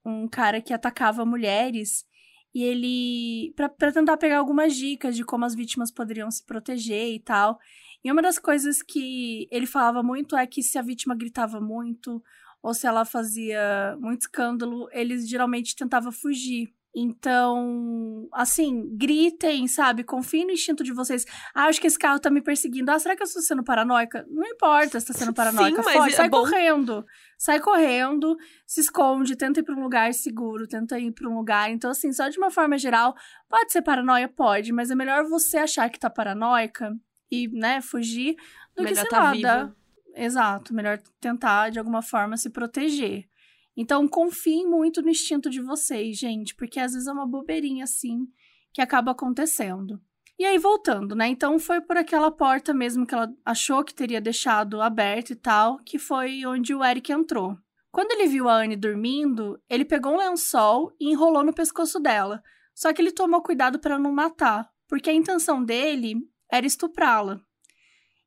um 0.06 0.28
cara 0.28 0.62
que 0.62 0.74
atacava 0.74 1.26
mulheres 1.26 2.06
e 2.54 2.64
ele 2.64 3.54
para 3.56 3.92
tentar 3.92 4.18
pegar 4.18 4.40
algumas 4.40 4.76
dicas 4.76 5.16
de 5.16 5.24
como 5.24 5.46
as 5.46 5.56
vítimas 5.56 5.92
poderiam 5.92 6.30
se 6.32 6.46
proteger 6.46 7.14
e 7.14 7.20
tal. 7.20 7.60
E 8.04 8.12
uma 8.12 8.22
das 8.22 8.40
coisas 8.40 8.82
que 8.82 9.48
ele 9.52 9.66
falava 9.66 10.02
muito 10.02 10.36
é 10.36 10.48
que 10.48 10.64
se 10.64 10.78
a 10.78 10.82
vítima 10.82 11.16
gritava 11.16 11.62
muito 11.62 12.24
ou 12.62 12.74
se 12.74 12.86
ela 12.88 13.06
fazia 13.06 13.98
muito 14.00 14.22
escândalo, 14.22 14.88
eles 14.92 15.28
geralmente 15.28 15.76
tentavam 15.76 16.12
fugir. 16.12 16.74
Então, 16.96 18.28
assim, 18.34 18.90
gritem, 18.98 19.68
sabe? 19.68 20.04
Confiem 20.04 20.46
no 20.48 20.52
instinto 20.52 20.84
de 20.84 20.92
vocês. 20.92 21.24
Ah, 21.54 21.66
acho 21.66 21.80
que 21.80 21.86
esse 21.86 22.00
carro 22.00 22.20
tá 22.20 22.32
me 22.32 22.42
perseguindo. 22.42 22.90
Ah, 22.92 22.98
será 22.98 23.16
que 23.16 23.22
eu 23.22 23.28
estou 23.28 23.44
sendo 23.44 23.64
paranoica? 23.64 24.26
Não 24.28 24.44
importa 24.44 25.00
se 25.00 25.06
tá 25.06 25.14
sendo 25.14 25.32
paranoica. 25.34 25.84
Sim, 25.84 25.90
Foge, 25.92 26.14
é 26.14 26.18
sai 26.18 26.30
bom. 26.30 26.42
correndo. 26.42 27.06
Sai 27.38 27.60
correndo, 27.60 28.36
se 28.66 28.82
esconde, 28.82 29.36
tenta 29.36 29.60
ir 29.60 29.64
pra 29.64 29.76
um 29.76 29.84
lugar 29.84 30.14
seguro, 30.14 30.68
tenta 30.68 31.00
ir 31.00 31.12
pra 31.12 31.30
um 31.30 31.36
lugar. 31.36 31.70
Então, 31.72 31.92
assim, 31.92 32.12
só 32.12 32.28
de 32.28 32.38
uma 32.38 32.50
forma 32.50 32.78
geral, 32.78 33.16
pode 33.48 33.72
ser 33.72 33.82
paranoia? 33.82 34.28
Pode, 34.28 34.74
mas 34.74 34.90
é 34.90 34.96
melhor 34.96 35.24
você 35.26 35.58
achar 35.60 35.90
que 35.90 36.00
tá 36.00 36.10
paranoica 36.10 36.92
e, 37.32 37.48
né, 37.48 37.82
fugir 37.82 38.36
do 38.76 38.84
melhor 38.84 38.96
que, 38.96 39.02
sei 39.02 39.10
tá 39.10 39.20
lá, 39.20 39.32
viva. 39.32 39.76
Exato, 40.22 40.74
melhor 40.74 40.98
tentar 41.22 41.70
de 41.70 41.80
alguma 41.80 42.02
forma 42.02 42.36
se 42.36 42.50
proteger. 42.50 43.30
Então, 43.76 44.06
confiem 44.06 44.68
muito 44.68 45.02
no 45.02 45.10
instinto 45.10 45.50
de 45.50 45.62
vocês, 45.62 46.18
gente, 46.18 46.54
porque 46.54 46.78
às 46.78 46.92
vezes 46.92 47.08
é 47.08 47.12
uma 47.14 47.26
bobeirinha 47.26 47.86
assim 47.86 48.28
que 48.74 48.82
acaba 48.82 49.12
acontecendo. 49.12 50.02
E 50.38 50.44
aí, 50.44 50.58
voltando, 50.58 51.16
né? 51.16 51.28
Então, 51.28 51.58
foi 51.58 51.80
por 51.80 51.96
aquela 51.96 52.30
porta 52.30 52.74
mesmo 52.74 53.06
que 53.06 53.16
ela 53.16 53.34
achou 53.46 53.82
que 53.82 53.94
teria 53.94 54.20
deixado 54.20 54.82
aberta 54.82 55.32
e 55.32 55.36
tal, 55.38 55.78
que 55.78 55.98
foi 55.98 56.46
onde 56.46 56.76
o 56.76 56.84
Eric 56.84 57.14
entrou. 57.14 57.58
Quando 57.90 58.12
ele 58.12 58.28
viu 58.28 58.50
a 58.50 58.56
Anne 58.56 58.76
dormindo, 58.76 59.58
ele 59.70 59.86
pegou 59.86 60.14
um 60.14 60.18
lençol 60.18 60.94
e 61.00 61.10
enrolou 61.12 61.46
no 61.46 61.54
pescoço 61.54 61.98
dela. 61.98 62.44
Só 62.76 62.92
que 62.92 63.02
ele 63.02 63.12
tomou 63.12 63.42
cuidado 63.42 63.80
para 63.80 63.98
não 63.98 64.12
matar, 64.12 64.70
porque 64.88 65.10
a 65.10 65.14
intenção 65.14 65.64
dele 65.64 66.18
era 66.52 66.66
estuprá-la. 66.66 67.40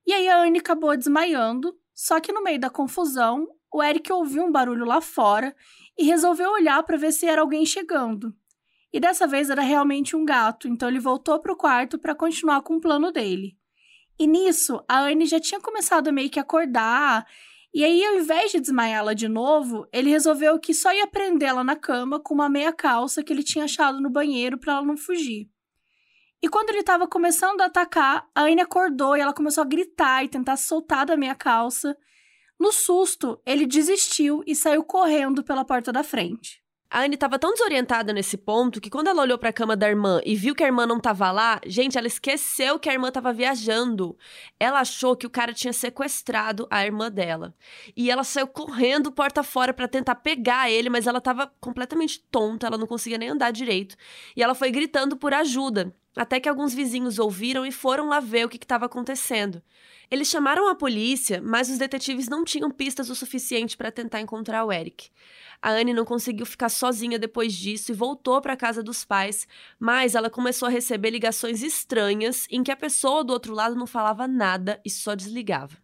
E 0.06 0.12
aí 0.12 0.28
a 0.28 0.42
Anne 0.42 0.58
acabou 0.58 0.96
desmaiando, 0.96 1.76
só 1.94 2.20
que 2.20 2.32
no 2.32 2.42
meio 2.42 2.58
da 2.58 2.70
confusão, 2.70 3.48
o 3.72 3.82
Eric 3.82 4.12
ouviu 4.12 4.44
um 4.44 4.52
barulho 4.52 4.84
lá 4.84 5.00
fora 5.00 5.54
e 5.98 6.04
resolveu 6.04 6.50
olhar 6.50 6.82
para 6.82 6.96
ver 6.96 7.12
se 7.12 7.26
era 7.26 7.40
alguém 7.40 7.64
chegando. 7.64 8.34
E 8.92 9.00
dessa 9.00 9.26
vez 9.26 9.48
era 9.48 9.62
realmente 9.62 10.14
um 10.14 10.24
gato, 10.24 10.68
então 10.68 10.88
ele 10.88 11.00
voltou 11.00 11.40
para 11.40 11.52
o 11.52 11.56
quarto 11.56 11.98
para 11.98 12.14
continuar 12.14 12.60
com 12.62 12.76
o 12.76 12.80
plano 12.80 13.10
dele. 13.10 13.56
E 14.18 14.26
nisso, 14.26 14.84
a 14.86 15.00
Anne 15.00 15.24
já 15.24 15.40
tinha 15.40 15.60
começado 15.60 16.08
a 16.08 16.12
meio 16.12 16.28
que 16.28 16.38
acordar, 16.38 17.26
e 17.72 17.82
aí 17.82 18.04
ao 18.04 18.16
invés 18.16 18.52
de 18.52 18.60
desmaiá-la 18.60 19.14
de 19.14 19.28
novo, 19.28 19.86
ele 19.90 20.10
resolveu 20.10 20.58
que 20.58 20.74
só 20.74 20.92
ia 20.92 21.06
prendê-la 21.06 21.64
na 21.64 21.74
cama 21.74 22.20
com 22.20 22.34
uma 22.34 22.48
meia 22.48 22.72
calça 22.72 23.22
que 23.22 23.32
ele 23.32 23.42
tinha 23.42 23.64
achado 23.64 23.98
no 24.00 24.10
banheiro 24.10 24.58
para 24.58 24.74
ela 24.74 24.84
não 24.84 24.96
fugir. 24.96 25.48
E 26.42 26.48
quando 26.48 26.70
ele 26.70 26.80
estava 26.80 27.06
começando 27.06 27.60
a 27.60 27.66
atacar, 27.66 28.28
a 28.34 28.42
Anne 28.42 28.60
acordou 28.60 29.16
e 29.16 29.20
ela 29.20 29.32
começou 29.32 29.62
a 29.62 29.66
gritar 29.66 30.24
e 30.24 30.28
tentar 30.28 30.56
soltar 30.56 31.06
da 31.06 31.16
minha 31.16 31.36
calça. 31.36 31.96
No 32.58 32.72
susto, 32.72 33.40
ele 33.46 33.64
desistiu 33.64 34.42
e 34.44 34.56
saiu 34.56 34.82
correndo 34.82 35.44
pela 35.44 35.64
porta 35.64 35.92
da 35.92 36.02
frente. 36.02 36.60
A 36.90 37.04
Anne 37.04 37.14
estava 37.14 37.38
tão 37.38 37.52
desorientada 37.52 38.12
nesse 38.12 38.36
ponto 38.36 38.80
que 38.80 38.90
quando 38.90 39.06
ela 39.06 39.22
olhou 39.22 39.38
para 39.38 39.48
a 39.48 39.52
cama 39.52 39.74
da 39.74 39.88
irmã 39.88 40.20
e 40.26 40.34
viu 40.34 40.54
que 40.54 40.62
a 40.62 40.66
irmã 40.66 40.84
não 40.84 40.98
estava 40.98 41.30
lá, 41.30 41.60
gente, 41.64 41.96
ela 41.96 42.06
esqueceu 42.06 42.78
que 42.78 42.90
a 42.90 42.92
irmã 42.92 43.08
estava 43.08 43.32
viajando. 43.32 44.18
Ela 44.60 44.80
achou 44.80 45.16
que 45.16 45.26
o 45.26 45.30
cara 45.30 45.54
tinha 45.54 45.72
sequestrado 45.72 46.66
a 46.70 46.84
irmã 46.84 47.10
dela. 47.10 47.54
E 47.96 48.10
ela 48.10 48.24
saiu 48.24 48.46
correndo 48.46 49.10
porta 49.10 49.42
fora 49.42 49.72
para 49.72 49.88
tentar 49.88 50.16
pegar 50.16 50.70
ele, 50.70 50.90
mas 50.90 51.06
ela 51.06 51.18
estava 51.18 51.50
completamente 51.60 52.20
tonta, 52.30 52.66
ela 52.66 52.76
não 52.76 52.86
conseguia 52.86 53.16
nem 53.16 53.30
andar 53.30 53.52
direito. 53.52 53.96
E 54.36 54.42
ela 54.42 54.54
foi 54.54 54.70
gritando 54.70 55.16
por 55.16 55.32
ajuda. 55.32 55.94
Até 56.16 56.38
que 56.38 56.48
alguns 56.48 56.74
vizinhos 56.74 57.18
ouviram 57.18 57.64
e 57.64 57.72
foram 57.72 58.08
lá 58.08 58.20
ver 58.20 58.44
o 58.44 58.48
que 58.48 58.56
estava 58.56 58.84
acontecendo. 58.84 59.62
Eles 60.10 60.28
chamaram 60.28 60.68
a 60.68 60.74
polícia, 60.74 61.40
mas 61.42 61.70
os 61.70 61.78
detetives 61.78 62.28
não 62.28 62.44
tinham 62.44 62.70
pistas 62.70 63.08
o 63.08 63.14
suficiente 63.14 63.78
para 63.78 63.90
tentar 63.90 64.20
encontrar 64.20 64.62
o 64.62 64.70
Eric. 64.70 65.08
A 65.62 65.70
Anne 65.70 65.94
não 65.94 66.04
conseguiu 66.04 66.44
ficar 66.44 66.68
sozinha 66.68 67.18
depois 67.18 67.54
disso 67.54 67.92
e 67.92 67.94
voltou 67.94 68.38
para 68.42 68.52
a 68.52 68.56
casa 68.56 68.82
dos 68.82 69.06
pais, 69.06 69.48
mas 69.80 70.14
ela 70.14 70.28
começou 70.28 70.68
a 70.68 70.70
receber 70.70 71.08
ligações 71.10 71.62
estranhas 71.62 72.46
em 72.50 72.62
que 72.62 72.70
a 72.70 72.76
pessoa 72.76 73.24
do 73.24 73.32
outro 73.32 73.54
lado 73.54 73.74
não 73.74 73.86
falava 73.86 74.28
nada 74.28 74.78
e 74.84 74.90
só 74.90 75.14
desligava. 75.14 75.78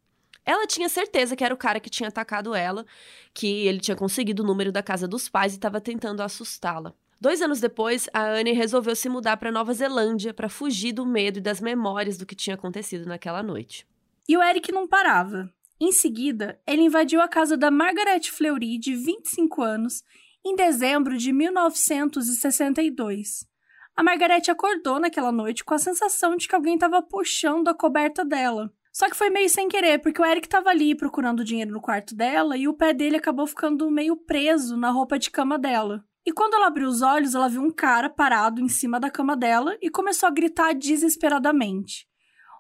Ela 0.45 0.67
tinha 0.67 0.89
certeza 0.89 1.37
que 1.37 1.45
era 1.45 1.55
o 1.55 1.59
cara 1.59 1.81
que 1.81 1.89
tinha 1.89 2.09
atacado 2.09 2.55
ela, 2.55 2.85
que 3.33 3.67
ele 3.67 3.81
tinha 3.81 3.97
conseguido 3.97 4.43
o 4.43 4.47
número 4.47 4.73
da 4.73 4.83
casa 4.83 5.09
dos 5.09 5.29
pais 5.29 5.53
e 5.53 5.57
estava 5.57 5.81
tentando 5.81 6.23
assustá-la. 6.23 6.95
Dois 7.21 7.43
anos 7.43 7.61
depois, 7.61 8.09
a 8.13 8.23
Anne 8.23 8.53
resolveu 8.53 8.95
se 8.95 9.09
mudar 9.09 9.37
para 9.37 9.51
Nova 9.51 9.75
Zelândia 9.75 10.33
para 10.33 10.49
fugir 10.49 10.93
do 10.93 11.05
medo 11.05 11.39
e 11.39 11.43
das 11.43 11.61
memórias 11.61 12.17
do 12.17 12.25
que 12.25 12.37
tinha 12.37 12.55
acontecido 12.55 13.07
naquela 13.07 13.43
noite. 13.43 13.85
E 14.29 14.37
o 14.37 14.43
Eric 14.43 14.71
não 14.71 14.87
parava. 14.87 15.53
Em 15.81 15.91
seguida, 15.91 16.61
ele 16.67 16.83
invadiu 16.83 17.21
a 17.21 17.27
casa 17.27 17.57
da 17.57 17.71
Margaret 17.71 18.31
Fleury, 18.31 18.79
de 18.79 18.95
25 18.95 19.63
anos, 19.63 20.05
em 20.45 20.55
dezembro 20.55 21.17
de 21.17 21.33
1962. 21.33 23.49
A 23.97 24.03
Margaret 24.03 24.43
acordou 24.49 25.01
naquela 25.01 25.33
noite 25.33 25.65
com 25.65 25.75
a 25.75 25.79
sensação 25.79 26.37
de 26.37 26.47
que 26.47 26.55
alguém 26.55 26.75
estava 26.75 27.03
puxando 27.03 27.67
a 27.67 27.75
coberta 27.75 28.25
dela. 28.25 28.73
Só 28.93 29.11
que 29.11 29.17
foi 29.17 29.29
meio 29.29 29.49
sem 29.49 29.69
querer, 29.69 29.99
porque 29.99 30.23
o 30.23 30.25
Eric 30.25 30.47
estava 30.47 30.71
ali 30.71 30.95
procurando 30.95 31.45
dinheiro 31.45 31.73
no 31.73 31.81
quarto 31.81 32.15
dela 32.15 32.57
e 32.57 32.69
o 32.69 32.75
pé 32.75 32.93
dele 32.93 33.17
acabou 33.17 33.47
ficando 33.47 33.91
meio 33.91 34.17
preso 34.17 34.77
na 34.77 34.91
roupa 34.91 35.19
de 35.19 35.31
cama 35.31 35.59
dela. 35.59 36.05
E 36.29 36.31
quando 36.31 36.53
ela 36.53 36.67
abriu 36.67 36.87
os 36.87 37.01
olhos, 37.01 37.35
ela 37.35 37.49
viu 37.49 37.63
um 37.63 37.71
cara 37.71 38.11
parado 38.11 38.61
em 38.61 38.69
cima 38.69 39.01
da 39.01 39.11
cama 39.11 39.35
dela 39.35 39.79
e 39.81 39.89
começou 39.89 40.27
a 40.27 40.31
gritar 40.31 40.75
desesperadamente. 40.75 42.07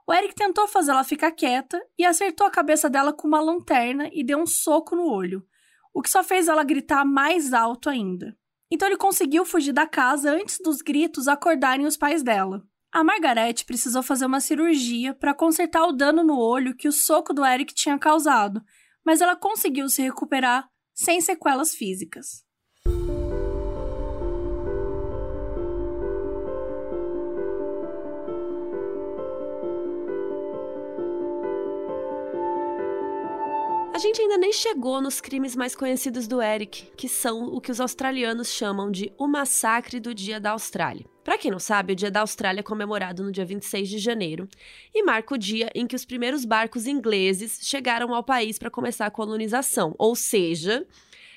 O 0.06 0.14
Eric 0.14 0.34
tentou 0.34 0.66
fazer 0.66 0.92
ela 0.92 1.04
ficar 1.04 1.32
quieta 1.32 1.78
e 1.98 2.02
acertou 2.02 2.46
a 2.46 2.50
cabeça 2.50 2.88
dela 2.88 3.12
com 3.12 3.28
uma 3.28 3.42
lanterna 3.42 4.08
e 4.10 4.24
deu 4.24 4.38
um 4.38 4.46
soco 4.46 4.96
no 4.96 5.06
olho, 5.12 5.46
o 5.92 6.00
que 6.00 6.08
só 6.08 6.24
fez 6.24 6.48
ela 6.48 6.64
gritar 6.64 7.04
mais 7.04 7.52
alto 7.52 7.90
ainda. 7.90 8.34
Então 8.70 8.88
ele 8.88 8.96
conseguiu 8.96 9.44
fugir 9.44 9.74
da 9.74 9.86
casa 9.86 10.32
antes 10.32 10.58
dos 10.64 10.80
gritos 10.80 11.28
acordarem 11.28 11.84
os 11.84 11.98
pais 11.98 12.22
dela. 12.22 12.62
A 12.90 13.04
Margaret 13.04 13.66
precisou 13.66 14.02
fazer 14.02 14.24
uma 14.24 14.40
cirurgia 14.40 15.12
para 15.12 15.34
consertar 15.34 15.84
o 15.84 15.92
dano 15.92 16.24
no 16.24 16.38
olho 16.38 16.74
que 16.74 16.88
o 16.88 16.92
soco 16.92 17.34
do 17.34 17.44
Eric 17.44 17.74
tinha 17.74 17.98
causado, 17.98 18.62
mas 19.04 19.20
ela 19.20 19.36
conseguiu 19.36 19.90
se 19.90 20.00
recuperar 20.00 20.66
sem 20.94 21.20
sequelas 21.20 21.74
físicas. 21.74 22.47
A 33.98 34.00
gente 34.00 34.22
ainda 34.22 34.38
nem 34.38 34.52
chegou 34.52 35.02
nos 35.02 35.20
crimes 35.20 35.56
mais 35.56 35.74
conhecidos 35.74 36.28
do 36.28 36.40
Eric, 36.40 36.88
que 36.96 37.08
são 37.08 37.46
o 37.46 37.60
que 37.60 37.72
os 37.72 37.80
australianos 37.80 38.46
chamam 38.46 38.92
de 38.92 39.12
o 39.18 39.26
massacre 39.26 39.98
do 39.98 40.14
Dia 40.14 40.38
da 40.38 40.52
Austrália. 40.52 41.04
Para 41.24 41.36
quem 41.36 41.50
não 41.50 41.58
sabe, 41.58 41.94
o 41.94 41.96
Dia 41.96 42.08
da 42.08 42.20
Austrália 42.20 42.60
é 42.60 42.62
comemorado 42.62 43.24
no 43.24 43.32
dia 43.32 43.44
26 43.44 43.88
de 43.88 43.98
janeiro 43.98 44.48
e 44.94 45.02
marca 45.02 45.34
o 45.34 45.36
dia 45.36 45.68
em 45.74 45.84
que 45.84 45.96
os 45.96 46.04
primeiros 46.04 46.44
barcos 46.44 46.86
ingleses 46.86 47.58
chegaram 47.60 48.14
ao 48.14 48.22
país 48.22 48.56
para 48.56 48.70
começar 48.70 49.04
a 49.04 49.10
colonização, 49.10 49.96
ou 49.98 50.14
seja, 50.14 50.86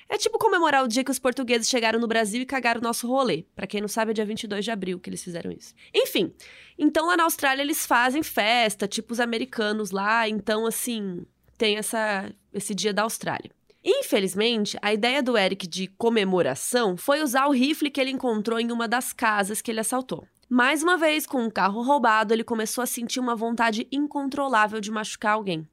é 0.08 0.16
tipo 0.16 0.38
comemorar 0.38 0.84
o 0.84 0.88
dia 0.88 1.04
que 1.04 1.10
os 1.10 1.18
portugueses 1.18 1.68
chegaram 1.68 1.98
no 1.98 2.06
Brasil 2.06 2.44
e 2.44 2.46
cagaram 2.46 2.80
o 2.80 2.84
nosso 2.84 3.08
rolê. 3.08 3.44
Para 3.56 3.66
quem 3.66 3.82
não 3.82 3.88
sabe, 3.88 4.12
é 4.12 4.14
dia 4.14 4.26
22 4.26 4.64
de 4.64 4.70
abril 4.70 5.00
que 5.00 5.10
eles 5.10 5.24
fizeram 5.24 5.52
isso. 5.52 5.74
Enfim, 5.92 6.32
então 6.78 7.08
lá 7.08 7.18
na 7.18 7.24
Austrália 7.24 7.64
eles 7.64 7.88
fazem 7.88 8.22
festa, 8.22 8.88
tipo 8.88 9.14
os 9.14 9.20
americanos 9.20 9.90
lá, 9.90 10.30
então 10.30 10.68
assim, 10.68 11.26
tem 11.62 11.78
essa, 11.78 12.34
esse 12.52 12.74
dia 12.74 12.92
da 12.92 13.04
Austrália. 13.04 13.52
Infelizmente, 13.86 14.80
a 14.82 14.92
ideia 14.92 15.22
do 15.22 15.38
Eric 15.38 15.68
de 15.68 15.86
comemoração 15.86 16.98
foi 16.98 17.22
usar 17.22 17.46
o 17.46 17.52
rifle 17.52 17.92
que 17.92 18.02
ele 18.02 18.10
encontrou 18.10 18.60
em 18.60 18.72
uma 18.72 18.88
das 18.88 19.14
casas 19.14 19.62
que 19.62 19.70
ele 19.70 19.80
assaltou. 19.80 20.28
Mais 20.50 20.82
uma 20.82 20.98
vez, 20.98 21.28
com 21.28 21.40
um 21.40 21.52
carro 21.52 21.84
roubado, 21.84 22.34
ele 22.34 22.44
começou 22.44 22.82
a 22.82 22.88
sentir 22.88 23.20
uma 23.20 23.36
vontade 23.36 23.88
incontrolável 23.92 24.82
de 24.82 24.90
machucar 24.90 25.34
alguém. 25.34 25.68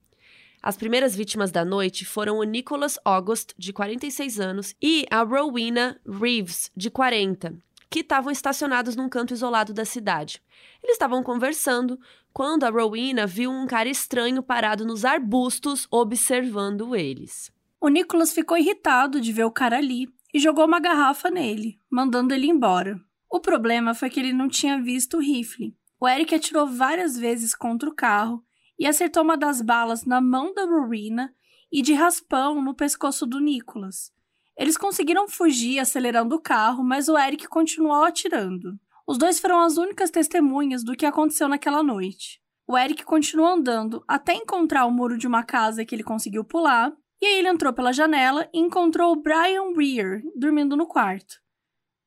As 0.63 0.77
primeiras 0.77 1.17
vítimas 1.17 1.51
da 1.51 1.65
noite 1.65 2.05
foram 2.05 2.37
o 2.37 2.45
Nicholas 2.45 2.99
August, 3.03 3.53
de 3.57 3.73
46 3.73 4.41
anos, 4.41 4.75
e 4.83 5.07
a 5.11 5.23
Rowena 5.23 5.99
Reeves, 6.07 6.71
de 6.77 6.91
40, 6.91 7.55
que 7.91 8.01
estavam 8.01 8.31
estacionados 8.31 8.95
num 8.97 9.09
canto 9.09 9.33
isolado 9.33 9.73
da 9.73 9.85
cidade. 9.85 10.43
Eles 10.83 10.95
estavam 10.95 11.23
conversando 11.23 11.99
quando 12.33 12.65
a 12.65 12.71
Rowena 12.71 13.27
viu 13.27 13.51
um 13.51 13.67
cara 13.67 13.89
estranho 13.89 14.43
parado 14.43 14.85
nos 14.85 15.05
arbustos 15.05 15.87
observando 15.91 16.95
eles. 16.95 17.51
O 17.81 17.89
Nicholas 17.89 18.33
ficou 18.33 18.59
irritado 18.59 19.21
de 19.21 19.33
ver 19.33 19.45
o 19.45 19.51
cara 19.51 19.79
ali 19.79 20.09
e 20.33 20.39
jogou 20.39 20.67
uma 20.67 20.81
garrafa 20.81 21.31
nele, 21.31 21.81
mandando 21.91 22.35
ele 22.35 22.47
embora. 22.47 23.01
O 23.31 23.41
problema 23.41 23.95
foi 23.95 24.11
que 24.11 24.21
ele 24.21 24.33
não 24.33 24.49
tinha 24.49 24.81
visto 24.81 25.17
o 25.17 25.21
rifle. 25.21 25.77
O 26.01 26.09
Eric 26.09 26.35
atirou 26.35 26.67
várias 26.67 27.17
vezes 27.17 27.55
contra 27.55 27.89
o 27.89 27.95
carro 27.95 28.45
e 28.79 28.87
acertou 28.87 29.23
uma 29.23 29.37
das 29.37 29.61
balas 29.61 30.05
na 30.05 30.21
mão 30.21 30.55
da 30.55 30.65
Rowena 30.65 31.35
e 31.71 31.83
de 31.83 31.93
raspão 31.93 32.63
no 32.63 32.75
pescoço 32.75 33.27
do 33.27 33.41
Nicholas. 33.41 34.13
Eles 34.59 34.77
conseguiram 34.77 35.29
fugir 35.29 35.79
acelerando 35.79 36.35
o 36.35 36.41
carro, 36.41 36.83
mas 36.83 37.09
o 37.09 37.17
Eric 37.17 37.47
continuou 37.47 38.03
atirando. 38.03 38.77
Os 39.07 39.17
dois 39.17 39.39
foram 39.39 39.61
as 39.61 39.77
únicas 39.77 40.11
testemunhas 40.11 40.83
do 40.83 40.97
que 40.97 41.07
aconteceu 41.07 41.49
naquela 41.49 41.81
noite. 41.81 42.43
O 42.67 42.77
Eric 42.77 43.05
continuou 43.05 43.49
andando 43.49 44.05
até 44.07 44.35
encontrar 44.35 44.85
o 44.85 44.91
muro 44.91 45.17
de 45.17 45.29
uma 45.29 45.45
casa 45.45 45.85
que 45.85 45.95
ele 45.95 46.03
conseguiu 46.03 46.45
pular, 46.45 46.93
e 47.23 47.27
aí 47.27 47.39
ele 47.39 47.49
entrou 47.49 47.73
pela 47.73 47.93
janela 47.93 48.49
e 48.53 48.59
encontrou 48.59 49.13
o 49.13 49.23
Brian 49.23 49.73
Rear 49.77 50.21
dormindo 50.37 50.77
no 50.77 50.87
quarto. 50.87 51.37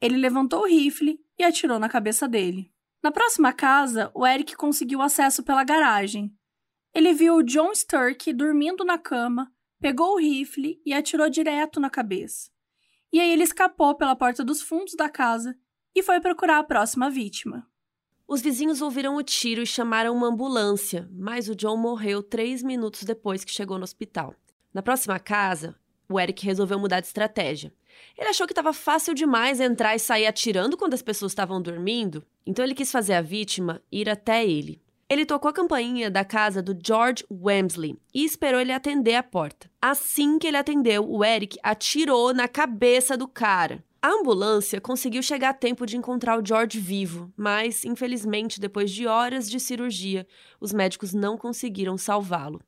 Ele 0.02 0.18
levantou 0.18 0.64
o 0.64 0.68
rifle 0.68 1.18
e 1.40 1.44
atirou 1.44 1.80
na 1.80 1.88
cabeça 1.88 2.28
dele. 2.28 2.70
Na 3.02 3.12
próxima 3.12 3.54
casa, 3.54 4.12
o 4.14 4.28
Eric 4.28 4.58
conseguiu 4.58 5.02
acesso 5.02 5.42
pela 5.42 5.64
garagem. 5.64 6.32
Ele 6.94 7.14
viu 7.14 7.36
o 7.36 7.44
John 7.44 7.74
Sturk 7.74 8.32
dormindo 8.34 8.84
na 8.84 8.98
cama 8.98 9.50
pegou 9.82 10.14
o 10.14 10.20
rifle 10.20 10.80
e 10.86 10.94
atirou 10.94 11.28
direto 11.30 11.80
na 11.80 11.90
cabeça. 11.90 12.52
E 13.12 13.20
aí 13.20 13.32
ele 13.32 13.44
escapou 13.44 13.96
pela 13.96 14.16
porta 14.16 14.46
dos 14.46 14.62
fundos 14.62 14.94
da 14.96 15.10
casa 15.10 15.58
e 15.94 16.04
foi 16.04 16.22
procurar 16.22 16.60
a 16.60 16.64
próxima 16.64 17.10
vítima. 17.10 17.68
Os 18.28 18.42
vizinhos 18.42 18.82
ouviram 18.82 19.18
o 19.18 19.24
tiro 19.24 19.62
e 19.62 19.66
chamaram 19.66 20.16
uma 20.16 20.28
ambulância, 20.28 21.10
mas 21.12 21.50
o 21.50 21.56
John 21.56 21.76
morreu 21.76 22.24
três 22.24 22.64
minutos 22.64 23.04
depois 23.04 23.44
que 23.44 23.52
chegou 23.52 23.78
no 23.78 23.84
hospital. 23.84 24.34
Na 24.74 24.82
próxima 24.82 25.20
casa, 25.20 25.76
o 26.08 26.18
Eric 26.18 26.46
resolveu 26.46 26.80
mudar 26.80 27.02
de 27.02 27.08
estratégia. 27.08 27.74
Ele 28.18 28.30
achou 28.30 28.48
que 28.48 28.54
estava 28.54 28.72
fácil 28.72 29.14
demais 29.14 29.60
entrar 29.60 29.96
e 29.96 30.00
sair 30.00 30.28
atirando 30.28 30.78
quando 30.78 30.94
as 30.94 31.02
pessoas 31.02 31.32
estavam 31.32 31.62
dormindo, 31.62 32.26
então 32.46 32.64
ele 32.64 32.76
quis 32.76 32.92
fazer 32.92 33.14
a 33.14 33.22
vítima 33.22 33.82
ir 33.92 34.10
até 34.10 34.46
ele. 34.46 34.82
Ele 35.12 35.26
tocou 35.26 35.50
a 35.50 35.54
campainha 35.54 36.10
da 36.10 36.24
casa 36.24 36.62
do 36.62 36.74
George 36.82 37.26
Wemsley 37.30 38.00
e 38.14 38.24
esperou 38.24 38.62
ele 38.62 38.72
atender 38.72 39.16
a 39.16 39.22
porta. 39.22 39.70
Assim 39.82 40.40
que 40.40 40.48
ele 40.48 40.56
atendeu, 40.56 41.06
o 41.06 41.22
Eric 41.22 41.60
atirou 41.62 42.34
na 42.34 42.48
cabeça 42.48 43.18
do 43.18 43.28
cara. 43.28 43.84
A 44.02 44.08
ambulância 44.08 44.80
conseguiu 44.80 45.22
chegar 45.22 45.50
a 45.50 45.54
tempo 45.54 45.86
de 45.86 45.98
encontrar 45.98 46.40
o 46.40 46.46
George 46.46 46.80
vivo, 46.80 47.30
mas, 47.36 47.84
infelizmente, 47.84 48.58
depois 48.58 48.90
de 48.90 49.06
horas 49.06 49.50
de 49.50 49.60
cirurgia, 49.60 50.26
os 50.62 50.72
médicos 50.72 51.14
não 51.14 51.38
conseguiram 51.38 51.98
salvá-lo. 51.98 52.62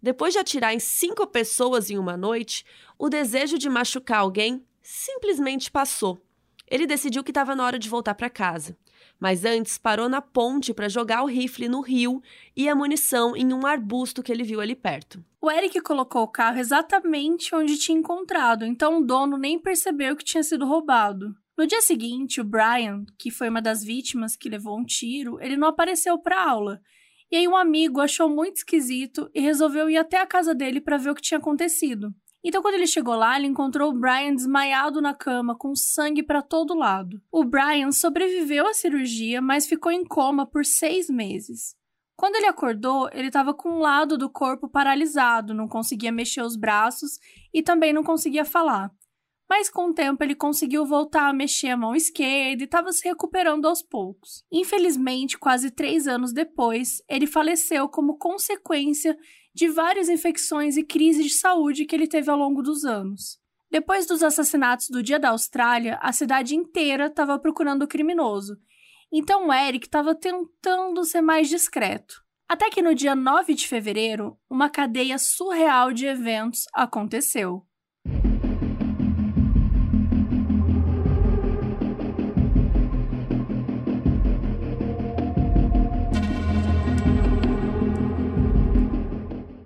Depois 0.00 0.32
de 0.34 0.38
atirar 0.38 0.72
em 0.72 0.78
cinco 0.78 1.26
pessoas 1.26 1.90
em 1.90 1.98
uma 1.98 2.16
noite, 2.16 2.64
o 2.96 3.08
desejo 3.08 3.58
de 3.58 3.68
machucar 3.68 4.20
alguém 4.20 4.64
simplesmente 4.80 5.68
passou. 5.68 6.24
Ele 6.70 6.86
decidiu 6.86 7.24
que 7.24 7.32
estava 7.32 7.56
na 7.56 7.66
hora 7.66 7.76
de 7.76 7.88
voltar 7.88 8.14
para 8.14 8.30
casa 8.30 8.76
mas 9.22 9.44
antes 9.44 9.78
parou 9.78 10.08
na 10.08 10.20
ponte 10.20 10.74
para 10.74 10.88
jogar 10.88 11.22
o 11.22 11.26
rifle 11.26 11.68
no 11.68 11.80
rio 11.80 12.20
e 12.56 12.68
a 12.68 12.74
munição 12.74 13.36
em 13.36 13.52
um 13.52 13.64
arbusto 13.64 14.20
que 14.20 14.32
ele 14.32 14.42
viu 14.42 14.60
ali 14.60 14.74
perto. 14.74 15.24
O 15.40 15.48
Eric 15.48 15.80
colocou 15.80 16.24
o 16.24 16.28
carro 16.28 16.58
exatamente 16.58 17.54
onde 17.54 17.78
tinha 17.78 17.96
encontrado, 17.96 18.64
então 18.64 18.98
o 18.98 19.04
dono 19.04 19.38
nem 19.38 19.60
percebeu 19.60 20.16
que 20.16 20.24
tinha 20.24 20.42
sido 20.42 20.66
roubado. 20.66 21.36
No 21.56 21.68
dia 21.68 21.80
seguinte, 21.80 22.40
o 22.40 22.44
Brian, 22.44 23.04
que 23.16 23.30
foi 23.30 23.48
uma 23.48 23.62
das 23.62 23.84
vítimas 23.84 24.34
que 24.34 24.48
levou 24.48 24.76
um 24.76 24.84
tiro, 24.84 25.40
ele 25.40 25.56
não 25.56 25.68
apareceu 25.68 26.18
para 26.18 26.42
aula. 26.42 26.80
E 27.30 27.36
aí 27.36 27.46
um 27.46 27.56
amigo 27.56 28.00
achou 28.00 28.28
muito 28.28 28.56
esquisito 28.56 29.30
e 29.32 29.40
resolveu 29.40 29.88
ir 29.88 29.98
até 29.98 30.20
a 30.20 30.26
casa 30.26 30.52
dele 30.52 30.80
para 30.80 30.96
ver 30.96 31.10
o 31.10 31.14
que 31.14 31.22
tinha 31.22 31.38
acontecido. 31.38 32.12
Então, 32.44 32.60
quando 32.60 32.74
ele 32.74 32.86
chegou 32.86 33.14
lá, 33.14 33.38
ele 33.38 33.46
encontrou 33.46 33.90
o 33.90 33.98
Brian 33.98 34.34
desmaiado 34.34 35.00
na 35.00 35.14
cama, 35.14 35.56
com 35.56 35.76
sangue 35.76 36.22
para 36.22 36.42
todo 36.42 36.74
lado. 36.74 37.22
O 37.30 37.44
Brian 37.44 37.92
sobreviveu 37.92 38.66
à 38.66 38.74
cirurgia, 38.74 39.40
mas 39.40 39.66
ficou 39.66 39.92
em 39.92 40.04
coma 40.04 40.44
por 40.44 40.64
seis 40.64 41.08
meses. 41.08 41.76
Quando 42.16 42.36
ele 42.36 42.46
acordou, 42.46 43.08
ele 43.12 43.28
estava 43.28 43.54
com 43.54 43.68
um 43.68 43.78
lado 43.78 44.18
do 44.18 44.28
corpo 44.28 44.68
paralisado, 44.68 45.54
não 45.54 45.68
conseguia 45.68 46.12
mexer 46.12 46.42
os 46.42 46.56
braços 46.56 47.18
e 47.52 47.62
também 47.62 47.92
não 47.92 48.02
conseguia 48.02 48.44
falar. 48.44 48.90
Mas 49.48 49.68
com 49.68 49.90
o 49.90 49.92
tempo 49.92 50.22
ele 50.24 50.34
conseguiu 50.34 50.86
voltar 50.86 51.28
a 51.28 51.32
mexer 51.32 51.68
a 51.68 51.76
mão 51.76 51.94
esquerda 51.94 52.62
e 52.62 52.64
estava 52.64 52.90
se 52.92 53.06
recuperando 53.06 53.66
aos 53.66 53.82
poucos. 53.82 54.44
Infelizmente, 54.50 55.38
quase 55.38 55.70
três 55.70 56.06
anos 56.06 56.32
depois, 56.32 57.02
ele 57.08 57.26
faleceu 57.26 57.88
como 57.88 58.16
consequência 58.16 59.16
de 59.54 59.68
várias 59.68 60.08
infecções 60.08 60.76
e 60.76 60.82
crises 60.82 61.26
de 61.26 61.34
saúde 61.34 61.84
que 61.84 61.94
ele 61.94 62.06
teve 62.06 62.30
ao 62.30 62.36
longo 62.36 62.62
dos 62.62 62.84
anos. 62.84 63.38
Depois 63.70 64.06
dos 64.06 64.22
assassinatos 64.22 64.88
do 64.90 65.02
Dia 65.02 65.18
da 65.18 65.30
Austrália, 65.30 65.98
a 66.02 66.12
cidade 66.12 66.54
inteira 66.54 67.06
estava 67.06 67.38
procurando 67.38 67.82
o 67.82 67.88
criminoso. 67.88 68.58
Então 69.10 69.52
Eric 69.52 69.86
estava 69.86 70.14
tentando 70.14 71.04
ser 71.04 71.20
mais 71.20 71.48
discreto. 71.48 72.22
Até 72.48 72.68
que 72.68 72.82
no 72.82 72.94
dia 72.94 73.14
9 73.14 73.54
de 73.54 73.66
fevereiro, 73.66 74.38
uma 74.48 74.68
cadeia 74.68 75.18
surreal 75.18 75.92
de 75.92 76.04
eventos 76.06 76.64
aconteceu. 76.74 77.66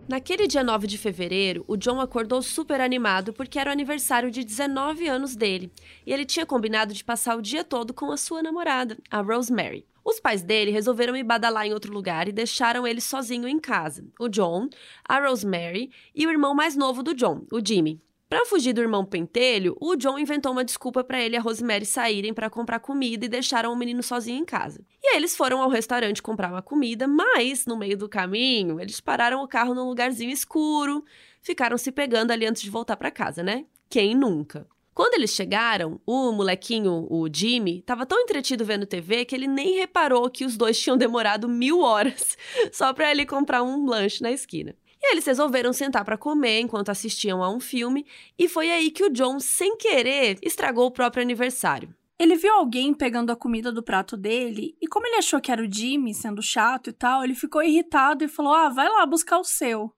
Naquele 0.09 0.47
dia 0.47 0.63
9 0.63 0.87
de 0.87 0.97
fevereiro, 0.97 1.65
o 1.67 1.77
John 1.77 2.01
acordou 2.01 2.41
super 2.41 2.81
animado 2.81 3.33
porque 3.33 3.59
era 3.59 3.71
o 3.71 3.73
aniversário 3.73 4.31
de 4.31 4.45
19 4.45 5.09
anos 5.09 5.35
dele 5.35 5.73
e 6.07 6.13
ele 6.13 6.25
tinha 6.25 6.47
combinado 6.47 6.95
de 6.95 7.03
passar 7.03 7.37
o 7.37 7.43
dia 7.43 7.65
todo 7.65 7.93
com 7.93 8.13
a 8.13 8.17
sua 8.17 8.41
namorada, 8.41 8.97
a 9.11 9.21
Rosemary. 9.21 9.85
Os 10.05 10.21
pais 10.21 10.45
dele 10.45 10.71
resolveram 10.71 11.17
ir 11.17 11.25
badalar 11.25 11.67
em 11.67 11.73
outro 11.73 11.93
lugar 11.93 12.29
e 12.29 12.33
deixaram 12.33 12.87
ele 12.87 13.01
sozinho 13.01 13.49
em 13.49 13.59
casa. 13.59 14.05
O 14.21 14.29
John, 14.29 14.69
a 15.09 15.19
Rosemary 15.19 15.91
e 16.15 16.25
o 16.25 16.31
irmão 16.31 16.55
mais 16.55 16.77
novo 16.77 17.03
do 17.03 17.13
John, 17.13 17.45
o 17.51 17.59
Jimmy. 17.61 18.01
Para 18.29 18.47
fugir 18.47 18.73
do 18.73 18.81
irmão 18.81 19.05
pentelho, 19.05 19.77
o 19.81 19.97
John 19.97 20.19
inventou 20.19 20.53
uma 20.53 20.65
desculpa 20.65 21.03
para 21.03 21.21
ele 21.21 21.35
e 21.35 21.39
a 21.39 21.41
Rosemary 21.41 21.85
saírem 21.85 22.33
para 22.33 22.51
comprar 22.51 22.79
comida 22.79 23.25
e 23.25 23.29
deixaram 23.29 23.73
o 23.73 23.77
menino 23.77 24.05
sozinho 24.05 24.39
em 24.39 24.45
casa. 24.45 24.85
Eles 25.17 25.35
foram 25.35 25.63
ao 25.63 25.71
restaurante 25.71 26.21
comprar 26.21 26.51
uma 26.51 26.61
comida, 26.61 27.09
mas 27.09 27.65
no 27.65 27.75
meio 27.75 27.97
do 27.97 28.07
caminho, 28.07 28.79
eles 28.79 29.01
pararam 29.01 29.43
o 29.43 29.49
carro 29.49 29.75
num 29.75 29.89
lugarzinho 29.89 30.31
escuro, 30.31 31.03
ficaram 31.41 31.79
se 31.79 31.91
pegando 31.91 32.33
ali 32.33 32.45
antes 32.45 32.61
de 32.61 32.69
voltar 32.69 32.99
para 32.99 33.11
casa, 33.11 33.43
né? 33.43 33.65
Quem 33.89 34.15
nunca? 34.15 34.69
Quando 34.93 35.15
eles 35.15 35.31
chegaram, 35.31 35.99
o 36.05 36.33
molequinho, 36.33 37.07
o 37.09 37.27
Jimmy, 37.33 37.79
estava 37.79 38.05
tão 38.05 38.21
entretido 38.21 38.63
vendo 38.63 38.85
TV 38.85 39.25
que 39.25 39.35
ele 39.35 39.47
nem 39.47 39.79
reparou 39.79 40.29
que 40.29 40.45
os 40.45 40.55
dois 40.55 40.79
tinham 40.79 40.99
demorado 40.99 41.49
mil 41.49 41.81
horas 41.81 42.37
só 42.71 42.93
para 42.93 43.11
ele 43.11 43.25
comprar 43.25 43.63
um 43.63 43.87
lanche 43.87 44.23
na 44.23 44.31
esquina. 44.31 44.77
E 45.01 45.13
eles 45.13 45.25
resolveram 45.25 45.73
sentar 45.73 46.05
para 46.05 46.19
comer 46.19 46.61
enquanto 46.61 46.91
assistiam 46.91 47.43
a 47.43 47.49
um 47.49 47.59
filme, 47.59 48.05
e 48.39 48.51
foi 48.51 48.71
aí 48.71 48.91
que 48.91 49.05
o 49.05 49.09
John, 49.09 49.41
sem 49.41 49.79
querer, 49.79 50.37
estragou 50.43 50.85
o 50.85 50.91
próprio 50.91 51.23
aniversário. 51.23 51.89
Ele 52.19 52.35
viu 52.37 52.53
alguém 52.55 52.95
pegando 52.95 53.31
a 53.31 53.37
comida 53.37 53.71
do 53.71 53.83
prato 53.83 54.17
dele, 54.17 54.77
e 54.81 54.87
como 54.89 55.07
ele 55.07 55.17
achou 55.17 55.41
que 55.41 55.53
era 55.53 55.63
o 55.63 55.71
Jimmy 55.71 56.15
sendo 56.15 56.41
chato 56.43 56.89
e 56.89 56.93
tal, 56.93 57.23
ele 57.23 57.35
ficou 57.35 57.63
irritado 57.63 58.25
e 58.25 58.29
falou: 58.29 58.55
Ah, 58.55 58.71
vai 58.71 58.89
lá 58.89 59.05
buscar 59.05 59.39
o 59.39 59.45
seu. 59.45 59.93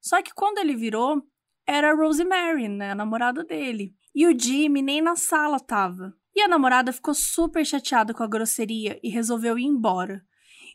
Só 0.00 0.20
que 0.20 0.34
quando 0.34 0.58
ele 0.58 0.74
virou, 0.74 1.22
era 1.66 1.92
a 1.92 1.94
Rosemary, 1.94 2.68
né, 2.68 2.90
a 2.90 2.94
namorada 2.94 3.44
dele. 3.44 3.94
E 4.14 4.26
o 4.26 4.36
Jimmy 4.36 4.82
nem 4.82 5.00
na 5.00 5.14
sala 5.14 5.60
tava. 5.60 6.12
E 6.34 6.40
a 6.40 6.48
namorada 6.48 6.92
ficou 6.92 7.14
super 7.14 7.64
chateada 7.64 8.12
com 8.12 8.22
a 8.22 8.26
grosseria 8.26 8.98
e 9.02 9.08
resolveu 9.08 9.58
ir 9.58 9.64
embora. 9.64 10.24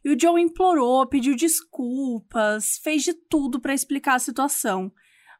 E 0.03 0.13
o 0.13 0.19
Joe 0.19 0.39
implorou, 0.41 1.07
pediu 1.07 1.35
desculpas, 1.35 2.79
fez 2.83 3.03
de 3.03 3.13
tudo 3.13 3.59
para 3.59 3.73
explicar 3.73 4.15
a 4.15 4.19
situação. 4.19 4.91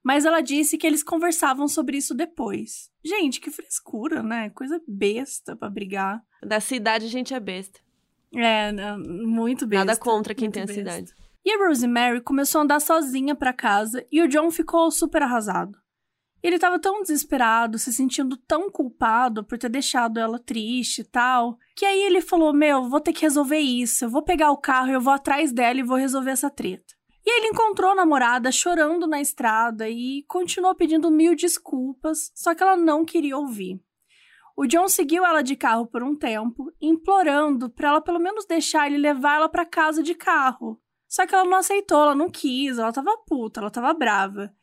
Mas 0.06 0.24
ela 0.24 0.40
disse 0.40 0.78
que 0.78 0.86
eles 0.86 1.02
conversavam 1.02 1.68
sobre 1.68 1.98
isso 1.98 2.14
depois. 2.14 2.92
Gente, 3.04 3.42
que 3.42 3.50
frescura, 3.50 4.22
né? 4.22 4.52
Coisa 4.52 4.80
besta 4.88 5.56
para 5.56 5.68
brigar. 5.68 6.22
Da 6.44 6.60
cidade, 6.60 7.06
a 7.08 7.10
gente 7.10 7.34
é 7.34 7.40
besta. 7.40 7.80
É, 8.36 8.72
muito 8.98 9.66
besta. 9.66 9.84
Nada 9.84 10.00
contra 10.00 10.36
quem 10.36 10.52
tem 10.52 10.62
a 10.62 10.68
cidade. 10.68 11.12
E 11.44 11.52
a 11.52 11.58
Rosemary 11.58 12.22
começou 12.22 12.60
a 12.60 12.64
andar 12.64 12.82
sozinha 12.82 13.34
para 13.34 13.52
casa 13.52 14.06
e 14.12 14.22
o 14.22 14.28
John 14.28 14.52
ficou 14.52 14.92
super 14.92 15.24
arrasado. 15.24 15.76
Ele 16.44 16.58
estava 16.58 16.78
tão 16.78 17.02
desesperado, 17.02 17.80
se 17.80 17.92
sentindo 17.92 18.38
tão 18.38 18.70
culpado 18.70 19.44
por 19.44 19.58
ter 19.58 19.70
deixado 19.70 20.20
ela 20.20 20.38
triste 20.38 21.02
e 21.02 21.04
tal, 21.04 21.58
que 21.76 21.84
aí 21.84 22.04
ele 22.04 22.22
falou: 22.22 22.54
Meu, 22.54 22.88
vou 22.88 23.02
ter 23.02 23.14
que 23.14 23.24
resolver 23.24 23.58
isso. 23.58 24.06
Eu 24.06 24.10
vou 24.10 24.22
pegar 24.22 24.52
o 24.52 24.58
carro, 24.58 24.92
eu 24.92 25.02
vou 25.02 25.14
atrás 25.14 25.52
dela 25.52 25.80
e 25.80 25.84
vou 25.84 25.98
resolver 25.98 26.30
essa 26.30 26.52
treta. 26.52 26.95
E 27.26 27.40
ele 27.40 27.48
encontrou 27.48 27.92
a 27.92 27.96
namorada 27.96 28.52
chorando 28.52 29.08
na 29.08 29.20
estrada 29.20 29.90
e 29.90 30.24
continuou 30.28 30.76
pedindo 30.76 31.10
mil 31.10 31.36
desculpas, 31.36 32.32
só 32.36 32.54
que 32.54 32.62
ela 32.62 32.78
não 32.78 33.04
queria 33.04 33.36
ouvir. 33.36 33.82
O 34.56 34.66
John 34.66 34.88
seguiu 34.88 35.26
ela 35.26 35.42
de 35.42 35.56
carro 35.56 35.86
por 35.86 36.04
um 36.04 36.16
tempo, 36.16 36.72
implorando 36.80 37.70
para 37.70 37.90
ela 37.90 38.02
pelo 38.02 38.20
menos 38.20 38.46
deixar 38.46 38.88
ele 38.88 38.98
levar 38.98 39.38
ela 39.38 39.50
para 39.50 39.66
casa 39.66 40.02
de 40.02 40.14
carro. 40.14 40.80
Só 41.08 41.26
que 41.26 41.36
ela 41.36 41.44
não 41.44 41.58
aceitou, 41.58 42.02
ela 42.04 42.16
não 42.16 42.30
quis, 42.30 42.78
ela 42.78 42.94
tava 42.94 43.18
puta, 43.28 43.60
ela 43.60 43.72
tava 43.72 43.94
brava. 43.94 44.54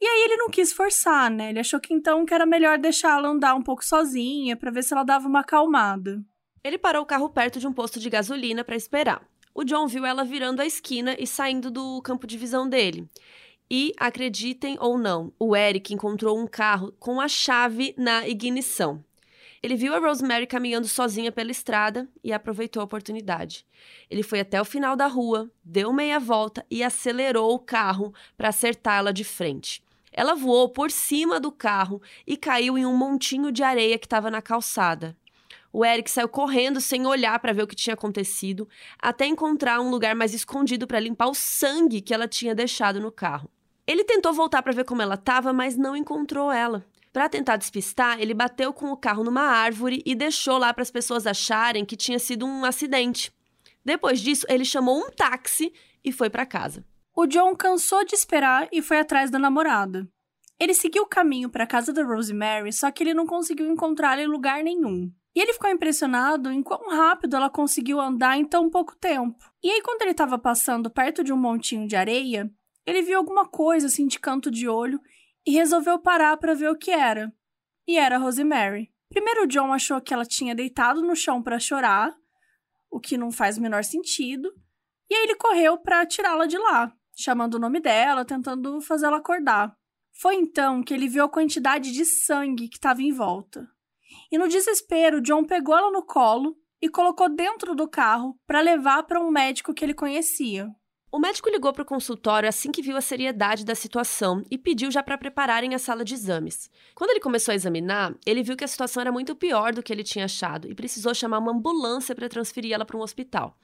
E 0.00 0.06
aí 0.06 0.24
ele 0.24 0.36
não 0.36 0.50
quis 0.50 0.72
forçar, 0.72 1.30
né? 1.30 1.50
Ele 1.50 1.60
achou 1.60 1.80
que 1.80 1.94
então 1.94 2.26
que 2.26 2.34
era 2.34 2.44
melhor 2.44 2.78
deixá-la 2.78 3.28
andar 3.28 3.54
um 3.54 3.62
pouco 3.62 3.84
sozinha 3.84 4.56
para 4.56 4.70
ver 4.70 4.82
se 4.82 4.92
ela 4.92 5.04
dava 5.04 5.28
uma 5.28 5.40
acalmada. 5.40 6.20
Ele 6.62 6.76
parou 6.76 7.02
o 7.02 7.06
carro 7.06 7.30
perto 7.30 7.60
de 7.60 7.66
um 7.66 7.72
posto 7.72 8.00
de 8.00 8.10
gasolina 8.10 8.64
para 8.64 8.76
esperar. 8.76 9.26
O 9.58 9.64
John 9.64 9.86
viu 9.86 10.04
ela 10.04 10.22
virando 10.22 10.60
a 10.60 10.66
esquina 10.66 11.16
e 11.18 11.26
saindo 11.26 11.70
do 11.70 12.02
campo 12.02 12.26
de 12.26 12.36
visão 12.36 12.68
dele. 12.68 13.08
E, 13.70 13.94
acreditem 13.96 14.76
ou 14.78 14.98
não, 14.98 15.32
o 15.38 15.56
Eric 15.56 15.94
encontrou 15.94 16.38
um 16.38 16.46
carro 16.46 16.92
com 16.98 17.18
a 17.18 17.26
chave 17.26 17.94
na 17.96 18.28
ignição. 18.28 19.02
Ele 19.62 19.74
viu 19.74 19.94
a 19.94 19.98
Rosemary 19.98 20.46
caminhando 20.46 20.86
sozinha 20.86 21.32
pela 21.32 21.50
estrada 21.50 22.06
e 22.22 22.34
aproveitou 22.34 22.82
a 22.82 22.84
oportunidade. 22.84 23.64
Ele 24.10 24.22
foi 24.22 24.40
até 24.40 24.60
o 24.60 24.64
final 24.64 24.94
da 24.94 25.06
rua, 25.06 25.50
deu 25.64 25.90
meia 25.90 26.20
volta 26.20 26.62
e 26.70 26.84
acelerou 26.84 27.54
o 27.54 27.58
carro 27.58 28.12
para 28.36 28.50
acertá-la 28.50 29.10
de 29.10 29.24
frente. 29.24 29.82
Ela 30.12 30.34
voou 30.34 30.68
por 30.68 30.90
cima 30.90 31.40
do 31.40 31.50
carro 31.50 32.02
e 32.26 32.36
caiu 32.36 32.76
em 32.76 32.84
um 32.84 32.94
montinho 32.94 33.50
de 33.50 33.62
areia 33.62 33.98
que 33.98 34.04
estava 34.04 34.30
na 34.30 34.42
calçada. 34.42 35.16
O 35.78 35.84
Eric 35.84 36.10
saiu 36.10 36.26
correndo 36.26 36.80
sem 36.80 37.04
olhar 37.04 37.38
para 37.38 37.52
ver 37.52 37.64
o 37.64 37.66
que 37.66 37.76
tinha 37.76 37.92
acontecido, 37.92 38.66
até 38.98 39.26
encontrar 39.26 39.78
um 39.78 39.90
lugar 39.90 40.14
mais 40.14 40.32
escondido 40.32 40.86
para 40.86 40.98
limpar 40.98 41.26
o 41.26 41.34
sangue 41.34 42.00
que 42.00 42.14
ela 42.14 42.26
tinha 42.26 42.54
deixado 42.54 42.98
no 42.98 43.12
carro. 43.12 43.50
Ele 43.86 44.02
tentou 44.02 44.32
voltar 44.32 44.62
para 44.62 44.72
ver 44.72 44.86
como 44.86 45.02
ela 45.02 45.16
estava, 45.16 45.52
mas 45.52 45.76
não 45.76 45.94
encontrou 45.94 46.50
ela. 46.50 46.82
Para 47.12 47.28
tentar 47.28 47.58
despistar, 47.58 48.18
ele 48.18 48.32
bateu 48.32 48.72
com 48.72 48.90
o 48.90 48.96
carro 48.96 49.22
numa 49.22 49.42
árvore 49.42 50.02
e 50.06 50.14
deixou 50.14 50.56
lá 50.56 50.72
para 50.72 50.80
as 50.80 50.90
pessoas 50.90 51.26
acharem 51.26 51.84
que 51.84 51.94
tinha 51.94 52.18
sido 52.18 52.46
um 52.46 52.64
acidente. 52.64 53.30
Depois 53.84 54.22
disso, 54.22 54.46
ele 54.48 54.64
chamou 54.64 54.98
um 54.98 55.10
táxi 55.10 55.74
e 56.02 56.10
foi 56.10 56.30
para 56.30 56.46
casa. 56.46 56.86
O 57.14 57.26
John 57.26 57.54
cansou 57.54 58.02
de 58.02 58.14
esperar 58.14 58.66
e 58.72 58.80
foi 58.80 58.98
atrás 58.98 59.30
da 59.30 59.38
namorada. 59.38 60.08
Ele 60.58 60.72
seguiu 60.72 61.02
o 61.02 61.06
caminho 61.06 61.50
para 61.50 61.64
a 61.64 61.66
casa 61.66 61.92
da 61.92 62.02
Rosemary, 62.02 62.72
só 62.72 62.90
que 62.90 63.02
ele 63.02 63.12
não 63.12 63.26
conseguiu 63.26 63.70
encontrá-la 63.70 64.22
em 64.22 64.26
lugar 64.26 64.64
nenhum. 64.64 65.12
E 65.36 65.40
ele 65.40 65.52
ficou 65.52 65.68
impressionado 65.70 66.50
em 66.50 66.62
quão 66.62 66.88
rápido 66.88 67.36
ela 67.36 67.50
conseguiu 67.50 68.00
andar 68.00 68.38
em 68.38 68.44
tão 68.46 68.70
pouco 68.70 68.96
tempo. 68.96 69.36
E 69.62 69.70
aí, 69.70 69.82
quando 69.82 70.00
ele 70.00 70.12
estava 70.12 70.38
passando 70.38 70.90
perto 70.90 71.22
de 71.22 71.32
um 71.32 71.36
montinho 71.36 71.86
de 71.86 71.94
areia, 71.94 72.50
ele 72.86 73.02
viu 73.02 73.18
alguma 73.18 73.46
coisa 73.46 73.86
assim 73.86 74.06
de 74.06 74.18
canto 74.18 74.50
de 74.50 74.66
olho 74.66 74.98
e 75.46 75.50
resolveu 75.50 75.98
parar 75.98 76.38
para 76.38 76.54
ver 76.54 76.70
o 76.70 76.78
que 76.78 76.90
era. 76.90 77.30
E 77.86 77.98
era 77.98 78.16
Rosemary. 78.16 78.90
Primeiro, 79.10 79.46
John 79.46 79.72
achou 79.72 80.00
que 80.00 80.14
ela 80.14 80.24
tinha 80.24 80.54
deitado 80.54 81.02
no 81.02 81.14
chão 81.14 81.42
para 81.42 81.60
chorar, 81.60 82.16
o 82.90 82.98
que 82.98 83.18
não 83.18 83.30
faz 83.30 83.58
o 83.58 83.60
menor 83.60 83.84
sentido, 83.84 84.50
e 85.10 85.14
aí 85.14 85.24
ele 85.24 85.36
correu 85.36 85.76
para 85.78 86.06
tirá-la 86.06 86.46
de 86.46 86.56
lá 86.56 86.92
chamando 87.16 87.54
o 87.54 87.58
nome 87.58 87.80
dela, 87.80 88.24
tentando 88.24 88.80
fazê-la 88.80 89.16
acordar. 89.16 89.74
Foi 90.20 90.34
então 90.36 90.82
que 90.82 90.92
ele 90.92 91.08
viu 91.08 91.24
a 91.24 91.28
quantidade 91.28 91.90
de 91.92 92.04
sangue 92.04 92.68
que 92.68 92.76
estava 92.76 93.02
em 93.02 93.12
volta. 93.12 93.66
E 94.30 94.38
no 94.38 94.48
desespero, 94.48 95.20
John 95.20 95.44
pegou 95.44 95.76
ela 95.76 95.90
no 95.90 96.02
colo 96.02 96.56
e 96.80 96.88
colocou 96.88 97.28
dentro 97.28 97.74
do 97.74 97.88
carro 97.88 98.38
para 98.46 98.60
levar 98.60 99.02
para 99.04 99.20
um 99.20 99.30
médico 99.30 99.72
que 99.72 99.84
ele 99.84 99.94
conhecia. 99.94 100.68
O 101.10 101.18
médico 101.18 101.48
ligou 101.48 101.72
para 101.72 101.82
o 101.82 101.86
consultório 101.86 102.48
assim 102.48 102.70
que 102.70 102.82
viu 102.82 102.96
a 102.96 103.00
seriedade 103.00 103.64
da 103.64 103.74
situação 103.74 104.42
e 104.50 104.58
pediu 104.58 104.90
já 104.90 105.02
para 105.02 105.16
prepararem 105.16 105.74
a 105.74 105.78
sala 105.78 106.04
de 106.04 106.14
exames. 106.14 106.68
Quando 106.94 107.10
ele 107.10 107.20
começou 107.20 107.52
a 107.52 107.54
examinar, 107.54 108.14
ele 108.26 108.42
viu 108.42 108.56
que 108.56 108.64
a 108.64 108.68
situação 108.68 109.00
era 109.00 109.12
muito 109.12 109.34
pior 109.34 109.72
do 109.72 109.82
que 109.82 109.92
ele 109.92 110.04
tinha 110.04 110.26
achado 110.26 110.68
e 110.68 110.74
precisou 110.74 111.14
chamar 111.14 111.38
uma 111.38 111.52
ambulância 111.52 112.14
para 112.14 112.28
transferir 112.28 112.72
ela 112.72 112.84
para 112.84 112.98
um 112.98 113.02
hospital. 113.02 113.56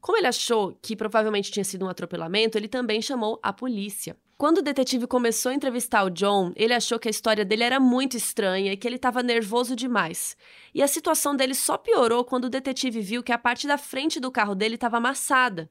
Como 0.00 0.16
ele 0.16 0.26
achou 0.26 0.78
que 0.80 0.96
provavelmente 0.96 1.50
tinha 1.50 1.64
sido 1.64 1.84
um 1.84 1.88
atropelamento, 1.88 2.56
ele 2.56 2.68
também 2.68 3.02
chamou 3.02 3.38
a 3.42 3.52
polícia. 3.52 4.16
Quando 4.36 4.58
o 4.58 4.62
detetive 4.62 5.08
começou 5.08 5.50
a 5.50 5.54
entrevistar 5.54 6.04
o 6.04 6.10
John, 6.10 6.52
ele 6.54 6.72
achou 6.72 6.96
que 6.96 7.08
a 7.08 7.10
história 7.10 7.44
dele 7.44 7.64
era 7.64 7.80
muito 7.80 8.16
estranha 8.16 8.72
e 8.72 8.76
que 8.76 8.86
ele 8.86 8.94
estava 8.94 9.20
nervoso 9.20 9.74
demais. 9.74 10.36
E 10.72 10.80
a 10.80 10.86
situação 10.86 11.34
dele 11.34 11.54
só 11.54 11.76
piorou 11.76 12.24
quando 12.24 12.44
o 12.44 12.48
detetive 12.48 13.00
viu 13.00 13.22
que 13.22 13.32
a 13.32 13.38
parte 13.38 13.66
da 13.66 13.76
frente 13.76 14.20
do 14.20 14.30
carro 14.30 14.54
dele 14.54 14.76
estava 14.76 14.98
amassada. 14.98 15.68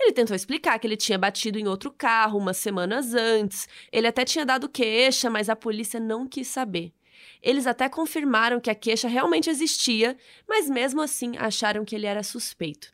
Ele 0.00 0.12
tentou 0.12 0.34
explicar 0.34 0.80
que 0.80 0.86
ele 0.86 0.96
tinha 0.96 1.16
batido 1.16 1.60
em 1.60 1.68
outro 1.68 1.92
carro 1.92 2.38
umas 2.38 2.56
semanas 2.56 3.14
antes. 3.14 3.68
Ele 3.92 4.08
até 4.08 4.24
tinha 4.24 4.44
dado 4.44 4.68
queixa, 4.68 5.30
mas 5.30 5.48
a 5.48 5.54
polícia 5.54 6.00
não 6.00 6.26
quis 6.26 6.48
saber. 6.48 6.92
Eles 7.40 7.68
até 7.68 7.88
confirmaram 7.88 8.60
que 8.60 8.70
a 8.70 8.74
queixa 8.74 9.06
realmente 9.06 9.48
existia, 9.48 10.16
mas 10.48 10.68
mesmo 10.68 11.00
assim 11.00 11.36
acharam 11.36 11.84
que 11.84 11.94
ele 11.94 12.06
era 12.06 12.24
suspeito. 12.24 12.92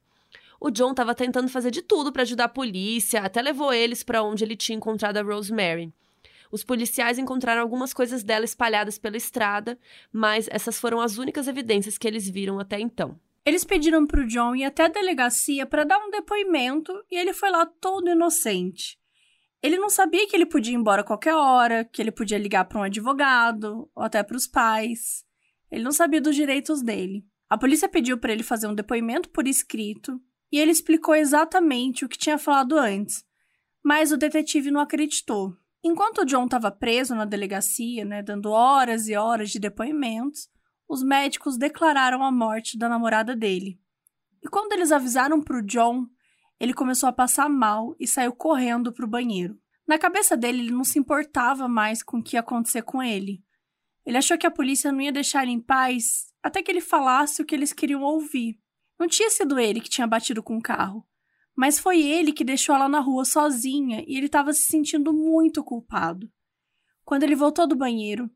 O 0.60 0.70
John 0.70 0.90
estava 0.90 1.14
tentando 1.14 1.48
fazer 1.48 1.70
de 1.70 1.82
tudo 1.82 2.12
para 2.12 2.22
ajudar 2.22 2.44
a 2.44 2.48
polícia, 2.48 3.20
até 3.20 3.40
levou 3.40 3.72
eles 3.72 4.02
para 4.02 4.22
onde 4.22 4.42
ele 4.42 4.56
tinha 4.56 4.76
encontrado 4.76 5.16
a 5.16 5.22
Rosemary. 5.22 5.92
Os 6.50 6.64
policiais 6.64 7.18
encontraram 7.18 7.60
algumas 7.60 7.92
coisas 7.92 8.22
dela 8.24 8.44
espalhadas 8.44 8.98
pela 8.98 9.16
estrada, 9.16 9.78
mas 10.12 10.48
essas 10.50 10.80
foram 10.80 11.00
as 11.00 11.18
únicas 11.18 11.46
evidências 11.46 11.96
que 11.96 12.08
eles 12.08 12.28
viram 12.28 12.58
até 12.58 12.80
então. 12.80 13.18
Eles 13.44 13.64
pediram 13.64 14.06
para 14.06 14.20
o 14.20 14.26
John 14.26 14.56
ir 14.56 14.64
até 14.64 14.84
a 14.84 14.88
delegacia 14.88 15.64
para 15.64 15.84
dar 15.84 15.98
um 15.98 16.10
depoimento 16.10 16.92
e 17.10 17.16
ele 17.16 17.32
foi 17.32 17.50
lá 17.50 17.64
todo 17.64 18.10
inocente. 18.10 18.98
Ele 19.62 19.78
não 19.78 19.90
sabia 19.90 20.26
que 20.26 20.34
ele 20.34 20.46
podia 20.46 20.72
ir 20.72 20.76
embora 20.76 21.02
a 21.02 21.04
qualquer 21.04 21.34
hora, 21.34 21.84
que 21.84 22.00
ele 22.00 22.12
podia 22.12 22.38
ligar 22.38 22.64
para 22.64 22.78
um 22.78 22.82
advogado 22.82 23.88
ou 23.94 24.02
até 24.02 24.22
para 24.22 24.36
os 24.36 24.46
pais. 24.46 25.24
Ele 25.70 25.84
não 25.84 25.92
sabia 25.92 26.20
dos 26.20 26.34
direitos 26.34 26.82
dele. 26.82 27.24
A 27.48 27.58
polícia 27.58 27.88
pediu 27.88 28.18
para 28.18 28.32
ele 28.32 28.42
fazer 28.42 28.66
um 28.66 28.74
depoimento 28.74 29.28
por 29.30 29.46
escrito 29.48 30.20
e 30.50 30.58
ele 30.58 30.70
explicou 30.70 31.14
exatamente 31.14 32.04
o 32.04 32.08
que 32.08 32.18
tinha 32.18 32.38
falado 32.38 32.78
antes. 32.78 33.24
Mas 33.82 34.12
o 34.12 34.16
detetive 34.16 34.70
não 34.70 34.80
acreditou. 34.80 35.56
Enquanto 35.82 36.24
John 36.24 36.46
estava 36.46 36.70
preso 36.70 37.14
na 37.14 37.24
delegacia, 37.24 38.04
né, 38.04 38.22
dando 38.22 38.50
horas 38.50 39.08
e 39.08 39.14
horas 39.14 39.50
de 39.50 39.58
depoimentos, 39.58 40.48
os 40.88 41.02
médicos 41.02 41.56
declararam 41.56 42.22
a 42.22 42.32
morte 42.32 42.76
da 42.78 42.88
namorada 42.88 43.36
dele. 43.36 43.78
E 44.42 44.48
quando 44.48 44.72
eles 44.72 44.90
avisaram 44.90 45.40
para 45.40 45.58
o 45.58 45.62
John, 45.62 46.06
ele 46.58 46.74
começou 46.74 47.08
a 47.08 47.12
passar 47.12 47.48
mal 47.48 47.94
e 48.00 48.06
saiu 48.06 48.32
correndo 48.32 48.92
para 48.92 49.04
o 49.04 49.08
banheiro. 49.08 49.58
Na 49.86 49.98
cabeça 49.98 50.36
dele, 50.36 50.60
ele 50.60 50.70
não 50.70 50.84
se 50.84 50.98
importava 50.98 51.68
mais 51.68 52.02
com 52.02 52.18
o 52.18 52.22
que 52.22 52.36
ia 52.36 52.40
acontecer 52.40 52.82
com 52.82 53.02
ele. 53.02 53.42
Ele 54.04 54.16
achou 54.16 54.36
que 54.36 54.46
a 54.46 54.50
polícia 54.50 54.90
não 54.90 55.00
ia 55.00 55.12
deixar 55.12 55.42
ele 55.42 55.52
em 55.52 55.60
paz 55.60 56.32
até 56.42 56.62
que 56.62 56.70
ele 56.70 56.80
falasse 56.80 57.42
o 57.42 57.44
que 57.44 57.54
eles 57.54 57.72
queriam 57.72 58.02
ouvir. 58.02 58.58
Não 58.98 59.06
tinha 59.06 59.30
sido 59.30 59.58
ele 59.58 59.80
que 59.80 59.88
tinha 59.88 60.06
batido 60.06 60.42
com 60.42 60.56
o 60.56 60.62
carro, 60.62 61.06
mas 61.54 61.78
foi 61.78 62.00
ele 62.00 62.32
que 62.32 62.44
deixou 62.44 62.74
ela 62.74 62.88
na 62.88 63.00
rua 63.00 63.24
sozinha 63.24 64.04
e 64.06 64.16
ele 64.16 64.26
estava 64.26 64.52
se 64.52 64.66
sentindo 64.66 65.12
muito 65.12 65.62
culpado. 65.62 66.30
Quando 67.04 67.22
ele 67.22 67.34
voltou 67.34 67.66
do 67.66 67.76
banheiro, 67.76 68.30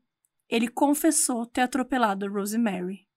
ele 0.49 0.67
confessou 0.67 1.45
ter 1.45 1.61
atropelado 1.61 2.31
Rosemary. 2.31 3.07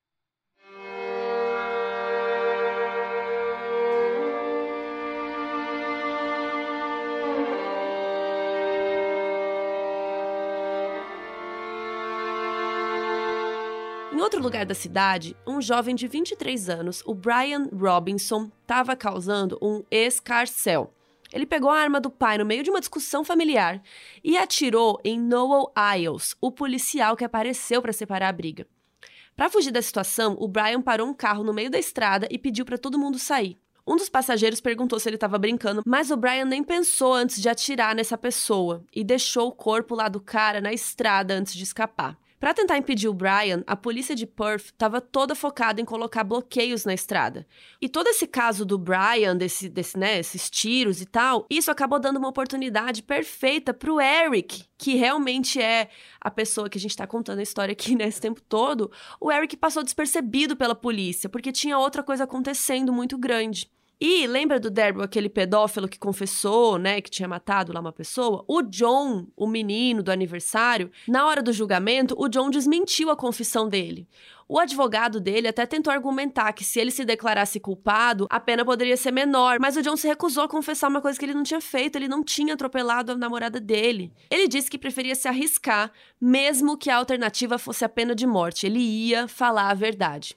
Em 14.17 14.21
outro 14.23 14.41
lugar 14.41 14.64
da 14.64 14.75
cidade, 14.75 15.37
um 15.47 15.61
jovem 15.61 15.95
de 15.95 16.09
23 16.09 16.71
anos, 16.71 17.03
o 17.05 17.12
Brian 17.12 17.69
Robinson, 17.71 18.51
estava 18.62 18.97
causando 18.97 19.59
um 19.61 19.85
escarcel. 19.91 20.91
Ele 21.31 21.45
pegou 21.45 21.69
a 21.69 21.79
arma 21.79 22.01
do 22.01 22.09
pai 22.09 22.39
no 22.39 22.47
meio 22.47 22.62
de 22.62 22.71
uma 22.71 22.81
discussão 22.81 23.23
familiar 23.23 23.83
e 24.25 24.39
atirou 24.39 24.99
em 25.05 25.21
Noel 25.21 25.71
Isles, 25.95 26.35
o 26.41 26.51
policial 26.51 27.14
que 27.14 27.27
apareceu 27.27 27.83
para 27.83 27.93
separar 27.93 28.31
a 28.31 28.33
briga. 28.33 28.67
Para 29.37 29.51
fugir 29.51 29.71
da 29.71 29.83
situação, 29.83 30.35
o 30.41 30.49
Brian 30.49 30.81
parou 30.81 31.07
um 31.07 31.12
carro 31.12 31.45
no 31.45 31.53
meio 31.53 31.71
da 31.71 31.79
estrada 31.79 32.27
e 32.31 32.39
pediu 32.39 32.64
para 32.64 32.79
todo 32.79 32.99
mundo 32.99 33.19
sair. 33.19 33.59
Um 33.87 33.97
dos 33.97 34.09
passageiros 34.09 34.62
perguntou 34.62 34.99
se 34.99 35.11
ele 35.11 35.17
estava 35.17 35.37
brincando, 35.37 35.83
mas 35.85 36.11
o 36.11 36.17
Brian 36.17 36.47
nem 36.47 36.64
pensou 36.64 37.12
antes 37.12 37.39
de 37.39 37.51
atirar 37.51 37.95
nessa 37.95 38.17
pessoa 38.17 38.83
e 38.95 39.05
deixou 39.05 39.49
o 39.49 39.53
corpo 39.53 39.95
lá 39.95 40.09
do 40.09 40.23
cara 40.23 40.59
na 40.59 40.73
estrada 40.73 41.35
antes 41.35 41.53
de 41.53 41.64
escapar. 41.64 42.17
Para 42.39 42.53
tentar 42.53 42.76
impedir 42.76 43.09
o 43.09 43.14
Brian, 43.14 43.64
a 43.66 43.74
polícia 43.74 44.14
de 44.14 44.26
Perth 44.26 44.66
estava 44.66 45.01
toda 45.01 45.34
focada 45.34 45.80
em 45.80 45.87
colocar 45.87 46.22
bloqueios 46.22 46.84
na 46.84 46.93
estrada. 46.93 47.47
E 47.80 47.89
todo 47.89 48.09
esse 48.09 48.26
caso 48.26 48.66
do 48.66 48.78
Brian, 48.78 49.34
desse, 49.34 49.70
desse, 49.70 49.99
né, 49.99 50.18
esses 50.18 50.51
tiros 50.51 51.01
e 51.01 51.07
tal, 51.07 51.47
isso 51.49 51.70
acabou 51.70 51.99
dando 51.99 52.18
uma 52.18 52.28
oportunidade 52.28 53.03
perfeita 53.03 53.72
para 53.72 53.91
o 53.91 53.99
Eric, 53.99 54.64
que 54.76 54.97
realmente 54.97 55.61
é 55.61 55.89
a 56.20 56.30
pessoa 56.30 56.68
que 56.68 56.76
a 56.76 56.80
gente 56.80 56.91
está 56.91 57.07
contando 57.07 57.39
a 57.39 57.43
história 57.43 57.72
aqui 57.72 57.95
nesse 57.97 58.20
tempo 58.20 58.43
todo. 58.43 58.93
O 59.18 59.32
Eric 59.32 59.57
passou 59.57 59.82
despercebido 59.82 60.57
pela 60.57 60.74
polícia, 60.74 61.30
porque 61.30 61.51
tinha 61.51 61.78
outra 61.78 62.03
coisa 62.03 62.24
acontecendo 62.24 62.93
muito 62.93 63.16
grande. 63.16 63.70
E 63.99 64.27
lembra 64.27 64.61
do 64.61 64.71
Daryl, 64.71 65.01
aquele 65.01 65.31
pedófilo 65.31 65.89
que 65.89 65.99
confessou, 65.99 66.77
né, 66.77 67.01
que 67.01 67.11
tinha 67.11 67.27
matado 67.27 67.73
lá 67.73 67.81
uma 67.81 67.93
pessoa? 67.93 68.45
O 68.47 68.61
John, 68.61 69.27
o 69.35 69.47
menino 69.47 70.03
do 70.03 70.13
aniversário, 70.13 70.91
na 71.09 71.25
hora 71.27 71.43
do 71.43 71.51
julgamento, 71.51 72.15
o 72.19 72.29
John 72.29 72.51
desmentiu 72.51 73.09
a 73.09 73.17
confissão 73.17 73.71
dele. 73.71 74.07
O 74.47 74.59
advogado 74.59 75.19
dele 75.19 75.49
até 75.49 75.65
tentou 75.65 75.91
argumentar 75.91 76.53
que 76.53 76.63
se 76.63 76.79
ele 76.79 76.91
se 76.91 77.07
declarasse 77.07 77.59
culpado, 77.59 78.27
a 78.29 78.39
pena 78.39 78.67
poderia 78.67 78.99
ser 78.99 79.13
menor, 79.13 79.59
mas 79.59 79.79
o 79.79 79.83
John 79.83 79.97
se 79.97 80.07
recusou 80.07 80.45
a 80.45 80.49
confessar 80.49 80.89
uma 80.89 81.01
coisa 81.01 81.19
que 81.19 81.25
ele 81.25 81.35
não 81.35 81.43
tinha 81.43 81.61
feito, 81.63 81.97
ele 81.97 82.07
não 82.07 82.23
tinha 82.23 82.53
atropelado 82.53 83.13
a 83.13 83.17
namorada 83.17 83.59
dele. 83.59 84.13
Ele 84.31 84.47
disse 84.47 84.71
que 84.71 84.77
preferia 84.77 85.15
se 85.15 85.27
arriscar, 85.27 85.91
mesmo 86.21 86.77
que 86.77 86.91
a 86.91 86.99
alternativa 86.99 87.57
fosse 87.57 87.83
a 87.83 87.89
pena 87.89 88.15
de 88.15 88.27
morte. 88.27 88.67
Ele 88.67 88.79
ia 88.79 89.27
falar 89.27 89.71
a 89.71 89.75
verdade 89.75 90.37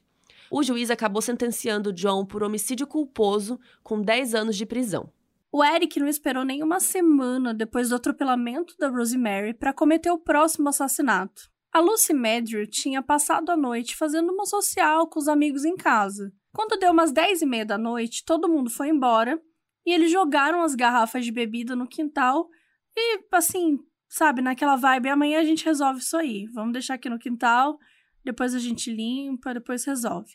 o 0.52 0.64
juiz 0.64 0.90
acabou 0.90 1.22
sentenciando 1.22 1.94
John 1.94 2.26
por 2.26 2.44
homicídio 2.44 2.88
culposo 2.88 3.60
com 3.84 4.02
10 4.02 4.36
anos 4.36 4.56
de 4.56 4.66
prisão. 4.66 5.12
O 5.52 5.64
Eric 5.64 6.00
não 6.00 6.08
esperou 6.08 6.46
nem 6.46 6.62
uma 6.62 6.80
semana 6.80 7.54
depois 7.54 7.90
do 7.90 7.96
atropelamento 7.96 8.76
da 8.78 8.88
Rosemary 8.88 9.54
para 9.54 9.74
cometer 9.74 10.12
o 10.12 10.20
próximo 10.20 10.70
assassinato. 10.70 11.50
A 11.72 11.80
Lucy 11.80 12.14
Medrew 12.14 12.68
tinha 12.68 13.02
passado 13.02 13.52
a 13.52 13.58
noite 13.58 13.96
fazendo 13.96 14.32
uma 14.32 14.46
social 14.46 15.08
com 15.08 15.20
os 15.20 15.28
amigos 15.28 15.66
em 15.66 15.76
casa. 15.76 16.32
Quando 16.52 16.80
deu 16.80 16.92
umas 16.92 17.12
10 17.12 17.44
e 17.44 17.46
meia 17.46 17.66
da 17.66 17.78
noite, 17.78 18.24
todo 18.26 18.50
mundo 18.50 18.70
foi 18.70 18.90
embora 18.90 19.40
e 19.86 19.92
eles 19.92 20.12
jogaram 20.12 20.62
as 20.62 20.76
garrafas 20.76 21.26
de 21.26 21.32
bebida 21.32 21.76
no 21.76 21.88
quintal 21.88 22.48
e, 22.96 23.20
assim, 23.32 23.80
sabe, 24.08 24.42
naquela 24.42 24.76
vibe, 24.76 25.10
amanhã 25.10 25.40
a 25.40 25.44
gente 25.44 25.66
resolve 25.66 26.00
isso 26.00 26.18
aí. 26.18 26.48
Vamos 26.54 26.74
deixar 26.74 26.96
aqui 26.96 27.10
no 27.10 27.20
quintal, 27.20 27.78
depois 28.24 28.54
a 28.54 28.60
gente 28.60 28.92
limpa, 28.92 29.54
depois 29.54 29.86
resolve. 29.86 30.34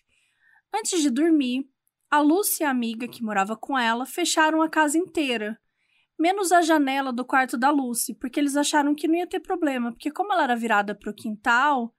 Antes 0.74 1.03
de 1.03 1.11
dormir, 1.11 1.68
a 2.11 2.20
Lucy 2.20 2.62
e 2.62 2.66
a 2.66 2.70
amiga 2.70 3.09
que 3.09 3.22
morava 3.22 3.57
com 3.57 3.78
ela 3.78 4.07
fecharam 4.07 4.62
a 4.62 4.68
casa 4.68 4.99
inteira, 4.99 5.59
menos 6.18 6.53
a 6.53 6.62
janela 6.62 7.12
do 7.12 7.24
quarto 7.24 7.57
da 7.57 7.70
Lucy, 7.70 8.14
porque 8.14 8.39
eles 8.39 8.57
acharam 8.57 8.95
que 8.95 9.09
não 9.09 9.16
ia 9.16 9.26
ter 9.26 9.41
problema, 9.41 9.93
porque 9.93 10.11
como 10.11 10.32
ela 10.32 10.45
era 10.45 10.57
virada 10.57 10.95
para 10.95 11.11
o 11.11 11.14
quintal, 11.14 11.95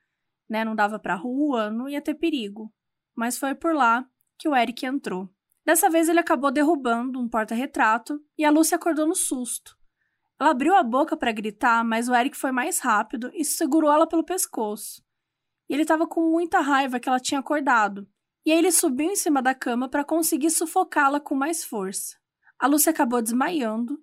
né, 0.49 0.63
não 0.63 0.75
dava 0.75 0.99
para 0.99 1.13
a 1.13 1.17
rua, 1.17 1.69
não 1.69 1.89
ia 1.89 2.01
ter 2.01 2.15
perigo. 2.15 2.71
Mas 3.15 3.37
foi 3.37 3.55
por 3.55 3.73
lá 3.73 4.07
que 4.37 4.47
o 4.47 4.55
Eric 4.55 4.85
entrou. 4.85 5.29
Dessa 5.65 5.89
vez 5.89 6.07
ele 6.07 6.19
acabou 6.19 6.51
derrubando 6.51 7.19
um 7.19 7.27
porta-retrato 7.27 8.21
e 8.37 8.45
a 8.45 8.51
Lucy 8.51 8.75
acordou 8.75 9.07
no 9.07 9.15
susto. 9.15 9.75
Ela 10.39 10.51
abriu 10.51 10.75
a 10.75 10.83
boca 10.83 11.15
para 11.15 11.31
gritar, 11.31 11.83
mas 11.83 12.07
o 12.07 12.13
Eric 12.13 12.37
foi 12.37 12.51
mais 12.51 12.79
rápido 12.79 13.31
e 13.33 13.43
segurou 13.43 13.91
ela 13.91 14.07
pelo 14.07 14.23
pescoço. 14.23 15.04
E 15.69 15.73
ele 15.73 15.81
estava 15.81 16.07
com 16.07 16.21
muita 16.21 16.59
raiva 16.59 16.99
que 16.99 17.09
ela 17.09 17.19
tinha 17.19 17.39
acordado. 17.39 18.07
E 18.45 18.51
aí 18.51 18.57
ele 18.57 18.71
subiu 18.71 19.09
em 19.09 19.15
cima 19.15 19.41
da 19.41 19.55
cama 19.55 19.89
para 19.89 20.03
conseguir 20.03 20.51
sufocá-la 20.51 21.19
com 21.19 21.33
mais 21.33 21.63
força. 21.63 22.15
A 22.59 22.67
Lucy 22.67 22.89
acabou 22.89 23.21
desmaiando, 23.21 23.99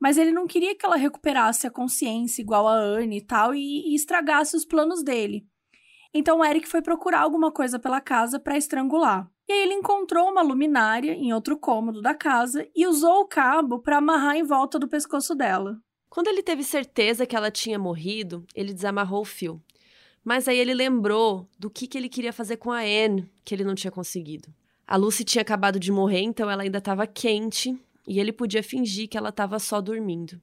mas 0.00 0.18
ele 0.18 0.32
não 0.32 0.46
queria 0.46 0.76
que 0.76 0.84
ela 0.84 0.96
recuperasse 0.96 1.66
a 1.66 1.70
consciência 1.70 2.42
igual 2.42 2.68
a 2.68 2.74
Anne 2.74 3.18
e 3.18 3.24
tal 3.24 3.54
e, 3.54 3.90
e 3.90 3.94
estragasse 3.94 4.54
os 4.54 4.64
planos 4.64 5.02
dele. 5.02 5.46
Então 6.12 6.44
Eric 6.44 6.68
foi 6.68 6.82
procurar 6.82 7.20
alguma 7.20 7.50
coisa 7.50 7.78
pela 7.78 8.00
casa 8.00 8.38
para 8.38 8.56
estrangular. 8.56 9.30
E 9.48 9.52
aí 9.52 9.62
ele 9.62 9.74
encontrou 9.74 10.30
uma 10.30 10.42
luminária 10.42 11.12
em 11.12 11.32
outro 11.32 11.58
cômodo 11.58 12.02
da 12.02 12.14
casa 12.14 12.68
e 12.74 12.86
usou 12.86 13.20
o 13.20 13.26
cabo 13.26 13.78
para 13.80 13.98
amarrar 13.98 14.36
em 14.36 14.42
volta 14.42 14.78
do 14.78 14.88
pescoço 14.88 15.34
dela. 15.34 15.78
Quando 16.08 16.28
ele 16.28 16.42
teve 16.42 16.62
certeza 16.62 17.26
que 17.26 17.36
ela 17.36 17.50
tinha 17.50 17.78
morrido, 17.78 18.44
ele 18.54 18.72
desamarrou 18.72 19.22
o 19.22 19.24
fio. 19.24 19.62
Mas 20.26 20.48
aí 20.48 20.58
ele 20.58 20.74
lembrou 20.74 21.48
do 21.56 21.70
que, 21.70 21.86
que 21.86 21.96
ele 21.96 22.08
queria 22.08 22.32
fazer 22.32 22.56
com 22.56 22.72
a 22.72 22.80
Anne, 22.80 23.30
que 23.44 23.54
ele 23.54 23.62
não 23.62 23.76
tinha 23.76 23.92
conseguido. 23.92 24.52
A 24.84 24.96
Lucy 24.96 25.22
tinha 25.22 25.40
acabado 25.40 25.78
de 25.78 25.92
morrer, 25.92 26.22
então 26.22 26.50
ela 26.50 26.64
ainda 26.64 26.78
estava 26.78 27.06
quente 27.06 27.78
e 28.08 28.18
ele 28.18 28.32
podia 28.32 28.60
fingir 28.60 29.08
que 29.08 29.16
ela 29.16 29.28
estava 29.28 29.56
só 29.60 29.80
dormindo. 29.80 30.42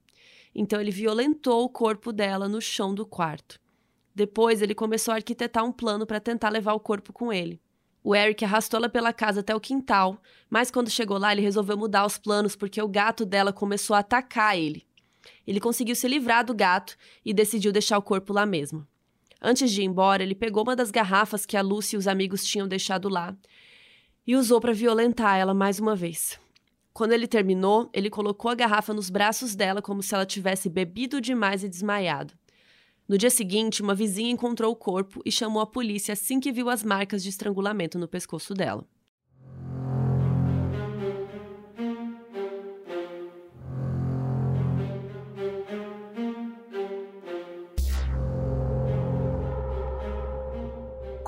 Então 0.56 0.80
ele 0.80 0.90
violentou 0.90 1.66
o 1.66 1.70
corpo 1.70 2.14
dela 2.14 2.48
no 2.48 2.62
chão 2.62 2.96
do 2.96 3.06
quarto. 3.06 3.60
Depois 4.16 4.62
ele 4.62 4.74
começou 4.74 5.12
a 5.12 5.16
arquitetar 5.16 5.66
um 5.66 5.72
plano 5.74 6.06
para 6.06 6.22
tentar 6.22 6.48
levar 6.48 6.72
o 6.76 6.80
corpo 6.80 7.12
com 7.12 7.34
ele. 7.34 7.60
O 8.02 8.16
Eric 8.16 8.46
arrastou 8.46 8.78
ela 8.78 8.88
pela 8.88 9.12
casa 9.12 9.42
até 9.42 9.54
o 9.54 9.60
quintal, 9.60 10.18
mas 10.50 10.72
quando 10.72 10.90
chegou 10.90 11.18
lá 11.18 11.34
ele 11.34 11.42
resolveu 11.42 11.78
mudar 11.78 12.06
os 12.06 12.18
planos 12.18 12.56
porque 12.56 12.82
o 12.82 12.88
gato 12.88 13.26
dela 13.26 13.52
começou 13.52 13.98
a 13.98 14.00
atacar 14.00 14.58
ele. 14.58 14.88
Ele 15.46 15.60
conseguiu 15.60 15.94
se 15.94 16.08
livrar 16.08 16.46
do 16.46 16.54
gato 16.54 16.96
e 17.26 17.34
decidiu 17.34 17.74
deixar 17.74 17.98
o 17.98 18.02
corpo 18.02 18.32
lá 18.32 18.46
mesmo. 18.46 18.88
Antes 19.46 19.72
de 19.72 19.82
ir 19.82 19.86
embora, 19.86 20.24
ele 20.24 20.34
pegou 20.34 20.64
uma 20.64 20.74
das 20.74 20.89
garrafas 20.89 21.46
que 21.46 21.58
a 21.58 21.62
Lucy 21.62 21.96
e 21.96 22.00
os 22.00 22.08
amigos 22.08 22.46
tinham 22.46 22.66
deixado 22.66 23.10
lá 23.10 23.36
e 24.26 24.38
usou 24.38 24.62
para 24.62 24.72
violentar 24.72 25.38
ela 25.38 25.54
mais 25.54 25.80
uma 25.80 25.98
vez. 25.98 26.39
Quando 26.94 27.12
ele 27.12 27.28
terminou, 27.28 27.89
ele 27.91 28.10
colocou 28.10 28.50
a 28.50 28.56
garrafa 28.56 28.94
nos 28.94 29.10
braços 29.10 29.54
dela 29.54 29.82
como 29.82 30.02
se 30.02 30.16
ela 30.16 30.26
tivesse 30.26 30.70
bebido 30.70 31.20
demais 31.20 31.62
e 31.62 31.68
desmaiado. 31.68 32.34
No 33.06 33.18
dia 33.18 33.30
seguinte, 33.30 33.82
uma 33.82 33.94
vizinha 33.94 34.32
encontrou 34.32 34.72
o 34.72 34.78
corpo 34.78 35.22
e 35.26 35.32
chamou 35.32 35.62
a 35.62 35.68
polícia 35.68 36.14
assim 36.14 36.39
que 36.39 36.52
viu 36.52 36.70
as 36.70 36.82
marcas 36.82 37.22
de 37.22 37.28
estrangulamento 37.28 38.00
no 38.00 38.08
pescoço 38.08 38.54
dela. 38.54 38.88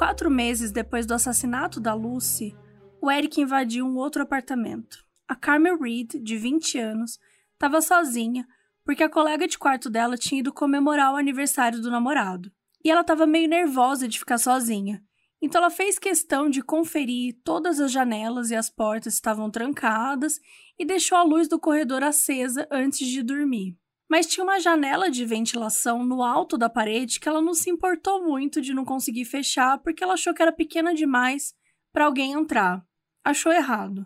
Quatro 0.05 0.29
meses 0.29 0.71
depois 0.71 1.07
do 1.07 1.15
assassinato 1.15 1.79
da 1.79 1.95
Lucy, 1.95 2.55
o 3.01 3.09
Eric 3.09 3.41
invadiu 3.41 3.87
um 3.87 3.95
outro 3.95 4.21
apartamento. 4.21 4.99
A 5.27 5.35
Carmen 5.35 5.75
Reed, 5.79 6.21
de 6.21 6.37
20 6.37 6.77
anos, 6.77 7.17
estava 7.53 7.81
sozinha 7.81 8.45
porque 8.83 9.01
a 9.01 9.09
colega 9.09 9.47
de 9.47 9.57
quarto 9.57 9.89
dela 9.89 10.15
tinha 10.15 10.41
ido 10.41 10.53
comemorar 10.53 11.11
o 11.11 11.15
aniversário 11.15 11.81
do 11.81 11.89
namorado. 11.89 12.51
E 12.83 12.91
ela 12.91 13.01
estava 13.01 13.25
meio 13.25 13.49
nervosa 13.49 14.07
de 14.07 14.19
ficar 14.19 14.37
sozinha. 14.37 15.01
Então 15.41 15.59
ela 15.59 15.71
fez 15.71 15.97
questão 15.97 16.51
de 16.51 16.61
conferir 16.61 17.41
todas 17.43 17.79
as 17.79 17.91
janelas 17.91 18.51
e 18.51 18.55
as 18.55 18.69
portas 18.69 19.15
estavam 19.15 19.49
trancadas 19.49 20.39
e 20.77 20.85
deixou 20.85 21.17
a 21.17 21.23
luz 21.23 21.47
do 21.47 21.59
corredor 21.59 22.03
acesa 22.03 22.67
antes 22.69 23.07
de 23.07 23.23
dormir. 23.23 23.75
Mas 24.09 24.27
tinha 24.27 24.43
uma 24.43 24.59
janela 24.59 25.09
de 25.09 25.25
ventilação 25.25 26.03
no 26.05 26.23
alto 26.23 26.57
da 26.57 26.69
parede 26.69 27.19
que 27.19 27.27
ela 27.27 27.41
não 27.41 27.53
se 27.53 27.69
importou 27.69 28.23
muito 28.23 28.61
de 28.61 28.73
não 28.73 28.85
conseguir 28.85 29.25
fechar 29.25 29.79
porque 29.79 30.03
ela 30.03 30.13
achou 30.13 30.33
que 30.33 30.41
era 30.41 30.51
pequena 30.51 30.93
demais 30.93 31.55
para 31.91 32.05
alguém 32.05 32.33
entrar. 32.33 32.85
Achou 33.23 33.51
errado. 33.51 34.05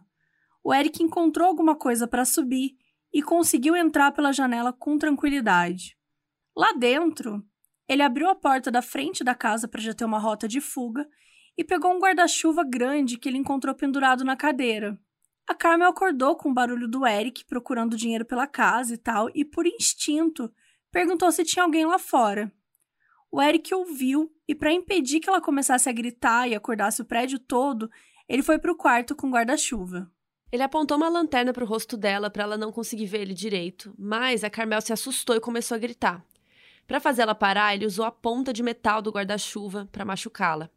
O 0.64 0.74
Eric 0.74 1.04
encontrou 1.04 1.48
alguma 1.48 1.76
coisa 1.76 2.08
para 2.08 2.24
subir 2.24 2.78
e 3.14 3.22
conseguiu 3.22 3.76
entrar 3.76 4.12
pela 4.12 4.32
janela 4.32 4.72
com 4.72 4.98
tranquilidade. 4.98 5.98
Lá 6.56 6.74
dentro, 6.74 7.44
ele 7.88 8.04
abriu 8.04 8.30
a 8.30 8.36
porta 8.36 8.70
da 8.70 8.82
frente 8.82 9.24
da 9.24 9.34
casa 9.34 9.68
para 9.68 9.82
já 9.82 9.94
ter 9.94 10.06
uma 10.06 10.20
rota 10.20 10.48
de 10.48 10.62
fuga 10.62 11.08
e 11.58 11.64
pegou 11.64 11.92
um 11.92 12.00
guarda-chuva 12.00 12.64
grande 12.64 13.18
que 13.18 13.28
ele 13.28 13.38
encontrou 13.38 13.74
pendurado 13.74 14.24
na 14.24 14.36
cadeira. 14.36 14.98
A 15.50 15.56
Carmel 15.56 15.90
acordou 15.90 16.36
com 16.36 16.52
o 16.52 16.54
barulho 16.54 16.88
do 16.88 17.08
Eric 17.08 17.44
procurando 17.44 17.98
dinheiro 17.98 18.24
pela 18.24 18.46
casa 18.46 18.94
e 18.94 18.98
tal, 18.98 19.32
e 19.34 19.44
por 19.44 19.66
instinto 19.66 20.54
perguntou 20.92 21.32
se 21.32 21.44
tinha 21.44 21.64
alguém 21.64 21.88
lá 21.88 21.98
fora. 21.98 22.54
O 23.32 23.42
Eric 23.42 23.74
ouviu 23.74 24.32
e, 24.48 24.54
para 24.54 24.72
impedir 24.72 25.20
que 25.20 25.28
ela 25.28 25.42
começasse 25.42 25.90
a 25.90 25.92
gritar 25.92 26.48
e 26.48 26.54
acordasse 26.54 27.02
o 27.02 27.06
prédio 27.06 27.40
todo, 27.40 27.90
ele 28.28 28.44
foi 28.44 28.60
para 28.60 28.72
o 28.72 28.76
quarto 28.76 29.16
com 29.16 29.32
guarda-chuva. 29.32 30.08
Ele 30.52 30.62
apontou 30.62 30.98
uma 30.98 31.10
lanterna 31.10 31.52
para 31.52 31.64
o 31.64 31.68
rosto 31.68 31.98
dela 31.98 32.30
para 32.30 32.44
ela 32.44 32.56
não 32.56 32.72
conseguir 32.72 33.08
ver 33.08 33.22
ele 33.22 33.34
direito, 33.34 33.92
mas 33.98 34.44
a 34.44 34.52
Carmel 34.52 34.82
se 34.82 34.94
assustou 34.94 35.36
e 35.36 35.42
começou 35.42 35.74
a 35.74 35.80
gritar. 35.80 36.24
Para 36.86 37.00
fazer 37.00 37.24
ela 37.24 37.34
parar, 37.34 37.74
ele 37.74 37.88
usou 37.88 38.06
a 38.06 38.12
ponta 38.12 38.54
de 38.54 38.62
metal 38.62 39.02
do 39.02 39.12
guarda-chuva 39.12 39.90
para 39.92 40.06
machucá-la. 40.06 40.70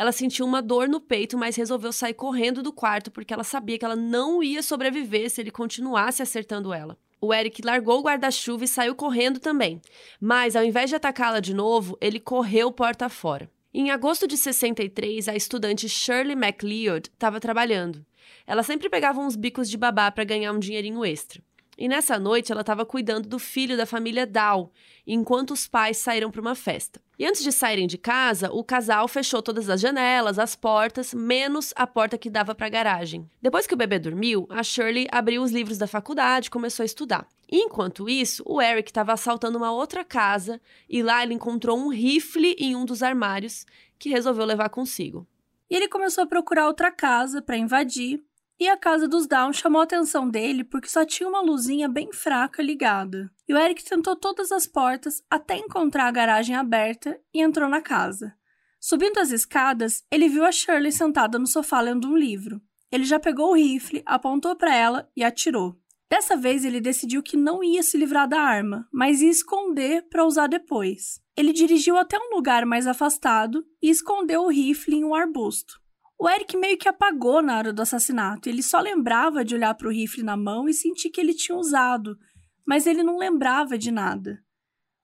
Ela 0.00 0.12
sentiu 0.12 0.46
uma 0.46 0.62
dor 0.62 0.88
no 0.88 0.98
peito, 0.98 1.36
mas 1.36 1.56
resolveu 1.56 1.92
sair 1.92 2.14
correndo 2.14 2.62
do 2.62 2.72
quarto 2.72 3.10
porque 3.10 3.34
ela 3.34 3.44
sabia 3.44 3.78
que 3.78 3.84
ela 3.84 3.94
não 3.94 4.42
ia 4.42 4.62
sobreviver 4.62 5.28
se 5.28 5.42
ele 5.42 5.50
continuasse 5.50 6.22
acertando 6.22 6.72
ela. 6.72 6.96
O 7.20 7.34
Eric 7.34 7.60
largou 7.62 8.00
o 8.00 8.02
guarda-chuva 8.02 8.64
e 8.64 8.66
saiu 8.66 8.94
correndo 8.94 9.38
também. 9.38 9.78
Mas, 10.18 10.56
ao 10.56 10.64
invés 10.64 10.88
de 10.88 10.96
atacá-la 10.96 11.38
de 11.38 11.52
novo, 11.52 11.98
ele 12.00 12.18
correu 12.18 12.72
porta 12.72 13.10
fora. 13.10 13.50
Em 13.74 13.90
agosto 13.90 14.26
de 14.26 14.38
63, 14.38 15.28
a 15.28 15.36
estudante 15.36 15.86
Shirley 15.86 16.34
MacLeod 16.34 17.10
estava 17.10 17.38
trabalhando. 17.38 18.02
Ela 18.46 18.62
sempre 18.62 18.88
pegava 18.88 19.20
uns 19.20 19.36
bicos 19.36 19.68
de 19.68 19.76
babá 19.76 20.10
para 20.10 20.24
ganhar 20.24 20.52
um 20.52 20.58
dinheirinho 20.58 21.04
extra. 21.04 21.42
E 21.80 21.88
nessa 21.88 22.18
noite 22.18 22.52
ela 22.52 22.60
estava 22.60 22.84
cuidando 22.84 23.26
do 23.26 23.38
filho 23.38 23.74
da 23.74 23.86
família 23.86 24.26
Dow, 24.26 24.70
enquanto 25.06 25.52
os 25.52 25.66
pais 25.66 25.96
saíram 25.96 26.30
para 26.30 26.42
uma 26.42 26.54
festa. 26.54 27.00
E 27.18 27.24
antes 27.24 27.42
de 27.42 27.50
saírem 27.50 27.86
de 27.86 27.96
casa, 27.96 28.52
o 28.52 28.62
casal 28.62 29.08
fechou 29.08 29.40
todas 29.40 29.70
as 29.70 29.80
janelas, 29.80 30.38
as 30.38 30.54
portas, 30.54 31.14
menos 31.14 31.72
a 31.74 31.86
porta 31.86 32.18
que 32.18 32.28
dava 32.28 32.54
para 32.54 32.66
a 32.66 32.70
garagem. 32.70 33.26
Depois 33.40 33.66
que 33.66 33.72
o 33.72 33.78
bebê 33.78 33.98
dormiu, 33.98 34.46
a 34.50 34.62
Shirley 34.62 35.08
abriu 35.10 35.42
os 35.42 35.52
livros 35.52 35.78
da 35.78 35.86
faculdade 35.86 36.48
e 36.48 36.50
começou 36.50 36.82
a 36.82 36.86
estudar. 36.86 37.26
Enquanto 37.50 38.10
isso, 38.10 38.42
o 38.46 38.60
Eric 38.60 38.90
estava 38.90 39.14
assaltando 39.14 39.56
uma 39.56 39.72
outra 39.72 40.04
casa 40.04 40.60
e 40.86 41.02
lá 41.02 41.22
ele 41.22 41.32
encontrou 41.32 41.78
um 41.78 41.88
rifle 41.88 42.54
em 42.58 42.76
um 42.76 42.84
dos 42.84 43.02
armários 43.02 43.64
que 43.98 44.10
resolveu 44.10 44.44
levar 44.44 44.68
consigo. 44.68 45.26
E 45.70 45.76
ele 45.76 45.88
começou 45.88 46.24
a 46.24 46.26
procurar 46.26 46.66
outra 46.66 46.90
casa 46.90 47.40
para 47.40 47.56
invadir, 47.56 48.22
e 48.60 48.68
a 48.68 48.76
casa 48.76 49.08
dos 49.08 49.26
Down 49.26 49.54
chamou 49.54 49.80
a 49.80 49.84
atenção 49.84 50.28
dele 50.28 50.62
porque 50.62 50.86
só 50.86 51.02
tinha 51.02 51.26
uma 51.26 51.40
luzinha 51.40 51.88
bem 51.88 52.12
fraca 52.12 52.62
ligada. 52.62 53.32
E 53.48 53.54
o 53.54 53.58
Eric 53.58 53.82
tentou 53.82 54.14
todas 54.14 54.52
as 54.52 54.66
portas 54.66 55.22
até 55.30 55.56
encontrar 55.56 56.06
a 56.06 56.10
garagem 56.10 56.54
aberta 56.54 57.18
e 57.32 57.40
entrou 57.40 57.70
na 57.70 57.80
casa. 57.80 58.34
Subindo 58.78 59.18
as 59.18 59.30
escadas, 59.30 60.04
ele 60.10 60.28
viu 60.28 60.44
a 60.44 60.52
Shirley 60.52 60.92
sentada 60.92 61.38
no 61.38 61.46
sofá 61.46 61.80
lendo 61.80 62.06
um 62.06 62.16
livro. 62.16 62.60
Ele 62.92 63.04
já 63.04 63.18
pegou 63.18 63.52
o 63.52 63.54
rifle, 63.54 64.02
apontou 64.04 64.54
para 64.54 64.74
ela 64.74 65.10
e 65.16 65.24
atirou. 65.24 65.74
Dessa 66.10 66.36
vez 66.36 66.64
ele 66.64 66.80
decidiu 66.80 67.22
que 67.22 67.36
não 67.36 67.64
ia 67.64 67.82
se 67.82 67.96
livrar 67.96 68.28
da 68.28 68.40
arma, 68.40 68.86
mas 68.92 69.22
ia 69.22 69.30
esconder 69.30 70.02
para 70.10 70.26
usar 70.26 70.48
depois. 70.48 71.20
Ele 71.36 71.52
dirigiu 71.52 71.96
até 71.96 72.18
um 72.18 72.34
lugar 72.34 72.66
mais 72.66 72.86
afastado 72.86 73.64
e 73.80 73.88
escondeu 73.88 74.42
o 74.42 74.50
rifle 74.50 74.96
em 74.96 75.04
um 75.04 75.14
arbusto. 75.14 75.80
O 76.22 76.28
Eric 76.28 76.54
meio 76.54 76.76
que 76.76 76.86
apagou 76.86 77.40
na 77.40 77.56
hora 77.56 77.72
do 77.72 77.80
assassinato. 77.80 78.46
Ele 78.46 78.62
só 78.62 78.78
lembrava 78.78 79.42
de 79.42 79.54
olhar 79.54 79.74
para 79.74 79.88
o 79.88 79.90
rifle 79.90 80.22
na 80.22 80.36
mão 80.36 80.68
e 80.68 80.74
sentir 80.74 81.08
que 81.08 81.18
ele 81.18 81.32
tinha 81.32 81.56
usado, 81.56 82.18
mas 82.62 82.86
ele 82.86 83.02
não 83.02 83.16
lembrava 83.16 83.78
de 83.78 83.90
nada. 83.90 84.38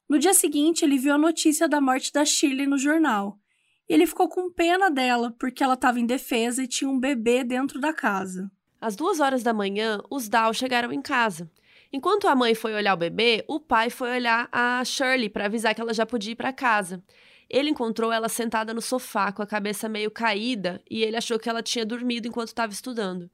No 0.07 0.19
dia 0.19 0.35
seguinte, 0.35 0.85
ele 0.85 0.99
viu 0.99 1.15
a 1.15 1.19
notícia 1.19 1.67
da 1.67 1.81
morte 1.81 2.13
da 2.13 2.23
Shirley 2.23 2.67
no 2.67 2.77
jornal. 2.77 3.39
E 3.89 3.95
ele 3.95 4.07
ficou 4.07 4.29
com 4.29 4.53
pena 4.53 4.91
dela, 4.91 5.35
porque 5.39 5.65
ela 5.65 5.73
estava 5.73 5.99
indefesa 5.99 6.63
e 6.63 6.69
tinha 6.69 6.91
um 6.91 7.01
bebê 7.01 7.43
dentro 7.43 7.81
da 7.81 7.95
casa. 7.95 8.51
Às 8.79 8.95
duas 8.95 9.19
horas 9.19 9.43
da 9.43 9.55
manhã, 9.55 10.03
os 10.11 10.29
Dow 10.29 10.53
chegaram 10.53 10.93
em 10.93 11.01
casa. 11.01 11.51
Enquanto 11.91 12.29
a 12.29 12.37
mãe 12.37 12.55
foi 12.55 12.75
olhar 12.75 12.93
o 12.93 12.99
bebê, 12.99 13.43
o 13.49 13.59
pai 13.59 13.89
foi 13.89 14.11
olhar 14.11 14.51
a 14.53 14.85
Shirley 14.85 15.31
para 15.31 15.47
avisar 15.47 15.75
que 15.75 15.81
ela 15.81 15.95
já 15.95 16.05
podia 16.05 16.33
ir 16.33 16.37
para 16.37 16.53
casa. 16.53 17.03
Ele 17.49 17.71
encontrou 17.71 18.13
ela 18.13 18.29
sentada 18.29 18.75
no 18.75 18.81
sofá, 18.83 19.31
com 19.33 19.43
a 19.43 19.47
cabeça 19.47 19.89
meio 19.89 20.11
caída, 20.11 20.83
e 20.91 21.03
ele 21.03 21.17
achou 21.17 21.39
que 21.39 21.49
ela 21.49 21.63
tinha 21.63 21.87
dormido 21.87 22.27
enquanto 22.27 22.49
estava 22.49 22.73
estudando. 22.73 23.31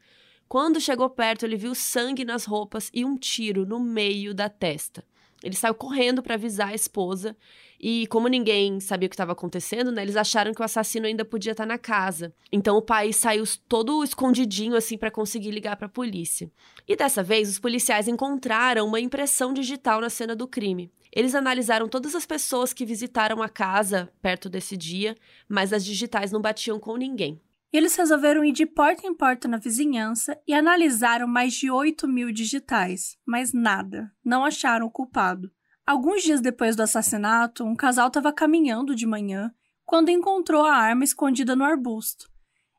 Quando 0.48 0.80
chegou 0.80 1.08
perto, 1.08 1.46
ele 1.46 1.56
viu 1.56 1.74
sangue 1.74 2.24
nas 2.24 2.44
roupas 2.44 2.90
e 2.92 3.04
um 3.04 3.16
tiro 3.16 3.64
no 3.64 3.80
meio 3.80 4.34
da 4.34 4.50
testa. 4.50 5.02
Ele 5.42 5.56
saiu 5.56 5.74
correndo 5.74 6.22
para 6.22 6.34
avisar 6.34 6.68
a 6.68 6.74
esposa 6.74 7.36
e, 7.80 8.06
como 8.06 8.28
ninguém 8.28 8.78
sabia 8.78 9.06
o 9.06 9.10
que 9.10 9.14
estava 9.14 9.32
acontecendo, 9.32 9.90
né, 9.90 10.02
eles 10.02 10.16
acharam 10.16 10.54
que 10.54 10.60
o 10.60 10.64
assassino 10.64 11.06
ainda 11.06 11.24
podia 11.24 11.50
estar 11.50 11.64
tá 11.64 11.68
na 11.68 11.78
casa. 11.78 12.32
Então 12.52 12.76
o 12.76 12.82
pai 12.82 13.12
saiu 13.12 13.42
todo 13.68 14.04
escondidinho 14.04 14.76
assim 14.76 14.96
para 14.96 15.10
conseguir 15.10 15.50
ligar 15.50 15.76
para 15.76 15.86
a 15.86 15.90
polícia. 15.90 16.50
E 16.86 16.94
dessa 16.94 17.22
vez 17.22 17.48
os 17.48 17.58
policiais 17.58 18.06
encontraram 18.06 18.86
uma 18.86 19.00
impressão 19.00 19.52
digital 19.52 20.00
na 20.00 20.08
cena 20.08 20.36
do 20.36 20.46
crime. 20.46 20.90
Eles 21.12 21.34
analisaram 21.34 21.88
todas 21.88 22.14
as 22.14 22.24
pessoas 22.24 22.72
que 22.72 22.86
visitaram 22.86 23.42
a 23.42 23.48
casa 23.48 24.10
perto 24.22 24.48
desse 24.48 24.76
dia, 24.76 25.16
mas 25.48 25.72
as 25.72 25.84
digitais 25.84 26.30
não 26.30 26.40
batiam 26.40 26.78
com 26.78 26.96
ninguém. 26.96 27.40
Eles 27.72 27.96
resolveram 27.96 28.44
ir 28.44 28.52
de 28.52 28.66
porta 28.66 29.06
em 29.06 29.14
porta 29.14 29.48
na 29.48 29.56
vizinhança 29.56 30.38
e 30.46 30.52
analisaram 30.52 31.26
mais 31.26 31.54
de 31.54 31.70
8 31.70 32.06
mil 32.06 32.30
digitais, 32.30 33.16
mas 33.26 33.54
nada, 33.54 34.12
não 34.22 34.44
acharam 34.44 34.86
o 34.86 34.90
culpado. 34.90 35.50
Alguns 35.86 36.22
dias 36.22 36.42
depois 36.42 36.76
do 36.76 36.82
assassinato, 36.82 37.64
um 37.64 37.74
casal 37.74 38.08
estava 38.08 38.32
caminhando 38.32 38.94
de 38.94 39.06
manhã 39.06 39.50
quando 39.86 40.10
encontrou 40.10 40.64
a 40.66 40.76
arma 40.76 41.02
escondida 41.02 41.56
no 41.56 41.64
arbusto. 41.64 42.30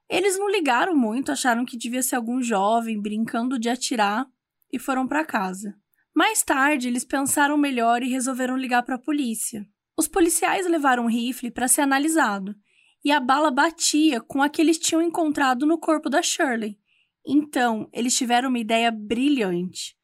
Eles 0.07 0.37
não 0.37 0.49
ligaram 0.49 0.95
muito, 0.95 1.31
acharam 1.31 1.65
que 1.65 1.75
devia 1.75 2.03
ser 2.03 2.15
algum 2.15 2.41
jovem 2.41 3.01
brincando 3.01 3.57
de 3.57 3.69
atirar 3.69 4.27
e 4.71 4.77
foram 4.77 5.07
para 5.07 5.25
casa. 5.25 5.75
Mais 6.15 6.43
tarde, 6.43 6.87
eles 6.87 7.03
pensaram 7.03 7.57
melhor 7.57 8.03
e 8.03 8.09
resolveram 8.09 8.55
ligar 8.55 8.83
para 8.83 8.95
a 8.95 8.99
polícia. 8.99 9.65
Os 9.97 10.07
policiais 10.07 10.67
levaram 10.67 11.05
um 11.05 11.09
rifle 11.09 11.49
para 11.49 11.67
ser 11.67 11.81
analisado, 11.81 12.55
e 13.03 13.11
a 13.11 13.19
bala 13.19 13.51
batia 13.51 14.21
com 14.21 14.41
a 14.41 14.49
que 14.49 14.61
eles 14.61 14.77
tinham 14.77 15.01
encontrado 15.01 15.65
no 15.65 15.77
corpo 15.77 16.09
da 16.09 16.21
Shirley. 16.21 16.79
Então, 17.25 17.89
eles 17.91 18.15
tiveram 18.15 18.49
uma 18.49 18.59
ideia 18.59 18.91
brilhante. 18.91 19.97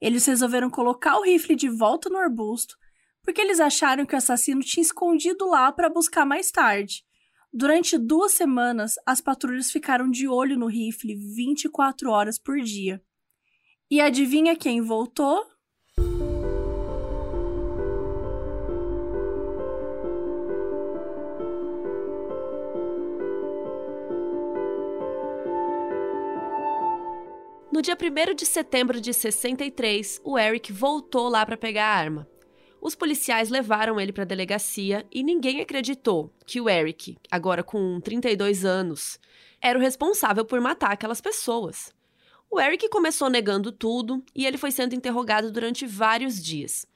Eles 0.00 0.26
resolveram 0.26 0.70
colocar 0.70 1.18
o 1.18 1.22
rifle 1.22 1.56
de 1.56 1.68
volta 1.68 2.08
no 2.08 2.18
arbusto, 2.18 2.76
porque 3.22 3.40
eles 3.40 3.58
acharam 3.58 4.04
que 4.04 4.14
o 4.14 4.18
assassino 4.18 4.60
tinha 4.60 4.82
escondido 4.82 5.46
lá 5.48 5.72
para 5.72 5.88
buscar 5.88 6.26
mais 6.26 6.50
tarde. 6.50 7.04
Durante 7.52 7.96
duas 7.96 8.32
semanas, 8.32 8.94
as 9.06 9.20
patrulhas 9.20 9.70
ficaram 9.70 10.10
de 10.10 10.28
olho 10.28 10.58
no 10.58 10.66
rifle 10.66 11.14
24 11.14 12.10
horas 12.10 12.38
por 12.38 12.58
dia. 12.60 13.00
E 13.90 14.00
adivinha 14.00 14.56
quem 14.56 14.80
voltou? 14.80 15.53
No 27.74 27.82
dia 27.82 27.98
1 28.00 28.34
de 28.36 28.46
setembro 28.46 29.00
de 29.00 29.12
63, 29.12 30.20
o 30.22 30.38
Eric 30.38 30.72
voltou 30.72 31.28
lá 31.28 31.44
para 31.44 31.56
pegar 31.56 31.86
a 31.86 31.96
arma. 31.96 32.28
Os 32.80 32.94
policiais 32.94 33.48
levaram 33.48 34.00
ele 34.00 34.12
para 34.12 34.22
a 34.22 34.26
delegacia 34.26 35.04
e 35.10 35.24
ninguém 35.24 35.60
acreditou 35.60 36.32
que 36.46 36.60
o 36.60 36.70
Eric, 36.70 37.18
agora 37.28 37.64
com 37.64 38.00
32 38.00 38.64
anos, 38.64 39.18
era 39.60 39.76
o 39.76 39.82
responsável 39.82 40.44
por 40.44 40.60
matar 40.60 40.92
aquelas 40.92 41.20
pessoas. 41.20 41.92
O 42.48 42.60
Eric 42.60 42.88
começou 42.90 43.28
negando 43.28 43.72
tudo 43.72 44.24
e 44.32 44.46
ele 44.46 44.56
foi 44.56 44.70
sendo 44.70 44.94
interrogado 44.94 45.50
durante 45.50 45.84
vários 45.84 46.40
dias. 46.40 46.86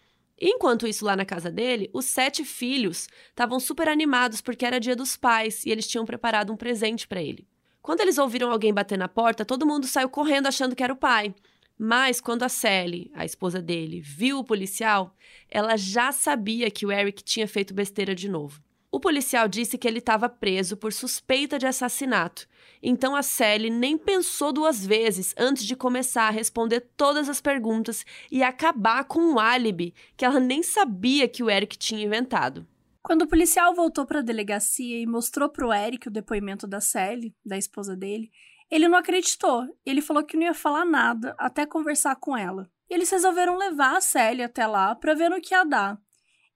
Enquanto 0.40 0.86
isso, 0.86 1.04
lá 1.04 1.16
na 1.16 1.24
casa 1.24 1.50
dele, 1.50 1.90
os 1.92 2.04
sete 2.04 2.44
filhos 2.44 3.08
estavam 3.30 3.58
super 3.58 3.88
animados 3.88 4.40
porque 4.40 4.64
era 4.64 4.78
dia 4.78 4.94
dos 4.94 5.16
pais 5.16 5.66
e 5.66 5.70
eles 5.70 5.88
tinham 5.88 6.06
preparado 6.06 6.52
um 6.52 6.56
presente 6.56 7.08
para 7.08 7.20
ele. 7.20 7.48
Quando 7.88 8.02
eles 8.02 8.18
ouviram 8.18 8.50
alguém 8.50 8.70
bater 8.70 8.98
na 8.98 9.08
porta, 9.08 9.46
todo 9.46 9.64
mundo 9.64 9.86
saiu 9.86 10.10
correndo 10.10 10.46
achando 10.46 10.76
que 10.76 10.82
era 10.82 10.92
o 10.92 10.96
pai. 10.96 11.34
Mas 11.78 12.20
quando 12.20 12.42
a 12.42 12.48
Sally, 12.50 13.10
a 13.14 13.24
esposa 13.24 13.62
dele, 13.62 13.98
viu 13.98 14.40
o 14.40 14.44
policial, 14.44 15.16
ela 15.50 15.74
já 15.74 16.12
sabia 16.12 16.70
que 16.70 16.84
o 16.84 16.92
Eric 16.92 17.24
tinha 17.24 17.48
feito 17.48 17.72
besteira 17.72 18.14
de 18.14 18.28
novo. 18.28 18.60
O 18.92 19.00
policial 19.00 19.48
disse 19.48 19.78
que 19.78 19.88
ele 19.88 20.00
estava 20.00 20.28
preso 20.28 20.76
por 20.76 20.92
suspeita 20.92 21.58
de 21.58 21.66
assassinato. 21.66 22.46
Então 22.82 23.16
a 23.16 23.22
Sally 23.22 23.70
nem 23.70 23.96
pensou 23.96 24.52
duas 24.52 24.84
vezes 24.84 25.34
antes 25.38 25.64
de 25.64 25.74
começar 25.74 26.28
a 26.28 26.30
responder 26.30 26.90
todas 26.94 27.26
as 27.26 27.40
perguntas 27.40 28.04
e 28.30 28.42
acabar 28.42 29.04
com 29.04 29.20
um 29.20 29.38
álibi 29.38 29.94
que 30.14 30.26
ela 30.26 30.38
nem 30.38 30.62
sabia 30.62 31.26
que 31.26 31.42
o 31.42 31.48
Eric 31.48 31.78
tinha 31.78 32.04
inventado. 32.04 32.66
Quando 33.02 33.22
o 33.22 33.28
policial 33.28 33.74
voltou 33.74 34.06
para 34.06 34.18
a 34.18 34.22
delegacia 34.22 35.00
e 35.00 35.06
mostrou 35.06 35.48
para 35.48 35.66
o 35.66 35.72
Eric 35.72 36.08
o 36.08 36.10
depoimento 36.10 36.66
da 36.66 36.80
Sally, 36.80 37.34
da 37.44 37.56
esposa 37.56 37.96
dele, 37.96 38.30
ele 38.70 38.88
não 38.88 38.98
acreditou. 38.98 39.66
Ele 39.84 40.02
falou 40.02 40.24
que 40.24 40.36
não 40.36 40.44
ia 40.44 40.54
falar 40.54 40.84
nada 40.84 41.34
até 41.38 41.64
conversar 41.64 42.16
com 42.16 42.36
ela. 42.36 42.70
E 42.90 42.94
eles 42.94 43.10
resolveram 43.10 43.56
levar 43.56 43.96
a 43.96 44.00
Sally 44.00 44.42
até 44.42 44.66
lá 44.66 44.94
para 44.94 45.14
ver 45.14 45.28
no 45.30 45.40
que 45.40 45.54
ia 45.54 45.64
dar. 45.64 45.98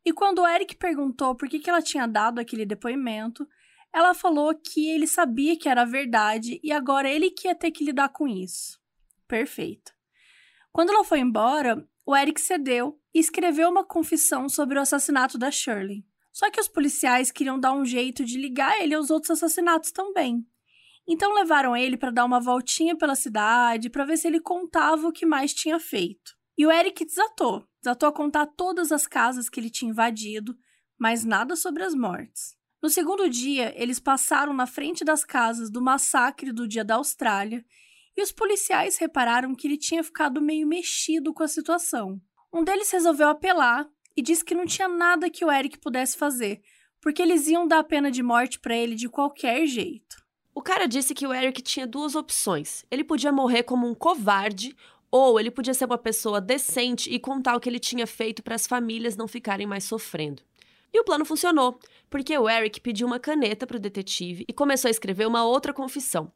E 0.04 0.12
quando 0.12 0.40
o 0.40 0.46
Eric 0.46 0.76
perguntou 0.76 1.34
por 1.34 1.48
que, 1.48 1.58
que 1.58 1.70
ela 1.70 1.80
tinha 1.80 2.06
dado 2.06 2.38
aquele 2.38 2.66
depoimento, 2.66 3.46
ela 3.92 4.14
falou 4.14 4.54
que 4.54 4.90
ele 4.90 5.06
sabia 5.06 5.56
que 5.56 5.68
era 5.68 5.84
verdade 5.84 6.58
e 6.62 6.72
agora 6.72 7.08
ele 7.08 7.30
que 7.30 7.46
ia 7.46 7.54
ter 7.54 7.70
que 7.70 7.84
lidar 7.84 8.08
com 8.08 8.26
isso. 8.26 8.80
Perfeito. 9.28 9.92
Quando 10.72 10.90
ela 10.90 11.04
foi 11.04 11.20
embora, 11.20 11.86
o 12.04 12.16
Eric 12.16 12.40
cedeu 12.40 12.98
e 13.14 13.20
escreveu 13.20 13.68
uma 13.68 13.84
confissão 13.84 14.48
sobre 14.48 14.78
o 14.78 14.80
assassinato 14.80 15.38
da 15.38 15.50
Shirley. 15.50 16.04
Só 16.32 16.50
que 16.50 16.60
os 16.60 16.68
policiais 16.68 17.30
queriam 17.30 17.60
dar 17.60 17.72
um 17.72 17.84
jeito 17.84 18.24
de 18.24 18.38
ligar 18.38 18.80
ele 18.80 18.94
aos 18.94 19.10
outros 19.10 19.30
assassinatos 19.30 19.92
também. 19.92 20.46
Então 21.06 21.34
levaram 21.34 21.76
ele 21.76 21.96
para 21.96 22.10
dar 22.10 22.24
uma 22.24 22.40
voltinha 22.40 22.96
pela 22.96 23.14
cidade 23.14 23.90
para 23.90 24.04
ver 24.04 24.16
se 24.16 24.26
ele 24.26 24.40
contava 24.40 25.06
o 25.06 25.12
que 25.12 25.26
mais 25.26 25.52
tinha 25.52 25.78
feito. 25.78 26.32
E 26.56 26.66
o 26.66 26.70
Eric 26.70 27.04
desatou, 27.04 27.66
desatou 27.82 28.08
a 28.08 28.12
contar 28.12 28.46
todas 28.46 28.92
as 28.92 29.06
casas 29.06 29.48
que 29.48 29.58
ele 29.58 29.70
tinha 29.70 29.90
invadido, 29.90 30.56
mas 30.98 31.24
nada 31.24 31.56
sobre 31.56 31.82
as 31.82 31.94
mortes. 31.94 32.56
No 32.82 32.88
segundo 32.88 33.28
dia, 33.28 33.72
eles 33.80 34.00
passaram 34.00 34.52
na 34.52 34.66
frente 34.66 35.04
das 35.04 35.24
casas 35.24 35.70
do 35.70 35.80
massacre 35.80 36.52
do 36.52 36.66
dia 36.66 36.84
da 36.84 36.96
Austrália 36.96 37.64
e 38.16 38.22
os 38.22 38.32
policiais 38.32 38.98
repararam 38.98 39.54
que 39.54 39.66
ele 39.66 39.78
tinha 39.78 40.02
ficado 40.02 40.40
meio 40.40 40.66
mexido 40.66 41.32
com 41.32 41.42
a 41.42 41.48
situação. 41.48 42.20
Um 42.52 42.62
deles 42.62 42.90
resolveu 42.90 43.28
apelar 43.28 43.88
e 44.16 44.22
disse 44.22 44.44
que 44.44 44.54
não 44.54 44.66
tinha 44.66 44.88
nada 44.88 45.30
que 45.30 45.44
o 45.44 45.50
Eric 45.50 45.78
pudesse 45.78 46.16
fazer, 46.16 46.60
porque 47.00 47.22
eles 47.22 47.48
iam 47.48 47.66
dar 47.66 47.80
a 47.80 47.84
pena 47.84 48.10
de 48.10 48.22
morte 48.22 48.58
para 48.58 48.76
ele 48.76 48.94
de 48.94 49.08
qualquer 49.08 49.66
jeito. 49.66 50.22
O 50.54 50.62
cara 50.62 50.86
disse 50.86 51.14
que 51.14 51.26
o 51.26 51.32
Eric 51.32 51.62
tinha 51.62 51.86
duas 51.86 52.14
opções. 52.14 52.84
Ele 52.90 53.02
podia 53.02 53.32
morrer 53.32 53.62
como 53.62 53.88
um 53.88 53.94
covarde 53.94 54.76
ou 55.10 55.38
ele 55.38 55.50
podia 55.50 55.74
ser 55.74 55.84
uma 55.84 55.98
pessoa 55.98 56.40
decente 56.40 57.10
e 57.10 57.18
contar 57.18 57.56
o 57.56 57.60
que 57.60 57.68
ele 57.68 57.78
tinha 57.78 58.06
feito 58.06 58.42
para 58.42 58.54
as 58.54 58.66
famílias 58.66 59.16
não 59.16 59.28
ficarem 59.28 59.66
mais 59.66 59.84
sofrendo. 59.84 60.42
E 60.92 61.00
o 61.00 61.04
plano 61.04 61.24
funcionou, 61.24 61.78
porque 62.10 62.36
o 62.36 62.48
Eric 62.48 62.80
pediu 62.80 63.06
uma 63.06 63.18
caneta 63.18 63.66
para 63.66 63.76
o 63.76 63.80
detetive 63.80 64.44
e 64.46 64.52
começou 64.52 64.88
a 64.88 64.90
escrever 64.90 65.26
uma 65.26 65.44
outra 65.44 65.72
confissão. 65.72 66.30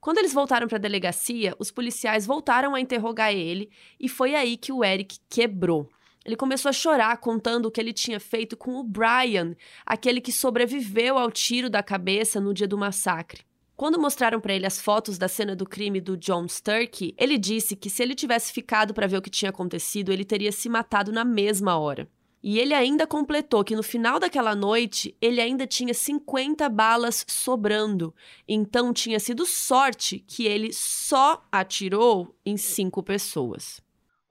Quando 0.00 0.18
eles 0.18 0.32
voltaram 0.32 0.66
para 0.66 0.76
a 0.76 0.80
delegacia, 0.80 1.54
os 1.58 1.70
policiais 1.70 2.26
voltaram 2.26 2.74
a 2.74 2.80
interrogar 2.80 3.32
ele 3.32 3.70
e 4.00 4.08
foi 4.08 4.34
aí 4.34 4.56
que 4.56 4.72
o 4.72 4.84
Eric 4.84 5.18
quebrou. 5.30 5.88
Ele 6.24 6.36
começou 6.36 6.68
a 6.68 6.72
chorar, 6.72 7.16
contando 7.16 7.66
o 7.66 7.70
que 7.70 7.80
ele 7.80 7.92
tinha 7.92 8.20
feito 8.20 8.56
com 8.56 8.76
o 8.76 8.84
Brian, 8.84 9.56
aquele 9.84 10.20
que 10.20 10.32
sobreviveu 10.32 11.18
ao 11.18 11.30
tiro 11.30 11.68
da 11.68 11.82
cabeça 11.82 12.40
no 12.40 12.54
dia 12.54 12.68
do 12.68 12.78
massacre. 12.78 13.42
Quando 13.76 14.00
mostraram 14.00 14.40
para 14.40 14.54
ele 14.54 14.66
as 14.66 14.80
fotos 14.80 15.18
da 15.18 15.26
cena 15.26 15.56
do 15.56 15.66
crime 15.66 16.00
do 16.00 16.16
John 16.16 16.46
Sturkey, 16.46 17.14
ele 17.18 17.36
disse 17.36 17.74
que 17.74 17.90
se 17.90 18.02
ele 18.02 18.14
tivesse 18.14 18.52
ficado 18.52 18.94
para 18.94 19.08
ver 19.08 19.16
o 19.16 19.22
que 19.22 19.30
tinha 19.30 19.50
acontecido, 19.50 20.12
ele 20.12 20.24
teria 20.24 20.52
se 20.52 20.68
matado 20.68 21.10
na 21.10 21.24
mesma 21.24 21.76
hora. 21.76 22.08
E 22.42 22.58
ele 22.58 22.74
ainda 22.74 23.06
completou 23.06 23.62
que 23.62 23.76
no 23.76 23.82
final 23.82 24.18
daquela 24.18 24.54
noite 24.54 25.16
ele 25.20 25.40
ainda 25.40 25.66
tinha 25.66 25.94
50 25.94 26.68
balas 26.68 27.24
sobrando. 27.28 28.14
Então 28.48 28.92
tinha 28.92 29.20
sido 29.20 29.46
sorte 29.46 30.18
que 30.26 30.46
ele 30.46 30.72
só 30.72 31.44
atirou 31.52 32.36
em 32.44 32.56
cinco 32.56 33.02
pessoas. 33.02 33.80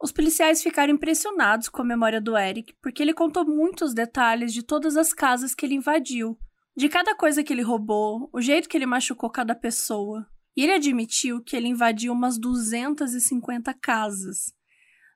Os 0.02 0.12
policiais 0.12 0.64
ficaram 0.64 0.94
impressionados 0.94 1.70
com 1.70 1.84
a 1.84 1.86
memória 1.86 2.20
do 2.20 2.36
Eric, 2.36 2.74
porque 2.82 3.04
ele 3.04 3.14
contou 3.14 3.46
muitos 3.46 3.94
detalhes 3.94 4.52
de 4.52 4.64
todas 4.64 4.98
as 4.98 5.14
casas 5.14 5.54
que 5.54 5.64
ele 5.64 5.76
invadiu, 5.76 6.40
de 6.76 6.90
cada 6.90 7.16
coisa 7.16 7.44
que 7.44 7.54
ele 7.54 7.62
roubou, 7.62 8.28
o 8.34 8.42
jeito 8.42 8.68
que 8.68 8.76
ele 8.76 8.88
machucou 8.88 9.30
cada 9.30 9.54
pessoa. 9.54 10.26
E 10.58 10.64
ele 10.64 10.74
admitiu 10.74 11.44
que 11.44 11.56
ele 11.56 11.68
invadiu 11.68 12.14
umas 12.14 12.40
250 12.40 13.74
casas. 13.76 14.54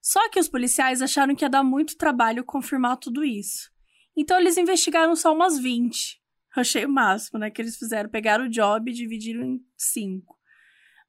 Só 0.01 0.29
que 0.29 0.39
os 0.39 0.47
policiais 0.47 1.01
acharam 1.01 1.35
que 1.35 1.43
ia 1.43 1.49
dar 1.49 1.63
muito 1.63 1.97
trabalho 1.97 2.45
confirmar 2.45 2.97
tudo 2.97 3.23
isso. 3.23 3.71
Então 4.15 4.39
eles 4.39 4.55
investigaram 4.55 5.15
só 5.15 5.33
umas 5.33 5.57
20. 5.57 6.21
Eu 6.55 6.61
achei 6.61 6.85
o 6.85 6.89
máximo, 6.89 7.39
né? 7.39 7.49
Que 7.49 7.61
eles 7.61 7.75
fizeram, 7.75 8.07
pegaram 8.07 8.45
o 8.45 8.49
job 8.49 8.89
e 8.89 8.93
dividiram 8.93 9.43
em 9.43 9.59
cinco. 9.75 10.34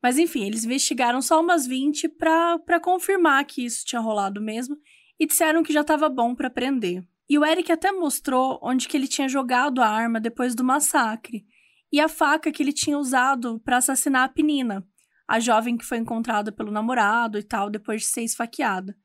Mas 0.02 0.18
enfim, 0.18 0.44
eles 0.44 0.64
investigaram 0.64 1.20
só 1.20 1.40
umas 1.40 1.66
20 1.66 2.08
para 2.08 2.80
confirmar 2.80 3.44
que 3.44 3.64
isso 3.64 3.84
tinha 3.84 4.00
rolado 4.00 4.40
mesmo 4.40 4.76
e 5.18 5.26
disseram 5.26 5.62
que 5.62 5.72
já 5.72 5.80
estava 5.80 6.08
bom 6.08 6.34
para 6.34 6.50
prender. 6.50 7.06
E 7.28 7.38
o 7.38 7.44
Eric 7.44 7.72
até 7.72 7.90
mostrou 7.90 8.58
onde 8.62 8.86
que 8.86 8.96
ele 8.96 9.08
tinha 9.08 9.28
jogado 9.28 9.82
a 9.82 9.88
arma 9.88 10.20
depois 10.20 10.54
do 10.54 10.62
massacre 10.62 11.44
e 11.92 11.98
a 11.98 12.08
faca 12.08 12.52
que 12.52 12.62
ele 12.62 12.72
tinha 12.72 12.98
usado 12.98 13.60
para 13.60 13.78
assassinar 13.78 14.24
a 14.24 14.28
Penina, 14.28 14.86
a 15.26 15.40
jovem 15.40 15.76
que 15.76 15.84
foi 15.84 15.98
encontrada 15.98 16.52
pelo 16.52 16.70
namorado 16.70 17.38
e 17.38 17.42
tal 17.42 17.68
depois 17.68 18.02
de 18.02 18.08
ser 18.08 18.22
esfaqueada. 18.22 18.96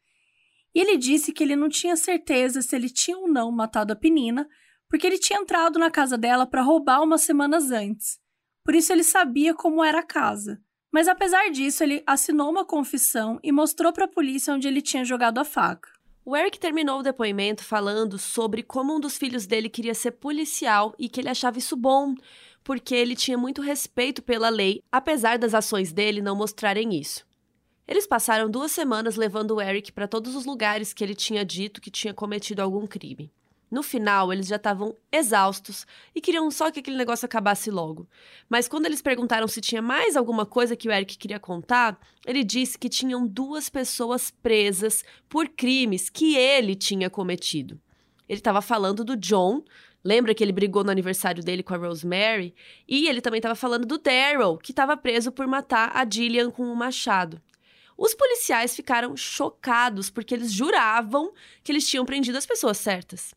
E 0.74 0.80
ele 0.80 0.98
disse 0.98 1.34
que 1.34 1.44
ele 1.44 1.56
não 1.56 1.68
tinha 1.68 1.96
certeza 1.96 2.62
se 2.62 2.76
ele 2.76 2.90
tinha 2.90 3.18
ou 3.18 3.28
não 3.28 3.52
matado 3.52 3.92
a 3.92 3.96
Penina, 3.96 4.48
porque 4.88 5.08
ele 5.08 5.18
tinha 5.18 5.40
entrado 5.40 5.80
na 5.80 5.90
casa 5.90 6.18
dela 6.18 6.46
para 6.46 6.62
roubar 6.62 7.02
umas 7.02 7.22
semanas 7.22 7.72
antes. 7.72 8.20
Por 8.64 8.76
isso 8.76 8.92
ele 8.92 9.04
sabia 9.04 9.54
como 9.54 9.84
era 9.84 10.00
a 10.00 10.06
casa. 10.06 10.62
Mas 10.92 11.08
apesar 11.08 11.50
disso, 11.50 11.84
ele 11.84 12.04
assinou 12.06 12.50
uma 12.50 12.66
confissão 12.66 13.40
e 13.42 13.52
mostrou 13.52 13.94
para 13.94 14.06
a 14.06 14.10
polícia 14.10 14.54
onde 14.54 14.68
ele 14.68 14.82
tinha 14.82 15.06
jogado 15.06 15.38
a 15.38 15.46
faca. 15.46 15.90
O 16.24 16.36
Eric 16.36 16.60
terminou 16.60 17.00
o 17.00 17.04
depoimento 17.04 17.64
falando 17.64 18.18
sobre 18.20 18.62
como 18.62 18.96
um 18.96 19.00
dos 19.00 19.18
filhos 19.18 19.48
dele 19.48 19.70
queria 19.70 19.96
ser 19.96 20.12
policial 20.12 20.94
e 21.00 21.10
que 21.10 21.20
ele 21.20 21.30
achava 21.30 21.58
isso 21.58 21.76
bom, 21.76 22.14
porque 22.64 22.94
ele 22.94 23.16
tinha 23.16 23.38
muito 23.38 23.62
respeito 23.62 24.22
pela 24.22 24.50
lei, 24.50 24.84
apesar 24.92 25.40
das 25.40 25.54
ações 25.54 25.92
dele 25.92 26.22
não 26.22 26.36
mostrarem 26.36 26.94
isso. 26.94 27.26
Eles 27.88 28.06
passaram 28.06 28.50
duas 28.50 28.72
semanas 28.72 29.16
levando 29.16 29.56
o 29.56 29.62
Eric 29.62 29.92
para 29.92 30.08
todos 30.08 30.36
os 30.36 30.46
lugares 30.46 30.94
que 30.94 31.04
ele 31.04 31.16
tinha 31.16 31.44
dito 31.44 31.82
que 31.82 31.90
tinha 31.90 32.14
cometido 32.14 32.62
algum 32.62 32.86
crime. 32.86 33.32
No 33.72 33.82
final, 33.82 34.34
eles 34.34 34.48
já 34.48 34.58
estavam 34.58 34.94
exaustos 35.10 35.88
e 36.14 36.20
queriam 36.20 36.52
só 36.52 36.70
que 36.70 36.82
aquele 36.82 36.98
negócio 36.98 37.26
acabasse 37.26 37.72
logo. 37.72 38.06
Mas 38.50 38.68
quando 38.68 38.86
eles 38.86 39.02
perguntaram 39.02 39.48
se 39.48 39.62
tinha 39.62 39.82
mais 39.82 40.18
alguma 40.18 40.46
coisa 40.46 40.76
que 40.76 40.90
o 40.90 40.92
Eric 40.92 41.18
queria 41.18 41.40
contar, 41.40 41.98
ele 42.26 42.44
disse 42.44 42.78
que 42.78 42.90
tinham 42.90 43.26
duas 43.26 43.70
pessoas 43.70 44.30
presas 44.30 45.06
por 45.30 45.48
crimes 45.48 46.10
que 46.10 46.36
ele 46.36 46.76
tinha 46.76 47.10
cometido. 47.10 47.80
Ele 48.28 48.40
estava 48.40 48.62
falando 48.62 49.06
do 49.06 49.16
John, 49.16 49.64
lembra 50.04 50.36
que 50.36 50.44
ele 50.44 50.52
brigou 50.52 50.84
no 50.84 50.92
aniversário 50.92 51.42
dele 51.42 51.64
com 51.64 51.74
a 51.74 51.78
Rosemary? 51.78 52.54
E 52.86 53.08
ele 53.08 53.22
também 53.22 53.38
estava 53.38 53.56
falando 53.56 53.86
do 53.86 53.98
Daryl, 53.98 54.58
que 54.58 54.74
estava 54.74 54.98
preso 54.98 55.32
por 55.32 55.48
matar 55.48 55.92
a 55.96 56.06
Gillian 56.06 56.52
com 56.52 56.64
um 56.64 56.76
machado. 56.76 57.42
Os 57.98 58.14
policiais 58.14 58.76
ficaram 58.76 59.16
chocados 59.16 60.10
porque 60.10 60.34
eles 60.34 60.52
juravam 60.52 61.32
que 61.64 61.72
eles 61.72 61.88
tinham 61.88 62.06
prendido 62.06 62.38
as 62.38 62.46
pessoas 62.46 62.78
certas. 62.78 63.34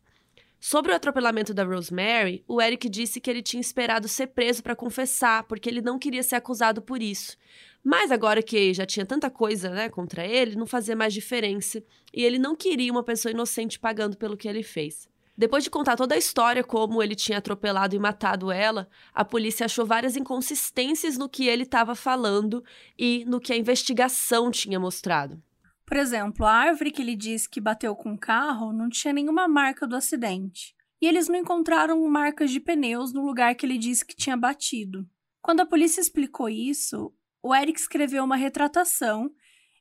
Sobre 0.59 0.91
o 0.91 0.95
atropelamento 0.95 1.53
da 1.53 1.63
Rosemary, 1.63 2.43
o 2.47 2.61
Eric 2.61 2.89
disse 2.89 3.21
que 3.21 3.29
ele 3.29 3.41
tinha 3.41 3.61
esperado 3.61 4.07
ser 4.07 4.27
preso 4.27 4.63
para 4.63 4.75
confessar, 4.75 5.43
porque 5.43 5.69
ele 5.69 5.81
não 5.81 5.99
queria 5.99 6.23
ser 6.23 6.35
acusado 6.35 6.81
por 6.81 7.01
isso. 7.01 7.37
Mas 7.83 8.11
agora 8.11 8.41
que 8.41 8.73
já 8.73 8.85
tinha 8.85 9.05
tanta 9.05 9.29
coisa 9.29 9.69
né, 9.69 9.89
contra 9.89 10.25
ele, 10.25 10.55
não 10.55 10.65
fazia 10.65 10.95
mais 10.95 11.13
diferença. 11.13 11.83
E 12.11 12.23
ele 12.23 12.39
não 12.39 12.55
queria 12.55 12.91
uma 12.91 13.03
pessoa 13.03 13.31
inocente 13.31 13.79
pagando 13.79 14.17
pelo 14.17 14.35
que 14.35 14.47
ele 14.47 14.63
fez. 14.63 15.07
Depois 15.37 15.63
de 15.63 15.69
contar 15.69 15.97
toda 15.97 16.15
a 16.15 16.17
história, 16.17 16.63
como 16.63 17.03
ele 17.03 17.13
tinha 17.13 17.37
atropelado 17.37 17.93
e 17.93 17.99
matado 17.99 18.51
ela, 18.51 18.87
a 19.13 19.25
polícia 19.25 19.65
achou 19.65 19.85
várias 19.85 20.15
inconsistências 20.15 21.17
no 21.17 21.27
que 21.27 21.47
ele 21.47 21.63
estava 21.63 21.93
falando 21.93 22.63
e 22.97 23.25
no 23.27 23.39
que 23.39 23.51
a 23.51 23.57
investigação 23.57 24.49
tinha 24.49 24.79
mostrado. 24.79 25.39
Por 25.85 25.97
exemplo, 25.97 26.45
a 26.45 26.51
árvore 26.51 26.91
que 26.91 27.01
ele 27.01 27.15
disse 27.15 27.49
que 27.49 27.61
bateu 27.61 27.95
com 27.95 28.13
o 28.13 28.17
carro 28.17 28.73
não 28.73 28.89
tinha 28.89 29.13
nenhuma 29.13 29.47
marca 29.47 29.85
do 29.87 29.95
acidente. 29.95 30.75
E 31.01 31.07
eles 31.07 31.27
não 31.27 31.35
encontraram 31.35 32.03
marcas 32.07 32.49
de 32.49 32.59
pneus 32.59 33.13
no 33.13 33.25
lugar 33.25 33.53
que 33.55 33.65
ele 33.65 33.77
disse 33.77 34.05
que 34.05 34.15
tinha 34.15 34.35
batido. 34.35 35.07
Quando 35.41 35.59
a 35.59 35.65
polícia 35.65 36.01
explicou 36.01 36.49
isso, 36.49 37.13
o 37.43 37.53
Eric 37.53 37.79
escreveu 37.79 38.23
uma 38.23 38.35
retratação 38.35 39.29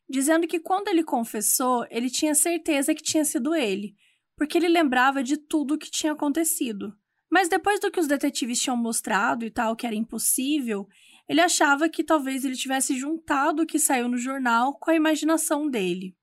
dizendo 0.06 0.46
que 0.46 0.60
quando 0.60 0.88
ele 0.88 1.02
confessou, 1.02 1.86
ele 1.90 2.10
tinha 2.10 2.34
certeza 2.34 2.94
que 2.94 3.02
tinha 3.02 3.24
sido 3.24 3.54
ele, 3.54 3.96
porque 4.36 4.58
ele 4.58 4.68
lembrava 4.68 5.22
de 5.22 5.38
tudo 5.38 5.74
o 5.74 5.78
que 5.78 5.90
tinha 5.90 6.12
acontecido. 6.12 6.94
Mas 7.30 7.48
depois 7.48 7.80
do 7.80 7.90
que 7.90 7.98
os 7.98 8.06
detetives 8.06 8.60
tinham 8.60 8.76
mostrado 8.76 9.44
e 9.44 9.50
tal, 9.50 9.74
que 9.74 9.86
era 9.86 9.96
impossível, 9.96 10.86
ele 11.28 11.40
achava 11.40 11.88
que 11.88 12.04
talvez 12.04 12.44
ele 12.44 12.56
tivesse 12.56 12.96
juntado 12.96 13.62
o 13.62 13.66
que 13.66 13.78
saiu 13.78 14.08
no 14.08 14.18
jornal 14.18 14.74
com 14.78 14.90
a 14.90 14.94
imaginação 14.94 15.68
dele. 15.68 16.16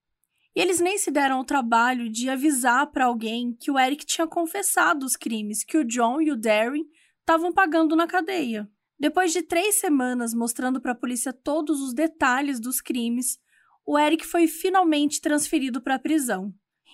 E 0.56 0.60
eles 0.60 0.80
nem 0.80 0.98
se 0.98 1.10
deram 1.10 1.40
o 1.40 1.46
trabalho 1.46 2.10
de 2.10 2.30
avisar 2.30 2.88
para 2.92 3.06
alguém 3.06 3.56
que 3.60 3.72
o 3.72 3.80
Eric 3.80 4.06
tinha 4.06 4.28
confessado 4.28 5.06
os 5.06 5.16
crimes 5.16 5.64
que 5.64 5.78
o 5.78 5.86
John 5.86 6.22
e 6.22 6.32
o 6.32 6.36
Darren 6.36 6.86
estavam 7.20 7.54
pagando 7.54 7.96
na 7.96 8.06
cadeia. 8.06 8.70
Depois 9.00 9.32
de 9.32 9.42
três 9.42 9.76
semanas 9.76 10.34
mostrando 10.34 10.80
para 10.80 10.92
a 10.92 10.96
polícia 10.96 11.34
todos 11.34 11.82
os 11.82 11.94
detalhes 11.94 12.60
dos 12.60 12.82
crimes, 12.82 13.40
o 13.86 13.98
Eric 13.98 14.26
foi 14.26 14.46
finalmente 14.48 15.20
transferido 15.20 15.82
para 15.82 15.96
a 15.96 16.00
prisão. 16.00 16.54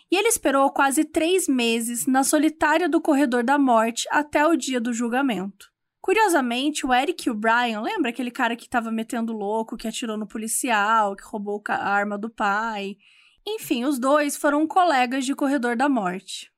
E 0.09 0.15
ele 0.15 0.29
esperou 0.29 0.71
quase 0.71 1.03
três 1.03 1.47
meses 1.47 2.05
na 2.05 2.23
solitária 2.23 2.87
do 2.87 3.01
corredor 3.01 3.43
da 3.43 3.57
morte 3.57 4.07
até 4.09 4.47
o 4.47 4.55
dia 4.55 4.79
do 4.79 4.93
julgamento. 4.93 5.69
Curiosamente, 6.01 6.85
o 6.85 6.93
Eric 6.93 7.27
e 7.27 7.31
o 7.31 7.35
Brian, 7.35 7.81
lembra 7.81 8.09
aquele 8.09 8.31
cara 8.31 8.55
que 8.55 8.65
estava 8.65 8.91
metendo 8.91 9.33
louco, 9.33 9.75
que 9.75 9.87
atirou 9.87 10.17
no 10.17 10.27
policial, 10.27 11.15
que 11.15 11.23
roubou 11.23 11.61
a 11.67 11.89
arma 11.89 12.17
do 12.17 12.29
pai? 12.29 12.97
Enfim, 13.45 13.85
os 13.85 13.97
dois 13.97 14.35
foram 14.35 14.67
colegas 14.67 15.25
de 15.25 15.35
corredor 15.35 15.75
da 15.75 15.89
morte. 15.89 16.51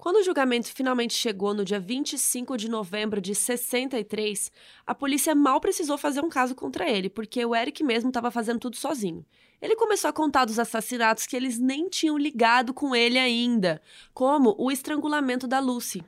Quando 0.00 0.16
o 0.16 0.22
julgamento 0.22 0.72
finalmente 0.72 1.12
chegou 1.12 1.52
no 1.52 1.62
dia 1.62 1.78
25 1.78 2.56
de 2.56 2.70
novembro 2.70 3.20
de 3.20 3.34
63, 3.34 4.50
a 4.86 4.94
polícia 4.94 5.34
mal 5.34 5.60
precisou 5.60 5.98
fazer 5.98 6.24
um 6.24 6.30
caso 6.30 6.54
contra 6.54 6.88
ele, 6.88 7.10
porque 7.10 7.44
o 7.44 7.54
Eric 7.54 7.84
mesmo 7.84 8.08
estava 8.08 8.30
fazendo 8.30 8.58
tudo 8.58 8.76
sozinho. 8.76 9.22
Ele 9.60 9.76
começou 9.76 10.08
a 10.08 10.12
contar 10.14 10.46
dos 10.46 10.58
assassinatos 10.58 11.26
que 11.26 11.36
eles 11.36 11.58
nem 11.58 11.86
tinham 11.90 12.16
ligado 12.16 12.72
com 12.72 12.96
ele 12.96 13.18
ainda, 13.18 13.82
como 14.14 14.56
o 14.58 14.70
estrangulamento 14.70 15.46
da 15.46 15.58
Lucy. 15.58 16.02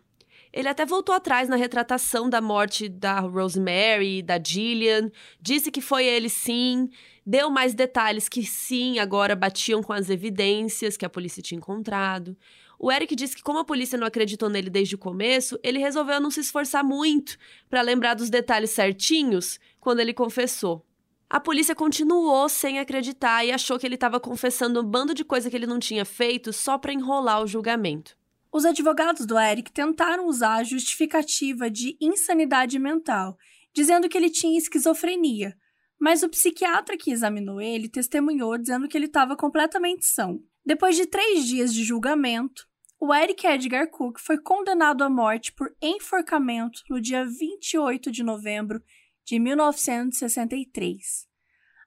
Ele 0.53 0.69
até 0.69 0.85
voltou 0.85 1.15
atrás 1.15 1.49
na 1.49 1.57
retratação 1.57 2.29
da 2.29 2.41
morte 2.41 2.87
da 2.87 3.21
Rosemary 3.21 4.23
da 4.23 4.39
Gillian, 4.39 5.11
disse 5.41 5.71
que 5.71 5.81
foi 5.81 6.05
ele 6.05 6.29
sim, 6.29 6.91
deu 7.25 7.49
mais 7.49 7.75
detalhes 7.75 8.29
que 8.29 8.45
sim, 8.45 8.99
agora 8.99 9.35
batiam 9.35 9.83
com 9.83 9.95
as 9.95 10.11
evidências 10.11 10.97
que 10.97 11.07
a 11.07 11.11
polícia 11.11 11.43
tinha 11.43 11.57
encontrado. 11.57 12.37
O 12.79 12.93
Eric 12.93 13.15
disse 13.15 13.37
que, 13.37 13.43
como 13.43 13.61
a 13.61 13.65
polícia 13.65 13.97
não 13.97 14.07
acreditou 14.07 14.51
nele 14.51 14.69
desde 14.69 14.95
o 14.95 14.99
começo, 14.99 15.59
ele 15.63 15.79
resolveu 15.79 16.21
não 16.21 16.31
se 16.31 16.41
esforçar 16.41 16.85
muito 16.85 17.39
para 17.71 17.81
lembrar 17.81 18.15
dos 18.15 18.29
detalhes 18.29 18.71
certinhos 18.71 19.59
quando 19.81 20.01
ele 20.01 20.13
confessou. 20.13 20.85
A 21.31 21.41
polícia 21.41 21.75
continuou 21.75 22.47
sem 22.49 22.79
acreditar 22.79 23.43
e 23.43 23.53
achou 23.53 23.79
que 23.79 23.87
ele 23.87 23.95
estava 23.95 24.21
confessando 24.21 24.81
um 24.81 24.85
bando 24.85 25.15
de 25.15 25.25
coisa 25.25 25.49
que 25.49 25.57
ele 25.57 25.67
não 25.67 25.79
tinha 25.79 26.05
feito 26.05 26.53
só 26.53 26.77
para 26.77 26.93
enrolar 26.93 27.43
o 27.43 27.47
julgamento. 27.47 28.15
Os 28.53 28.67
advogados 28.67 29.25
do 29.25 29.39
Eric 29.39 29.73
tentaram 29.73 30.27
usar 30.27 30.57
a 30.57 30.63
justificativa 30.63 31.71
de 31.71 31.97
insanidade 31.99 32.79
mental, 32.79 33.39
dizendo 33.73 34.11
que 34.11 34.19
ele 34.19 34.29
tinha 34.29 34.59
esquizofrenia, 34.59 35.57
mas 35.99 36.23
o 36.23 36.29
psiquiatra 36.29 36.99
que 36.99 37.11
examinou 37.11 37.63
ele 37.63 37.89
testemunhou 37.89 38.59
dizendo 38.59 38.87
que 38.89 38.99
ele 38.99 39.07
estava 39.07 39.35
completamente 39.35 40.05
são. 40.05 40.43
Depois 40.67 40.97
de 40.97 41.07
três 41.07 41.47
dias 41.47 41.73
de 41.73 41.83
julgamento, 41.83 42.69
o 43.01 43.15
Eric 43.15 43.47
Edgar 43.47 43.89
Cook 43.89 44.19
foi 44.21 44.37
condenado 44.37 45.03
à 45.03 45.09
morte 45.09 45.51
por 45.53 45.75
enforcamento 45.81 46.83
no 46.91 47.01
dia 47.01 47.25
28 47.25 48.13
de 48.13 48.23
novembro 48.23 48.83
de 49.25 49.39
1963. 49.39 51.27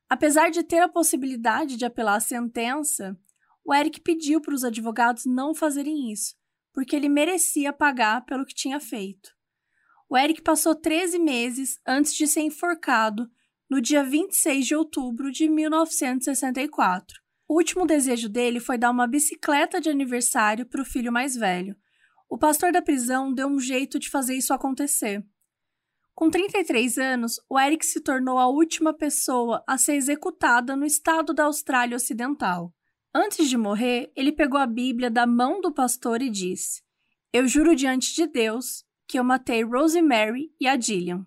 Apesar 0.10 0.50
de 0.50 0.64
ter 0.64 0.80
a 0.80 0.90
possibilidade 0.90 1.78
de 1.78 1.86
apelar 1.86 2.16
a 2.16 2.20
sentença, 2.20 3.16
o 3.64 3.74
Eric 3.74 4.02
pediu 4.02 4.42
para 4.42 4.56
os 4.56 4.64
advogados 4.64 5.26
não 5.26 5.54
fazerem 5.54 6.12
isso, 6.12 6.36
porque 6.76 6.94
ele 6.94 7.08
merecia 7.08 7.72
pagar 7.72 8.26
pelo 8.26 8.46
que 8.46 8.54
tinha 8.54 8.82
feito. 8.82 9.32
O 10.10 10.18
Eric 10.18 10.42
passou 10.42 10.76
13 10.76 11.18
meses 11.18 11.80
antes 11.88 12.14
de 12.14 12.28
ser 12.28 12.42
enforcado 12.42 13.32
no 13.70 13.82
dia 13.82 14.04
26 14.04 14.68
de 14.68 14.76
outubro 14.76 15.32
de 15.32 15.48
1964. 15.48 17.18
O 17.48 17.56
último 17.56 17.86
desejo 17.86 18.28
dele 18.28 18.60
foi 18.60 18.78
dar 18.78 18.92
uma 18.92 19.08
bicicleta 19.08 19.80
de 19.80 19.90
aniversário 19.90 20.66
para 20.66 20.82
o 20.82 20.86
filho 20.86 21.14
mais 21.14 21.36
velho. 21.36 21.78
O 22.30 22.38
pastor 22.38 22.74
da 22.74 22.82
prisão 22.82 23.34
deu 23.34 23.48
um 23.48 23.60
jeito 23.60 23.98
de 23.98 24.10
fazer 24.10 24.36
isso 24.36 24.54
acontecer. 24.54 25.26
Com 26.14 26.30
33 26.30 26.98
anos, 26.98 27.36
o 27.50 27.58
Eric 27.58 27.86
se 27.86 28.02
tornou 28.02 28.38
a 28.38 28.48
última 28.48 28.94
pessoa 28.94 29.64
a 29.66 29.78
ser 29.78 29.94
executada 29.94 30.76
no 30.76 30.86
estado 30.86 31.34
da 31.34 31.46
Austrália 31.46 31.96
Ocidental. 31.96 32.75
Antes 33.18 33.50
de 33.50 33.56
morrer, 33.56 34.12
ele 34.14 34.34
pegou 34.34 34.60
a 34.60 34.68
Bíblia 34.68 35.10
da 35.10 35.26
mão 35.26 35.62
do 35.62 35.72
pastor 35.72 36.22
e 36.22 36.30
disse: 36.30 36.82
Eu 37.32 37.48
juro 37.48 37.74
diante 37.74 38.14
de 38.14 38.28
Deus 38.28 38.84
que 39.08 39.18
eu 39.18 39.24
matei 39.24 39.64
Rosemary 39.64 40.52
e 40.60 40.68
a 40.68 40.78
Gillian. 40.78 41.26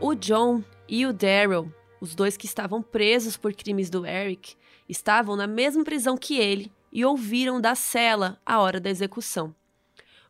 O 0.00 0.16
John 0.16 0.64
e 0.88 1.06
o 1.06 1.12
Daryl, 1.12 1.72
os 2.00 2.16
dois 2.16 2.36
que 2.36 2.46
estavam 2.46 2.82
presos 2.82 3.36
por 3.36 3.54
crimes 3.54 3.88
do 3.88 4.04
Eric, 4.04 4.56
estavam 4.88 5.36
na 5.36 5.46
mesma 5.46 5.84
prisão 5.84 6.16
que 6.16 6.36
ele 6.36 6.76
e 6.92 7.04
ouviram 7.04 7.60
da 7.60 7.74
cela 7.74 8.40
a 8.44 8.60
hora 8.60 8.80
da 8.80 8.90
execução. 8.90 9.54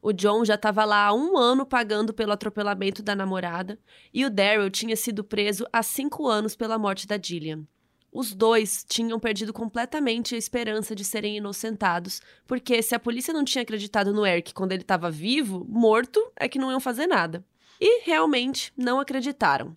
O 0.00 0.12
John 0.12 0.44
já 0.44 0.54
estava 0.54 0.84
lá 0.84 1.06
há 1.06 1.12
um 1.12 1.36
ano 1.36 1.66
pagando 1.66 2.14
pelo 2.14 2.32
atropelamento 2.32 3.02
da 3.02 3.16
namorada 3.16 3.78
e 4.14 4.24
o 4.24 4.30
Daryl 4.30 4.70
tinha 4.70 4.94
sido 4.94 5.24
preso 5.24 5.66
há 5.72 5.82
cinco 5.82 6.28
anos 6.28 6.54
pela 6.54 6.78
morte 6.78 7.06
da 7.06 7.18
Gillian. 7.20 7.66
Os 8.10 8.32
dois 8.32 8.84
tinham 8.88 9.20
perdido 9.20 9.52
completamente 9.52 10.34
a 10.34 10.38
esperança 10.38 10.94
de 10.94 11.04
serem 11.04 11.36
inocentados, 11.36 12.22
porque 12.46 12.80
se 12.80 12.94
a 12.94 12.98
polícia 12.98 13.34
não 13.34 13.44
tinha 13.44 13.62
acreditado 13.62 14.14
no 14.14 14.24
Eric 14.24 14.54
quando 14.54 14.72
ele 14.72 14.82
estava 14.82 15.10
vivo, 15.10 15.66
morto 15.68 16.20
é 16.34 16.48
que 16.48 16.58
não 16.58 16.70
iam 16.70 16.80
fazer 16.80 17.06
nada. 17.06 17.44
E 17.80 18.02
realmente 18.04 18.72
não 18.76 18.98
acreditaram. 18.98 19.74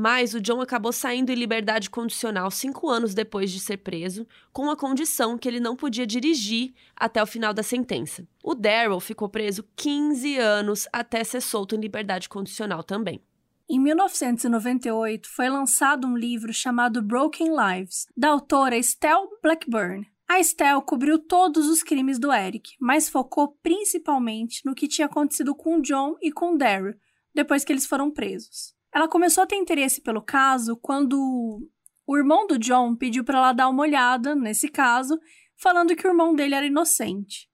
Mas 0.00 0.32
o 0.32 0.40
John 0.40 0.60
acabou 0.60 0.92
saindo 0.92 1.32
em 1.32 1.34
liberdade 1.34 1.90
condicional 1.90 2.52
cinco 2.52 2.88
anos 2.88 3.14
depois 3.14 3.50
de 3.50 3.58
ser 3.58 3.78
preso, 3.78 4.24
com 4.52 4.70
a 4.70 4.76
condição 4.76 5.36
que 5.36 5.48
ele 5.48 5.58
não 5.58 5.74
podia 5.74 6.06
dirigir 6.06 6.72
até 6.94 7.20
o 7.20 7.26
final 7.26 7.52
da 7.52 7.64
sentença. 7.64 8.24
O 8.40 8.54
Daryl 8.54 9.00
ficou 9.00 9.28
preso 9.28 9.64
15 9.74 10.36
anos 10.36 10.86
até 10.92 11.24
ser 11.24 11.40
solto 11.40 11.74
em 11.74 11.80
liberdade 11.80 12.28
condicional 12.28 12.84
também. 12.84 13.20
Em 13.68 13.80
1998, 13.80 15.28
foi 15.28 15.48
lançado 15.48 16.06
um 16.06 16.16
livro 16.16 16.52
chamado 16.52 17.02
Broken 17.02 17.48
Lives, 17.48 18.06
da 18.16 18.28
autora 18.28 18.76
Estelle 18.76 19.26
Blackburn. 19.42 20.06
A 20.28 20.38
Estelle 20.38 20.80
cobriu 20.80 21.18
todos 21.18 21.66
os 21.66 21.82
crimes 21.82 22.20
do 22.20 22.32
Eric, 22.32 22.70
mas 22.80 23.08
focou 23.08 23.58
principalmente 23.64 24.64
no 24.64 24.76
que 24.76 24.86
tinha 24.86 25.06
acontecido 25.06 25.56
com 25.56 25.80
John 25.80 26.14
e 26.22 26.30
com 26.30 26.56
Daryl, 26.56 26.94
depois 27.34 27.64
que 27.64 27.72
eles 27.72 27.84
foram 27.84 28.12
presos. 28.12 28.77
Ela 28.94 29.08
começou 29.08 29.44
a 29.44 29.46
ter 29.46 29.56
interesse 29.56 30.00
pelo 30.00 30.22
caso 30.22 30.76
quando 30.76 31.60
o 32.06 32.16
irmão 32.16 32.46
do 32.46 32.58
John 32.58 32.96
pediu 32.96 33.22
para 33.22 33.38
ela 33.38 33.52
dar 33.52 33.68
uma 33.68 33.82
olhada 33.82 34.34
nesse 34.34 34.68
caso, 34.68 35.18
falando 35.56 35.94
que 35.94 36.06
o 36.06 36.10
irmão 36.10 36.34
dele 36.34 36.54
era 36.54 36.66
inocente. 36.66 37.48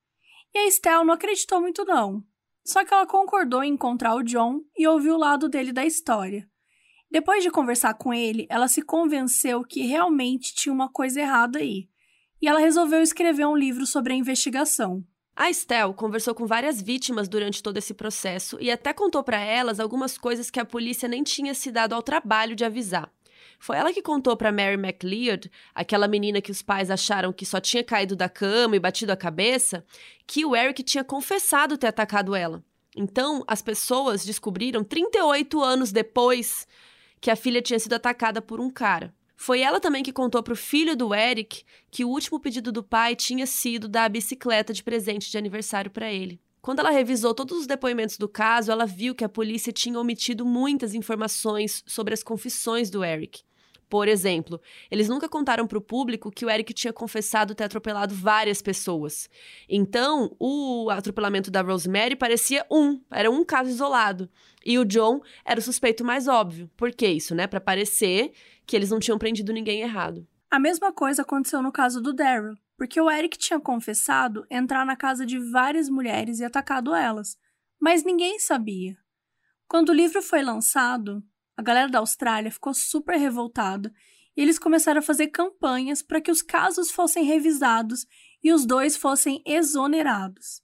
E 0.55 0.59
a 0.59 0.67
Estelle 0.69 1.05
não 1.05 1.15
acreditou 1.15 1.61
muito 1.61 1.85
não. 1.85 2.23
Só 2.65 2.85
que 2.85 2.95
ela 2.95 3.07
concordou 3.07 3.63
em 3.63 3.73
encontrar 3.73 4.15
o 4.15 4.23
John 4.23 4.61
e 4.77 4.87
ouvir 4.87 5.11
o 5.11 5.19
lado 5.19 5.49
dele 5.49 5.73
da 5.73 5.85
história. 5.85 6.49
Depois 7.11 7.43
de 7.43 7.51
conversar 7.51 7.95
com 7.95 8.15
ele, 8.15 8.47
ela 8.49 8.69
se 8.69 8.81
convenceu 8.81 9.63
que 9.63 9.83
realmente 9.83 10.55
tinha 10.55 10.73
uma 10.73 10.91
coisa 10.91 11.21
errada 11.21 11.59
aí. 11.59 11.89
E 12.41 12.49
ela 12.49 12.61
resolveu 12.61 13.03
escrever 13.03 13.47
um 13.47 13.57
livro 13.57 13.87
sobre 13.87 14.13
a 14.13 14.17
investigação. 14.17 15.05
A 15.37 15.51
Estelle 15.51 15.93
conversou 15.95 16.33
com 16.33 16.47
várias 16.47 16.81
vítimas 16.81 17.29
durante 17.29 17.61
todo 17.61 17.77
esse 17.77 17.93
processo 17.93 18.57
e 18.61 18.71
até 18.71 18.93
contou 18.93 19.23
para 19.25 19.41
elas 19.41 19.81
algumas 19.81 20.17
coisas 20.17 20.49
que 20.49 20.61
a 20.61 20.65
polícia 20.65 21.09
nem 21.09 21.25
tinha 21.25 21.53
se 21.55 21.73
dado 21.73 21.93
ao 21.93 22.03
trabalho 22.03 22.55
de 22.55 22.65
avisar. 22.65 23.13
Foi 23.59 23.77
ela 23.77 23.93
que 23.93 24.01
contou 24.01 24.37
para 24.37 24.53
Mary 24.53 24.75
McLeod, 24.75 25.51
aquela 25.75 26.07
menina 26.07 26.41
que 26.41 26.53
os 26.53 26.63
pais 26.63 26.89
acharam 26.89 27.33
que 27.33 27.45
só 27.45 27.61
tinha 27.61 27.83
caído 27.83 28.15
da 28.15 28.29
cama 28.29 28.77
e 28.77 28.81
batido 28.81 29.11
a 29.11 29.17
cabeça, 29.17 29.85
que 30.25 30.45
o 30.45 30.55
Eric 30.55 30.85
tinha 30.85 31.03
confessado 31.03 31.77
ter 31.77 31.89
atacado 31.89 32.37
ela. 32.37 32.63
Então, 32.97 33.43
as 33.49 33.61
pessoas 33.61 34.25
descobriram 34.25 34.85
38 34.85 35.61
anos 35.61 35.91
depois 35.91 36.67
que 37.21 37.31
a 37.31 37.37
filha 37.37 37.61
tinha 37.61 37.79
sido 37.79 37.95
atacada 37.95 38.41
por 38.41 38.61
um 38.61 38.71
cara. 38.71 39.13
Foi 39.37 39.61
ela 39.61 39.81
também 39.81 40.03
que 40.03 40.13
contou 40.13 40.43
para 40.43 40.53
o 40.53 40.57
filho 40.57 40.97
do 40.97 41.15
Eric 41.15 41.65
que 41.91 42.05
o 42.05 42.09
último 42.09 42.41
pedido 42.41 42.71
do 42.71 42.83
pai 42.83 43.17
tinha 43.17 43.47
sido 43.47 43.89
dar 43.89 44.05
a 44.05 44.09
bicicleta 44.09 44.73
de 44.73 44.83
presente 44.83 45.31
de 45.31 45.37
aniversário 45.37 45.91
para 45.91 46.13
ele. 46.13 46.41
Quando 46.61 46.79
ela 46.79 46.91
revisou 46.91 47.35
todos 47.35 47.59
os 47.59 47.67
depoimentos 47.67 48.17
do 48.17 48.27
caso, 48.27 48.73
ela 48.73 48.87
viu 48.87 49.15
que 49.15 49.25
a 49.25 49.29
polícia 49.29 49.73
tinha 49.73 50.01
omitido 50.01 50.47
muitas 50.47 50.95
informações 50.95 51.83
sobre 51.87 52.15
as 52.15 52.23
confissões 52.23 52.89
do 52.89 53.05
Eric. 53.05 53.43
Por 53.95 54.09
exemplo, 54.09 54.61
eles 54.91 55.09
nunca 55.09 55.29
contaram 55.29 55.69
para 55.69 55.79
o 55.79 55.81
público 55.81 56.29
que 56.29 56.45
o 56.45 56.51
Eric 56.51 56.75
tinha 56.75 56.93
confessado 56.93 57.55
ter 57.55 57.63
atropelado 57.63 58.13
várias 58.13 58.61
pessoas. 58.61 59.31
Então, 59.69 60.35
o 60.37 60.91
atropelamento 60.91 61.49
da 61.49 61.63
Rosemary 61.63 62.17
parecia 62.17 62.67
um, 62.69 63.01
era 63.09 63.31
um 63.31 63.45
caso 63.45 63.71
isolado. 63.71 64.29
E 64.67 64.81
o 64.81 64.85
John 64.85 65.21
era 65.45 65.61
o 65.61 65.63
suspeito 65.63 66.05
mais 66.05 66.27
óbvio. 66.27 66.69
Por 66.77 66.91
que 66.91 67.07
isso, 67.07 67.37
né? 67.37 67.47
Para 67.47 67.61
parecer 67.61 68.33
que 68.67 68.75
eles 68.75 68.91
não 68.91 68.99
tinham 68.99 69.17
prendido 69.17 69.53
ninguém 69.53 69.83
errado. 69.83 70.27
A 70.51 70.59
mesma 70.59 70.93
coisa 70.93 71.23
aconteceu 71.23 71.63
no 71.63 71.71
caso 71.71 72.01
do 72.01 72.13
Daryl. 72.13 72.57
porque 72.77 73.01
o 73.01 73.09
Eric 73.09 73.39
tinha 73.39 73.61
confessado 73.61 74.45
entrar 74.51 74.85
na 74.85 74.97
casa 74.97 75.25
de 75.25 75.39
várias 75.39 75.89
mulheres 75.89 76.41
e 76.41 76.45
atacado 76.45 76.93
elas, 76.93 77.39
mas 77.81 78.03
ninguém 78.03 78.41
sabia. 78.41 78.97
Quando 79.69 79.91
o 79.91 79.95
livro 79.95 80.21
foi 80.21 80.43
lançado, 80.43 81.23
a 81.57 81.63
galera 81.63 81.89
da 81.89 81.99
Austrália 81.99 82.51
ficou 82.51 82.75
super 82.75 83.17
revoltada 83.17 83.93
e 84.37 84.43
eles 84.43 84.59
começaram 84.59 84.99
a 84.99 85.03
fazer 85.03 85.29
campanhas 85.29 86.03
para 86.03 86.21
que 86.21 86.31
os 86.31 86.43
casos 86.43 86.91
fossem 86.91 87.25
revisados 87.25 88.07
e 88.43 88.53
os 88.53 88.67
dois 88.67 88.97
fossem 88.97 89.43
exonerados. 89.47 90.63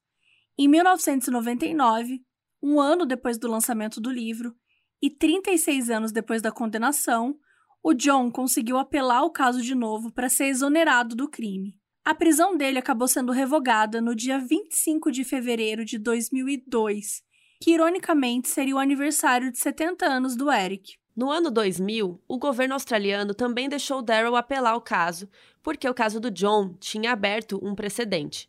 Em 0.59 0.68
1999, 0.68 2.22
um 2.62 2.80
ano 2.80 3.07
depois 3.07 3.38
do 3.38 3.49
lançamento 3.49 4.01
do 4.01 4.11
livro 4.11 4.55
e 5.01 5.09
36 5.09 5.88
anos 5.88 6.12
depois 6.12 6.43
da 6.43 6.53
condenação, 6.53 7.38
o 7.82 7.95
John 7.95 8.30
conseguiu 8.30 8.76
apelar 8.76 9.22
o 9.22 9.30
caso 9.30 9.62
de 9.62 9.74
novo 9.74 10.12
para 10.12 10.28
ser 10.28 10.47
exonerado 10.47 11.16
do 11.16 11.30
crime. 11.30 11.78
A 12.05 12.14
prisão 12.14 12.57
dele 12.57 12.78
acabou 12.78 13.09
sendo 13.09 13.32
revogada 13.32 14.01
no 14.01 14.14
dia 14.14 14.38
25 14.38 15.11
de 15.11 15.24
fevereiro 15.24 15.84
de 15.84 15.99
2002, 15.99 17.22
que 17.61 17.72
ironicamente 17.72 18.48
seria 18.48 18.74
o 18.74 18.78
aniversário 18.78 19.52
de 19.52 19.58
70 19.58 20.06
anos 20.06 20.34
do 20.34 20.50
Eric. 20.50 20.94
No 21.14 21.30
ano 21.30 21.50
2000, 21.50 22.18
o 22.26 22.38
governo 22.38 22.72
australiano 22.72 23.34
também 23.34 23.68
deixou 23.68 24.00
Daryl 24.00 24.34
apelar 24.34 24.74
o 24.74 24.80
caso, 24.80 25.28
porque 25.62 25.86
o 25.86 25.92
caso 25.92 26.18
do 26.18 26.30
John 26.30 26.74
tinha 26.80 27.12
aberto 27.12 27.61
um 27.62 27.74
precedente. 27.74 28.48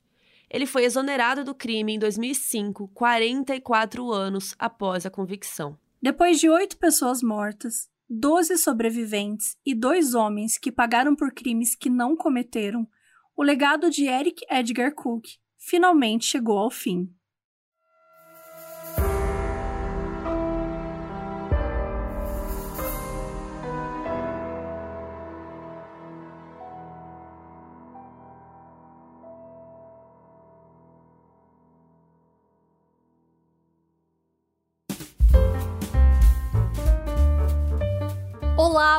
Ele 0.50 0.66
foi 0.66 0.86
exonerado 0.86 1.44
do 1.44 1.54
crime 1.54 1.94
em 1.94 2.00
2005, 2.00 2.88
44 2.94 4.12
anos 4.12 4.56
após 4.58 5.06
a 5.06 5.10
convicção. 5.10 5.78
Depois 6.02 6.40
de 6.40 6.50
oito 6.50 6.78
pessoas 6.78 7.22
mortas, 7.22 7.90
12 8.10 8.58
sobreviventes 8.58 9.58
e 9.66 9.76
dois 9.76 10.14
homens 10.14 10.58
que 10.58 10.72
pagaram 10.72 11.16
por 11.16 11.34
crimes 11.34 11.76
que 11.76 11.90
não 11.90 12.16
cometeram, 12.16 12.88
o 13.36 13.44
legado 13.44 13.90
de 13.90 14.06
Eric 14.06 14.46
Edgar 14.50 14.94
Cook 14.94 15.26
finalmente 15.58 16.26
chegou 16.26 16.58
ao 16.58 16.70
fim. 16.70 17.10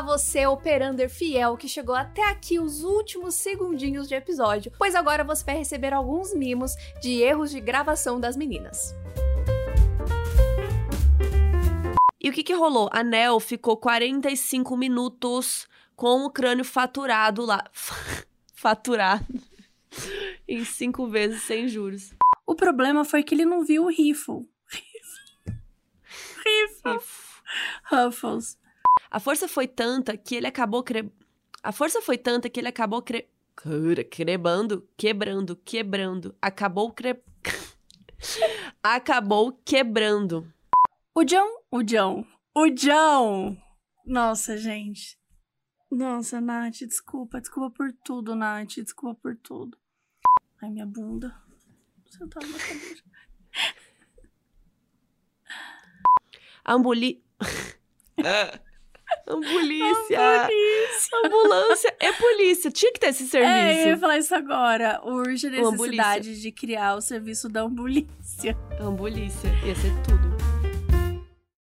Olá, 0.03 0.19
você 0.19 0.45
operander 0.49 1.09
fiel 1.09 1.57
que 1.57 1.69
chegou 1.69 1.95
até 1.95 2.29
aqui 2.29 2.59
os 2.59 2.83
últimos 2.83 3.37
segundinhos 3.37 4.09
de 4.09 4.17
episódio, 4.17 4.73
pois 4.77 4.97
agora 4.97 5.23
você 5.23 5.45
vai 5.45 5.57
receber 5.57 5.95
alguns 5.95 6.35
mimos 6.35 6.75
de 7.01 7.21
erros 7.23 7.53
de 7.53 7.61
gravação 7.61 8.19
das 8.19 8.37
meninas. 8.37 8.93
E 12.21 12.29
o 12.29 12.33
que, 12.33 12.43
que 12.43 12.53
rolou? 12.53 12.91
A 12.93 13.05
Nel 13.05 13.39
ficou 13.39 13.77
45 13.77 14.77
minutos 14.77 15.69
com 15.95 16.25
o 16.25 16.31
crânio 16.31 16.65
faturado 16.65 17.47
lá. 17.47 17.63
faturado. 18.55 19.25
em 20.49 20.65
cinco 20.65 21.07
vezes 21.07 21.43
sem 21.43 21.69
juros. 21.69 22.13
O 22.45 22.57
problema 22.57 23.05
foi 23.05 23.23
que 23.23 23.37
ele 23.37 23.45
não 23.45 23.65
viu 23.65 23.85
o 23.85 23.89
Riffle. 23.89 24.49
Riffle. 26.45 27.01
Ruffles. 27.85 28.62
A 29.13 29.21
força 29.21 29.47
foi 29.47 29.69
tanta 29.69 30.17
que 30.17 30.35
ele 30.35 30.47
acabou 30.47 30.83
cre... 30.83 31.13
A 31.63 31.71
força 31.71 32.01
foi 32.01 32.17
tanta 32.17 32.49
que 32.49 32.59
ele 32.59 32.69
acabou 32.69 33.03
cre... 33.03 33.29
Crebando, 34.11 34.89
quebrando, 34.97 35.55
quebrando. 35.55 36.35
Acabou 36.41 36.91
cre... 36.91 37.23
acabou 38.83 39.53
quebrando. 39.67 40.51
O 41.15 41.25
John, 41.25 41.47
o 41.71 41.83
John, 41.83 42.27
o 42.55 42.71
John. 42.71 43.55
Nossa, 44.07 44.57
gente. 44.57 45.21
Nossa, 45.91 46.41
Nath, 46.41 46.79
desculpa, 46.79 47.39
desculpa 47.39 47.71
por 47.77 47.93
tudo, 48.03 48.35
Nath, 48.35 48.77
desculpa 48.77 49.21
por 49.21 49.37
tudo. 49.37 49.77
Ai, 50.63 50.71
minha 50.71 50.87
bunda. 50.87 51.37
Sentada 52.09 52.47
na 52.47 52.59
cadeira. 52.59 53.03
Ambuli. 56.65 57.23
Ambulância. 59.27 60.19
Ambulância. 60.21 61.19
Ambulância 61.25 61.97
é 62.01 62.13
polícia. 62.13 62.71
Tinha 62.71 62.93
que 62.93 63.01
ter 63.01 63.09
esse 63.09 63.27
serviço. 63.29 63.53
É, 63.53 63.85
eu 63.85 63.89
ia 63.89 63.97
falar 63.97 64.19
isso 64.19 64.35
agora. 64.35 65.01
Urge 65.05 65.47
a 65.47 65.51
necessidade 65.51 66.41
de 66.41 66.53
criar 66.53 66.97
o 66.97 67.01
serviço 67.01 67.49
da 67.49 67.63
ambulância. 67.63 68.57
Ambulância. 68.81 69.49
Ia 69.65 69.75
ser 69.75 69.93
tudo. 70.03 70.52